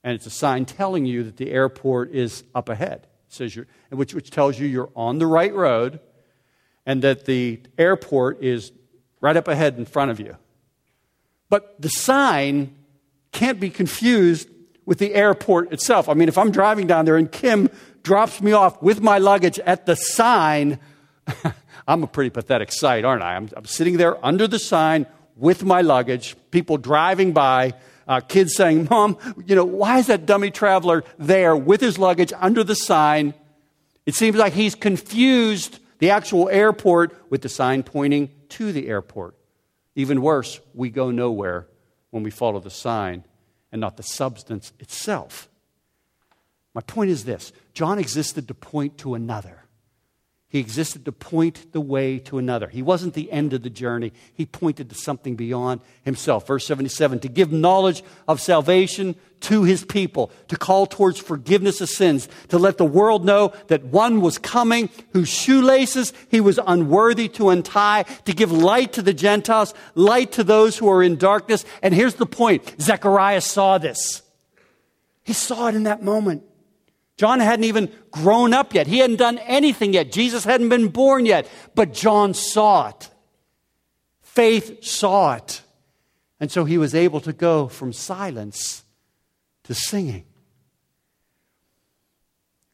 and 0.03 0.13
it's 0.13 0.25
a 0.25 0.31
sign 0.31 0.65
telling 0.65 1.05
you 1.05 1.23
that 1.23 1.37
the 1.37 1.51
airport 1.51 2.11
is 2.11 2.43
up 2.55 2.69
ahead. 2.69 3.07
It 3.27 3.33
says 3.33 3.55
you're, 3.55 3.67
which, 3.89 4.13
which 4.13 4.31
tells 4.31 4.57
you 4.57 4.67
you're 4.67 4.91
on 4.95 5.19
the 5.19 5.27
right 5.27 5.53
road 5.53 5.99
and 6.85 7.01
that 7.03 7.25
the 7.25 7.61
airport 7.77 8.41
is 8.41 8.71
right 9.21 9.35
up 9.35 9.47
ahead 9.47 9.77
in 9.77 9.85
front 9.85 10.11
of 10.11 10.19
you. 10.19 10.37
But 11.49 11.81
the 11.81 11.89
sign 11.89 12.75
can't 13.31 13.59
be 13.59 13.69
confused 13.69 14.49
with 14.85 14.97
the 14.97 15.13
airport 15.13 15.71
itself. 15.71 16.09
I 16.09 16.13
mean, 16.13 16.29
if 16.29 16.37
I'm 16.37 16.51
driving 16.51 16.87
down 16.87 17.05
there 17.05 17.17
and 17.17 17.31
Kim 17.31 17.69
drops 18.01 18.41
me 18.41 18.53
off 18.53 18.81
with 18.81 19.01
my 19.01 19.19
luggage 19.19 19.59
at 19.59 19.85
the 19.85 19.95
sign, 19.95 20.79
I'm 21.87 22.03
a 22.03 22.07
pretty 22.07 22.29
pathetic 22.29 22.71
sight, 22.71 23.05
aren't 23.05 23.21
I? 23.21 23.35
I'm, 23.35 23.49
I'm 23.55 23.65
sitting 23.65 23.97
there 23.97 24.23
under 24.25 24.47
the 24.47 24.59
sign 24.59 25.05
with 25.35 25.63
my 25.63 25.81
luggage, 25.81 26.35
people 26.51 26.77
driving 26.77 27.33
by, 27.33 27.73
uh, 28.09 28.19
kids 28.19 28.55
saying, 28.55 28.87
Mom, 28.89 29.17
you 29.45 29.55
know, 29.55 29.63
why 29.63 29.99
is 29.99 30.07
that 30.07 30.25
dummy 30.25 30.49
traveler 30.49 31.03
there 31.19 31.55
with 31.55 31.79
his 31.79 31.99
luggage 31.99 32.33
under 32.35 32.63
the 32.63 32.75
sign? 32.75 33.35
It 34.07 34.15
seems 34.15 34.35
like 34.35 34.53
he's 34.53 34.73
confused 34.73 35.79
the 35.99 36.09
actual 36.09 36.49
airport 36.49 37.15
with 37.29 37.43
the 37.43 37.49
sign 37.49 37.83
pointing 37.83 38.31
to 38.49 38.71
the 38.71 38.87
airport. 38.87 39.35
Even 39.95 40.23
worse, 40.23 40.59
we 40.73 40.89
go 40.89 41.11
nowhere 41.11 41.67
when 42.09 42.23
we 42.23 42.31
follow 42.31 42.59
the 42.59 42.71
sign 42.71 43.23
and 43.71 43.79
not 43.79 43.95
the 43.95 44.03
substance 44.03 44.73
itself. 44.79 45.47
My 46.73 46.81
point 46.81 47.11
is 47.11 47.25
this 47.25 47.53
John 47.75 47.99
existed 47.99 48.47
to 48.47 48.55
point 48.55 48.97
to 48.99 49.13
another. 49.13 49.58
He 50.49 50.57
existed 50.57 51.05
to 51.05 51.11
point 51.11 51.73
the 51.73 51.79
way 51.79 52.17
to 52.19 52.39
another. 52.39 52.67
He 52.67 52.81
wasn't 52.81 53.13
the 53.13 53.31
end 53.31 53.53
of 53.53 53.61
the 53.61 53.69
journey. 53.69 54.11
He 54.33 54.47
pointed 54.47 54.89
to 54.89 54.95
something 54.95 55.35
beyond 55.35 55.81
himself. 56.03 56.47
Verse 56.47 56.65
77 56.65 57.19
to 57.19 57.27
give 57.27 57.51
knowledge 57.51 58.03
of 58.27 58.41
salvation 58.41 59.15
to 59.41 59.63
his 59.63 59.85
people, 59.85 60.31
to 60.47 60.57
call 60.57 60.87
towards 60.87 61.19
forgiveness 61.19 61.81
of 61.81 61.89
sins, 61.89 62.27
to 62.47 62.57
let 62.57 62.79
the 62.79 62.85
world 62.85 63.23
know 63.23 63.53
that 63.67 63.85
one 63.85 64.21
was 64.21 64.39
coming 64.39 64.89
whose 65.13 65.29
shoelaces 65.29 66.13
he 66.29 66.41
was 66.41 66.59
unworthy 66.65 67.29
to 67.29 67.49
untie, 67.49 68.03
to 68.25 68.33
give 68.33 68.51
light 68.51 68.93
to 68.93 69.03
the 69.03 69.13
Gentiles, 69.13 69.75
light 69.93 70.31
to 70.31 70.43
those 70.43 70.79
who 70.79 70.89
are 70.89 71.03
in 71.03 71.15
darkness. 71.15 71.63
And 71.83 71.93
here's 71.93 72.15
the 72.15 72.25
point 72.25 72.81
Zechariah 72.81 73.41
saw 73.41 73.77
this. 73.77 74.23
He 75.21 75.33
saw 75.33 75.67
it 75.67 75.75
in 75.75 75.83
that 75.83 76.01
moment. 76.01 76.43
John 77.19 77.41
hadn't 77.41 77.65
even 77.65 77.91
grown 78.11 78.53
up 78.53 78.73
yet. 78.73 78.87
He 78.87 78.99
hadn't 78.99 79.17
done 79.17 79.39
anything 79.39 79.91
yet. 79.91 80.09
Jesus 80.09 80.45
hadn't 80.45 80.69
been 80.69 80.87
born 80.87 81.25
yet. 81.25 81.49
But 81.75 81.93
John 81.93 82.33
saw 82.33 82.87
it. 82.87 83.09
Faith 84.21 84.85
saw 84.85 85.33
it. 85.33 85.61
And 86.39 86.49
so 86.49 86.63
he 86.63 86.77
was 86.77 86.95
able 86.95 87.19
to 87.19 87.33
go 87.33 87.67
from 87.67 87.91
silence 87.91 88.85
to 89.63 89.73
singing. 89.73 90.23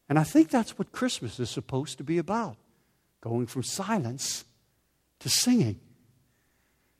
And 0.08 0.20
I 0.20 0.24
think 0.24 0.52
that's 0.52 0.78
what 0.78 0.92
Christmas 0.92 1.40
is 1.40 1.50
supposed 1.50 1.98
to 1.98 2.04
be 2.04 2.20
about 2.20 2.58
going 3.22 3.48
from 3.48 3.64
silence 3.64 4.46
to 5.22 5.28
singing. 5.28 5.80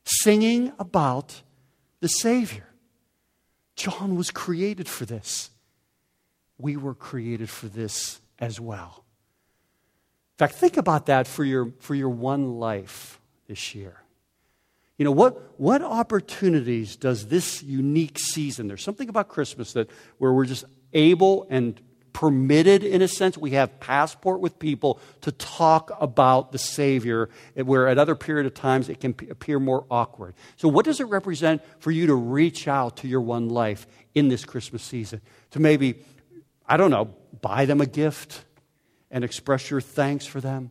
Singing 0.04 0.72
about 0.80 1.42
the 2.00 2.08
Savior. 2.08 2.66
John 3.76 4.16
was 4.16 4.32
created 4.32 4.88
for 4.88 5.04
this 5.04 5.50
we 6.58 6.76
were 6.76 6.94
created 6.94 7.50
for 7.50 7.66
this 7.68 8.20
as 8.38 8.60
well. 8.60 9.04
In 10.34 10.38
fact, 10.38 10.54
think 10.54 10.76
about 10.76 11.06
that 11.06 11.26
for 11.26 11.44
your, 11.44 11.72
for 11.80 11.94
your 11.94 12.10
one 12.10 12.58
life 12.58 13.20
this 13.46 13.74
year. 13.74 14.02
You 14.98 15.04
know, 15.04 15.12
what, 15.12 15.60
what 15.60 15.82
opportunities 15.82 16.96
does 16.96 17.28
this 17.28 17.62
unique 17.62 18.18
season, 18.18 18.66
there's 18.66 18.82
something 18.82 19.08
about 19.08 19.28
Christmas 19.28 19.72
that 19.74 19.90
where 20.18 20.32
we're 20.32 20.46
just 20.46 20.64
able 20.92 21.46
and 21.50 21.80
permitted, 22.16 22.82
in 22.82 23.02
a 23.02 23.08
sense, 23.08 23.36
we 23.36 23.50
have 23.50 23.78
passport 23.78 24.40
with 24.40 24.58
people 24.58 24.98
to 25.20 25.30
talk 25.32 25.90
about 26.00 26.50
the 26.50 26.58
Savior, 26.58 27.28
where 27.54 27.88
at 27.88 27.98
other 27.98 28.14
period 28.14 28.46
of 28.46 28.54
times 28.54 28.88
it 28.88 29.00
can 29.00 29.14
appear 29.28 29.60
more 29.60 29.84
awkward. 29.90 30.34
So, 30.56 30.66
what 30.66 30.86
does 30.86 30.98
it 30.98 31.04
represent 31.04 31.62
for 31.78 31.90
you 31.90 32.06
to 32.06 32.14
reach 32.14 32.68
out 32.68 32.96
to 32.98 33.08
your 33.08 33.20
one 33.20 33.50
life 33.50 33.86
in 34.14 34.28
this 34.28 34.46
Christmas 34.46 34.82
season? 34.82 35.20
To 35.50 35.60
maybe 35.60 35.96
I 36.66 36.76
don't 36.76 36.90
know, 36.90 37.14
buy 37.40 37.64
them 37.64 37.80
a 37.80 37.86
gift 37.86 38.44
and 39.10 39.24
express 39.24 39.70
your 39.70 39.80
thanks 39.80 40.26
for 40.26 40.40
them, 40.40 40.70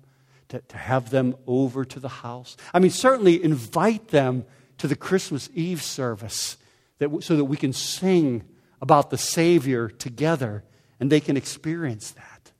to, 0.49 0.59
to 0.59 0.77
have 0.77 1.09
them 1.09 1.35
over 1.47 1.85
to 1.85 1.99
the 1.99 2.09
house. 2.09 2.57
I 2.73 2.79
mean, 2.79 2.91
certainly 2.91 3.43
invite 3.43 4.09
them 4.09 4.45
to 4.77 4.87
the 4.87 4.95
Christmas 4.95 5.49
Eve 5.53 5.81
service 5.81 6.57
that, 6.99 7.23
so 7.23 7.35
that 7.35 7.45
we 7.45 7.57
can 7.57 7.73
sing 7.73 8.43
about 8.81 9.09
the 9.09 9.17
Savior 9.17 9.87
together 9.87 10.63
and 10.99 11.11
they 11.11 11.19
can 11.19 11.37
experience 11.37 12.11
that. 12.11 12.51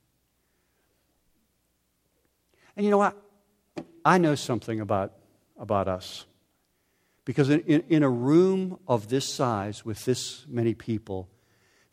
And 2.76 2.84
you 2.84 2.90
know 2.90 2.98
what? 2.98 3.16
I 4.04 4.18
know 4.18 4.34
something 4.34 4.80
about, 4.80 5.12
about 5.58 5.88
us. 5.88 6.26
Because 7.24 7.50
in, 7.50 7.60
in, 7.60 7.84
in 7.88 8.02
a 8.02 8.10
room 8.10 8.78
of 8.86 9.08
this 9.08 9.28
size 9.28 9.84
with 9.84 10.04
this 10.04 10.44
many 10.48 10.74
people, 10.74 11.28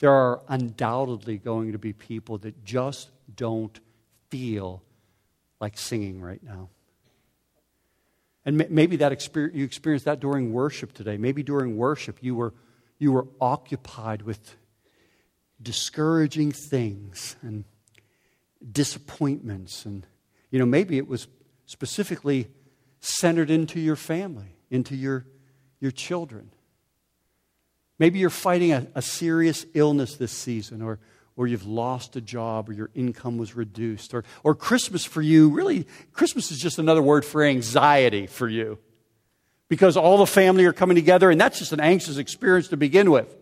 there 0.04 0.12
are 0.12 0.42
undoubtedly 0.50 1.38
going 1.38 1.72
to 1.72 1.78
be 1.78 1.94
people 1.94 2.38
that 2.40 2.66
just 2.66 3.10
don't 3.38 3.80
feel 4.30 4.84
like 5.62 5.78
singing 5.78 6.20
right 6.20 6.44
now. 6.44 6.68
And 8.44 8.70
maybe 8.70 8.98
that 8.98 9.14
experience, 9.14 9.56
you 9.56 9.64
experienced 9.64 10.04
that 10.04 10.20
during 10.20 10.52
worship 10.52 10.92
today. 10.92 11.16
Maybe 11.16 11.42
during 11.42 11.78
worship 11.78 12.18
you 12.20 12.36
were, 12.36 12.54
you 13.00 13.14
were 13.14 13.28
occupied 13.40 14.24
with 14.24 14.58
discouraging 15.62 16.52
things 16.52 17.38
and 17.42 17.64
disappointments. 18.74 19.86
And, 19.86 20.06
you 20.52 20.60
know, 20.60 20.66
maybe 20.66 20.98
it 20.98 21.08
was 21.08 21.30
specifically 21.66 22.50
centered 23.00 23.50
into 23.50 23.80
your 23.80 23.96
family, 23.96 24.58
into 24.70 24.98
your, 24.98 25.26
your 25.80 25.92
children. 25.92 26.50
Maybe 28.00 28.20
you're 28.20 28.30
fighting 28.30 28.72
a, 28.72 28.88
a 28.96 29.02
serious 29.02 29.66
illness 29.74 30.16
this 30.16 30.32
season, 30.32 30.82
or, 30.82 31.00
or 31.36 31.48
you've 31.48 31.66
lost 31.66 32.16
a 32.16 32.22
job, 32.22 32.70
or 32.70 32.74
your 32.74 32.90
income 32.94 33.38
was 33.38 33.56
reduced, 33.56 34.14
or, 34.14 34.24
or 34.44 34.56
Christmas 34.56 35.06
for 35.06 35.22
you, 35.22 35.50
really, 35.50 35.88
Christmas 36.12 36.52
is 36.52 36.60
just 36.60 36.80
another 36.80 37.02
word 37.02 37.26
for 37.26 37.44
anxiety 37.44 38.28
for 38.28 38.48
you. 38.48 38.80
Because 39.70 39.98
all 39.98 40.18
the 40.18 40.26
family 40.26 40.66
are 40.66 40.74
coming 40.74 40.96
together, 40.96 41.32
and 41.32 41.40
that's 41.40 41.60
just 41.60 41.74
an 41.74 41.80
anxious 41.80 42.18
experience 42.18 42.68
to 42.70 42.78
begin 42.78 43.10
with. 43.10 43.34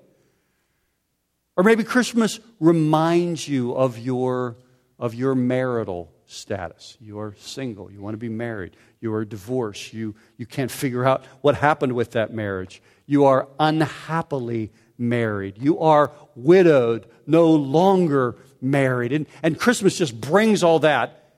Or 1.57 1.63
maybe 1.63 1.83
Christmas 1.83 2.39
reminds 2.59 3.47
you 3.47 3.73
of 3.75 3.99
your, 3.99 4.55
of 4.97 5.13
your 5.13 5.35
marital 5.35 6.11
status. 6.31 6.97
You 6.99 7.19
are 7.19 7.35
single. 7.39 7.91
You 7.91 8.01
want 8.01 8.13
to 8.13 8.17
be 8.17 8.29
married. 8.29 8.75
You 8.99 9.13
are 9.13 9.25
divorced. 9.25 9.93
You, 9.93 10.15
you 10.37 10.45
can't 10.45 10.71
figure 10.71 11.05
out 11.05 11.25
what 11.41 11.55
happened 11.55 11.93
with 11.93 12.11
that 12.11 12.33
marriage. 12.33 12.81
You 13.05 13.25
are 13.25 13.47
unhappily 13.59 14.71
married. 14.97 15.57
You 15.57 15.79
are 15.79 16.11
widowed, 16.35 17.07
no 17.27 17.51
longer 17.51 18.37
married. 18.61 19.11
And, 19.11 19.25
and 19.43 19.59
Christmas 19.59 19.97
just 19.97 20.19
brings 20.19 20.63
all 20.63 20.79
that 20.79 21.33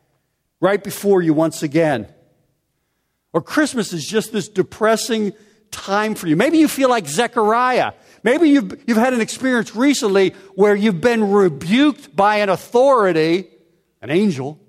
right 0.59 0.83
before 0.83 1.21
you 1.21 1.33
once 1.33 1.63
again. 1.63 2.07
Or 3.31 3.41
Christmas 3.41 3.93
is 3.93 4.05
just 4.05 4.31
this 4.31 4.47
depressing 4.47 5.33
time 5.71 6.13
for 6.13 6.27
you. 6.27 6.35
Maybe 6.35 6.59
you 6.59 6.67
feel 6.67 6.89
like 6.89 7.07
Zechariah. 7.07 7.93
Maybe 8.21 8.49
you've, 8.49 8.83
you've 8.87 8.97
had 8.97 9.13
an 9.13 9.21
experience 9.21 9.75
recently 9.75 10.35
where 10.55 10.75
you've 10.75 11.01
been 11.01 11.31
rebuked 11.31 12.15
by 12.15 12.37
an 12.37 12.49
authority, 12.49 13.49
an 14.01 14.11
angel, 14.11 14.59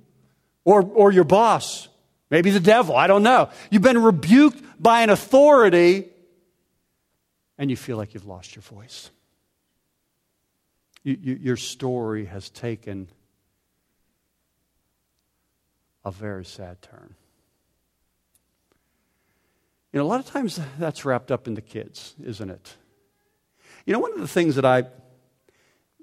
or, 0.65 0.83
or 0.83 1.13
your 1.13 1.25
boss, 1.25 1.89
maybe 2.31 2.51
the 2.51 2.61
devil, 2.61 2.97
I 2.97 3.07
don't 3.07 3.23
know. 3.23 3.51
You've 3.71 3.83
been 3.83 4.03
rebuked 4.03 4.63
by 4.83 5.03
an 5.03 5.11
authority 5.11 6.09
and 7.59 7.71
you 7.71 7.77
feel 7.77 7.97
like 7.97 8.15
you've 8.15 8.27
lost 8.27 8.57
your 8.57 8.63
voice. 8.63 9.11
You, 11.03 11.19
you, 11.21 11.35
your 11.35 11.57
story 11.57 12.25
has 12.27 12.51
taken 12.51 13.09
a 16.05 16.11
very 16.11 16.45
sad 16.45 16.81
turn. 16.83 17.15
You 19.93 20.01
know, 20.01 20.07
a 20.07 20.09
lot 20.09 20.21
of 20.21 20.27
times 20.27 20.59
that's 20.79 21.05
wrapped 21.05 21.31
up 21.31 21.47
in 21.47 21.55
the 21.55 21.61
kids, 21.61 22.15
isn't 22.25 22.51
it? 22.51 22.75
You 23.87 23.93
know, 23.93 24.01
one 24.01 24.13
of 24.13 24.19
the 24.19 24.29
things 24.29 24.57
that 24.57 24.65
I, 24.65 24.85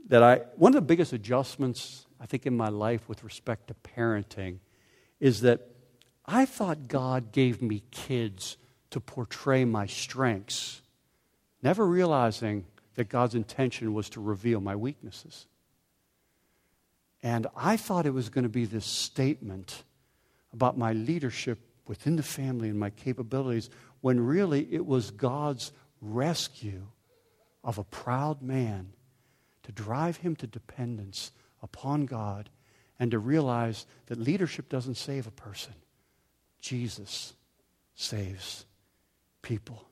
that 0.08 0.24
I, 0.24 0.38
one 0.56 0.70
of 0.72 0.76
the 0.76 0.82
biggest 0.82 1.14
adjustments 1.14 2.06
I 2.22 2.28
think, 2.28 2.46
in 2.46 2.56
my 2.56 2.70
life 2.70 3.10
with 3.10 3.24
respect 3.24 3.68
to 3.68 3.74
parenting 3.74 4.60
is 5.20 5.42
that 5.42 5.72
I 6.26 6.46
thought 6.46 6.88
God 6.88 7.32
gave 7.32 7.62
me 7.62 7.82
kids 7.90 8.58
to 8.92 9.00
portray 9.00 9.66
my 9.66 9.88
strengths, 9.88 10.82
never 11.64 11.86
realizing 11.86 12.66
that 12.96 13.10
God's 13.10 13.34
intention 13.34 13.94
was 13.94 14.10
to 14.10 14.22
reveal 14.22 14.62
my 14.62 14.76
weaknesses. 14.76 15.48
And 17.24 17.48
I 17.56 17.78
thought 17.78 18.06
it 18.06 18.14
was 18.14 18.30
going 18.30 18.44
to 18.44 18.50
be 18.50 18.66
this 18.66 18.86
statement 18.86 19.84
about 20.54 20.78
my 20.78 20.94
leadership 20.94 21.60
within 21.88 22.18
the 22.18 22.24
family 22.24 22.70
and 22.70 22.80
my 22.80 22.90
capabilities, 22.90 23.70
when 24.02 24.20
really 24.20 24.68
it 24.72 24.86
was 24.86 25.12
God's 25.12 25.72
rescue 26.02 26.88
of 27.64 27.78
a 27.78 27.84
proud 27.84 28.42
man 28.42 28.94
to 29.64 29.72
drive 29.72 30.18
him 30.18 30.36
to 30.38 30.48
dependence 30.48 31.32
upon 31.62 32.06
God 32.06 32.50
and 33.00 33.12
to 33.12 33.20
realize 33.20 33.86
that 34.08 34.20
leadership 34.20 34.70
doesn't 34.70 34.96
save 34.96 35.28
a 35.28 35.32
person, 35.32 35.74
Jesus 36.60 37.34
saves 37.96 38.66
people. 39.42 39.86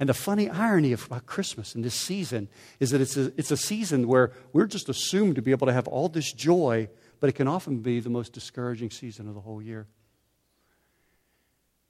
And 0.00 0.08
the 0.08 0.14
funny 0.14 0.50
irony 0.50 0.92
about 0.92 1.26
Christmas 1.26 1.74
and 1.74 1.84
this 1.84 1.94
season 1.94 2.48
is 2.80 2.90
that 2.90 3.00
it's 3.00 3.16
a, 3.16 3.32
it's 3.36 3.52
a 3.52 3.56
season 3.56 4.08
where 4.08 4.32
we're 4.52 4.66
just 4.66 4.88
assumed 4.88 5.36
to 5.36 5.42
be 5.42 5.52
able 5.52 5.68
to 5.68 5.72
have 5.72 5.86
all 5.86 6.08
this 6.08 6.32
joy, 6.32 6.88
but 7.20 7.28
it 7.30 7.34
can 7.34 7.46
often 7.46 7.78
be 7.78 8.00
the 8.00 8.10
most 8.10 8.32
discouraging 8.32 8.90
season 8.90 9.28
of 9.28 9.34
the 9.34 9.40
whole 9.40 9.62
year. 9.62 9.86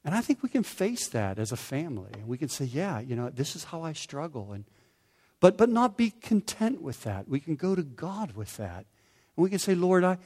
And 0.05 0.15
I 0.15 0.21
think 0.21 0.43
we 0.43 0.51
can 0.51 0.63
face 0.63 1.09
that 1.09 1.39
as 1.39 1.51
a 1.51 1.57
family. 1.57 2.11
And 2.13 2.29
we 2.29 2.37
can 2.37 2.51
say, 2.51 2.67
yeah, 2.67 3.01
you 3.01 3.17
know, 3.17 3.31
this 3.31 3.57
is 3.57 3.65
how 3.65 3.83
I 3.83 3.95
struggle. 3.95 4.53
And, 4.53 4.67
but, 5.45 5.59
but 5.59 5.69
not 5.69 5.99
be 5.99 6.09
content 6.09 6.81
with 6.81 7.03
that. 7.03 7.29
We 7.29 7.39
can 7.39 7.55
go 7.55 7.75
to 7.75 7.83
God 7.83 8.35
with 8.35 8.57
that. 8.57 8.87
And 9.37 9.45
we 9.45 9.51
can 9.51 9.59
say, 9.59 9.75
Lord, 9.75 10.03
I, 10.03 10.17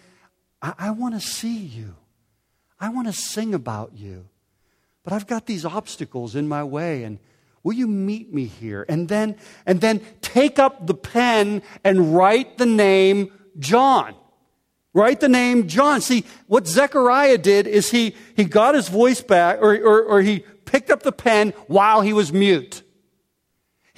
I, 0.63 0.75
I 0.79 0.91
want 0.93 1.17
to 1.17 1.21
see 1.21 1.59
you. 1.59 1.97
I 2.79 2.91
want 2.91 3.09
to 3.09 3.13
sing 3.13 3.53
about 3.53 3.97
you. 3.97 4.29
But 5.03 5.13
I've 5.13 5.27
got 5.27 5.47
these 5.47 5.65
obstacles 5.65 6.37
in 6.37 6.47
my 6.47 6.63
way. 6.63 7.03
And 7.03 7.19
will 7.65 7.73
you 7.73 7.89
meet 7.89 8.33
me 8.33 8.45
here? 8.45 8.87
And 8.89 9.09
then, 9.09 9.35
and 9.67 9.81
then 9.81 10.03
take 10.21 10.61
up 10.61 10.87
the 10.87 10.95
pen 10.95 11.63
and 11.83 12.15
write 12.15 12.57
the 12.57 12.67
name 12.67 13.33
John. 13.59 14.15
Write 14.95 15.19
the 15.19 15.29
name 15.29 15.67
John. 15.67 16.01
See, 16.01 16.27
what 16.47 16.69
Zechariah 16.69 17.39
did 17.39 17.67
is 17.67 17.91
he, 17.91 18.15
he 18.37 18.45
got 18.45 18.77
his 18.77 18.89
voice 18.89 19.21
back, 19.21 19.59
or, 19.61 19.75
or, 19.75 20.01
or 20.01 20.23
he 20.23 20.45
picked 20.65 20.91
up 20.91 21.03
the 21.03 21.11
pen 21.11 21.55
while 21.67 22.03
he 22.03 22.13
was 22.13 22.33
mute. 22.33 22.85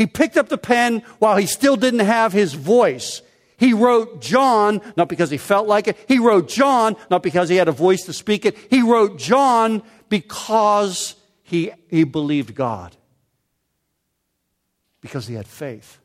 He 0.01 0.07
picked 0.07 0.38
up 0.38 0.48
the 0.48 0.57
pen 0.57 1.03
while 1.18 1.36
he 1.36 1.44
still 1.44 1.76
didn't 1.76 2.01
have 2.01 2.32
his 2.32 2.55
voice. 2.55 3.20
He 3.59 3.74
wrote 3.74 4.22
John, 4.22 4.80
not 4.96 5.11
because 5.11 5.28
he 5.28 5.36
felt 5.36 5.68
like 5.68 5.88
it. 5.88 5.98
He 6.09 6.18
wrote 6.18 6.48
John, 6.48 6.96
not 7.11 7.22
because 7.22 7.51
he 7.51 7.57
had 7.57 7.68
a 7.68 7.72
voice 7.72 8.07
to 8.07 8.14
speak 8.14 8.46
it. 8.46 8.57
He 8.70 8.80
wrote 8.80 9.18
John 9.18 9.82
because 10.09 11.16
he, 11.42 11.72
he 11.90 12.05
believed 12.05 12.55
God, 12.55 12.96
because 15.03 15.26
he 15.26 15.34
had 15.34 15.46
faith. 15.46 15.98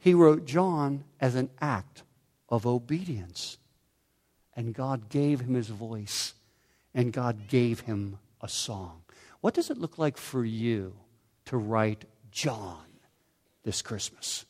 He 0.00 0.14
wrote 0.14 0.44
John 0.44 1.04
as 1.20 1.36
an 1.36 1.48
act 1.60 2.02
of 2.48 2.66
obedience. 2.66 3.56
And 4.56 4.74
God 4.74 5.08
gave 5.10 5.42
him 5.42 5.54
his 5.54 5.68
voice, 5.68 6.34
and 6.92 7.12
God 7.12 7.46
gave 7.46 7.78
him 7.78 8.18
a 8.40 8.48
song. 8.48 9.02
What 9.42 9.54
does 9.54 9.70
it 9.70 9.78
look 9.78 9.96
like 9.96 10.16
for 10.16 10.44
you 10.44 10.96
to 11.44 11.56
write 11.56 12.04
John 12.32 12.82
this 13.64 13.82
Christmas? 13.82 14.44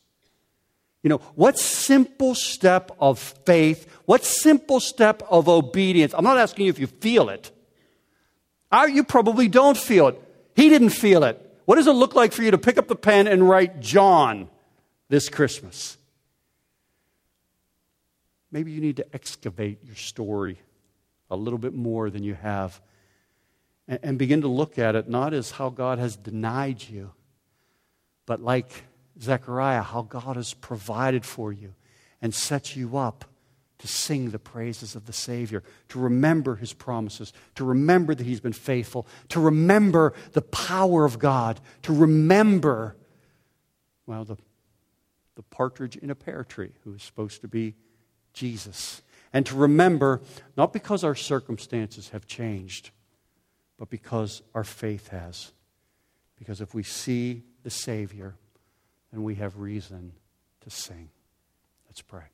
You 1.03 1.09
know, 1.09 1.17
what 1.35 1.59
simple 1.59 2.33
step 2.33 2.95
of 2.99 3.19
faith, 3.19 3.87
what 4.05 4.23
simple 4.23 4.79
step 4.79 5.21
of 5.29 5.49
obedience? 5.49 6.13
I'm 6.15 6.23
not 6.23 6.37
asking 6.37 6.65
you 6.65 6.69
if 6.69 6.79
you 6.79 6.87
feel 6.87 7.29
it. 7.29 7.51
I, 8.71 8.85
you 8.85 9.03
probably 9.03 9.49
don't 9.49 9.77
feel 9.77 10.07
it. 10.07 10.21
He 10.55 10.69
didn't 10.69 10.89
feel 10.89 11.23
it. 11.23 11.39
What 11.65 11.75
does 11.75 11.87
it 11.87 11.91
look 11.91 12.15
like 12.15 12.31
for 12.31 12.41
you 12.41 12.51
to 12.51 12.57
pick 12.57 12.77
up 12.77 12.87
the 12.87 12.95
pen 12.95 13.27
and 13.27 13.47
write 13.47 13.81
John 13.81 14.49
this 15.09 15.29
Christmas? 15.29 15.97
Maybe 18.51 18.71
you 18.71 18.81
need 18.81 18.97
to 18.97 19.05
excavate 19.13 19.79
your 19.83 19.95
story 19.95 20.57
a 21.29 21.35
little 21.35 21.59
bit 21.59 21.73
more 21.73 22.09
than 22.09 22.23
you 22.23 22.35
have 22.35 22.79
and, 23.87 23.99
and 24.03 24.17
begin 24.17 24.41
to 24.41 24.47
look 24.47 24.79
at 24.79 24.95
it 24.95 25.09
not 25.09 25.33
as 25.33 25.51
how 25.51 25.69
God 25.69 25.99
has 25.99 26.15
denied 26.15 26.83
you, 26.87 27.11
but 28.25 28.41
like 28.41 28.83
Zechariah, 29.23 29.81
how 29.81 30.03
God 30.03 30.35
has 30.35 30.53
provided 30.53 31.25
for 31.25 31.51
you 31.51 31.73
and 32.21 32.33
set 32.33 32.75
you 32.75 32.97
up 32.97 33.25
to 33.79 33.87
sing 33.87 34.29
the 34.29 34.39
praises 34.39 34.95
of 34.95 35.07
the 35.07 35.13
Savior, 35.13 35.61
to 35.89 35.99
remember 35.99 36.55
His 36.55 36.71
promises, 36.71 37.33
to 37.55 37.65
remember 37.65 38.15
that 38.15 38.23
He's 38.25 38.39
been 38.39 38.53
faithful, 38.53 39.05
to 39.27 39.41
remember 39.41 40.13
the 40.31 40.41
power 40.41 41.03
of 41.03 41.19
God, 41.19 41.59
to 41.81 41.93
remember, 41.93 42.95
well, 44.05 44.23
the, 44.23 44.37
the 45.35 45.43
partridge 45.43 45.97
in 45.97 46.09
a 46.09 46.15
pear 46.15 46.45
tree 46.45 46.71
who 46.85 46.93
is 46.93 47.03
supposed 47.03 47.41
to 47.41 47.49
be 47.49 47.75
Jesus. 48.33 49.01
And 49.33 49.45
to 49.47 49.55
remember, 49.57 50.21
not 50.55 50.71
because 50.71 51.03
our 51.03 51.15
circumstances 51.15 52.09
have 52.09 52.25
changed, 52.25 52.91
but 53.77 53.89
because 53.89 54.43
our 54.53 54.63
faith 54.63 55.09
has. 55.09 55.51
Because 56.37 56.61
if 56.61 56.73
we 56.73 56.83
see 56.83 57.43
the 57.63 57.69
Savior, 57.69 58.35
then 59.13 59.23
we 59.23 59.35
have 59.35 59.57
reason 59.57 60.11
to 60.61 60.69
sing. 60.69 61.09
Let's 61.87 62.01
pray. 62.01 62.32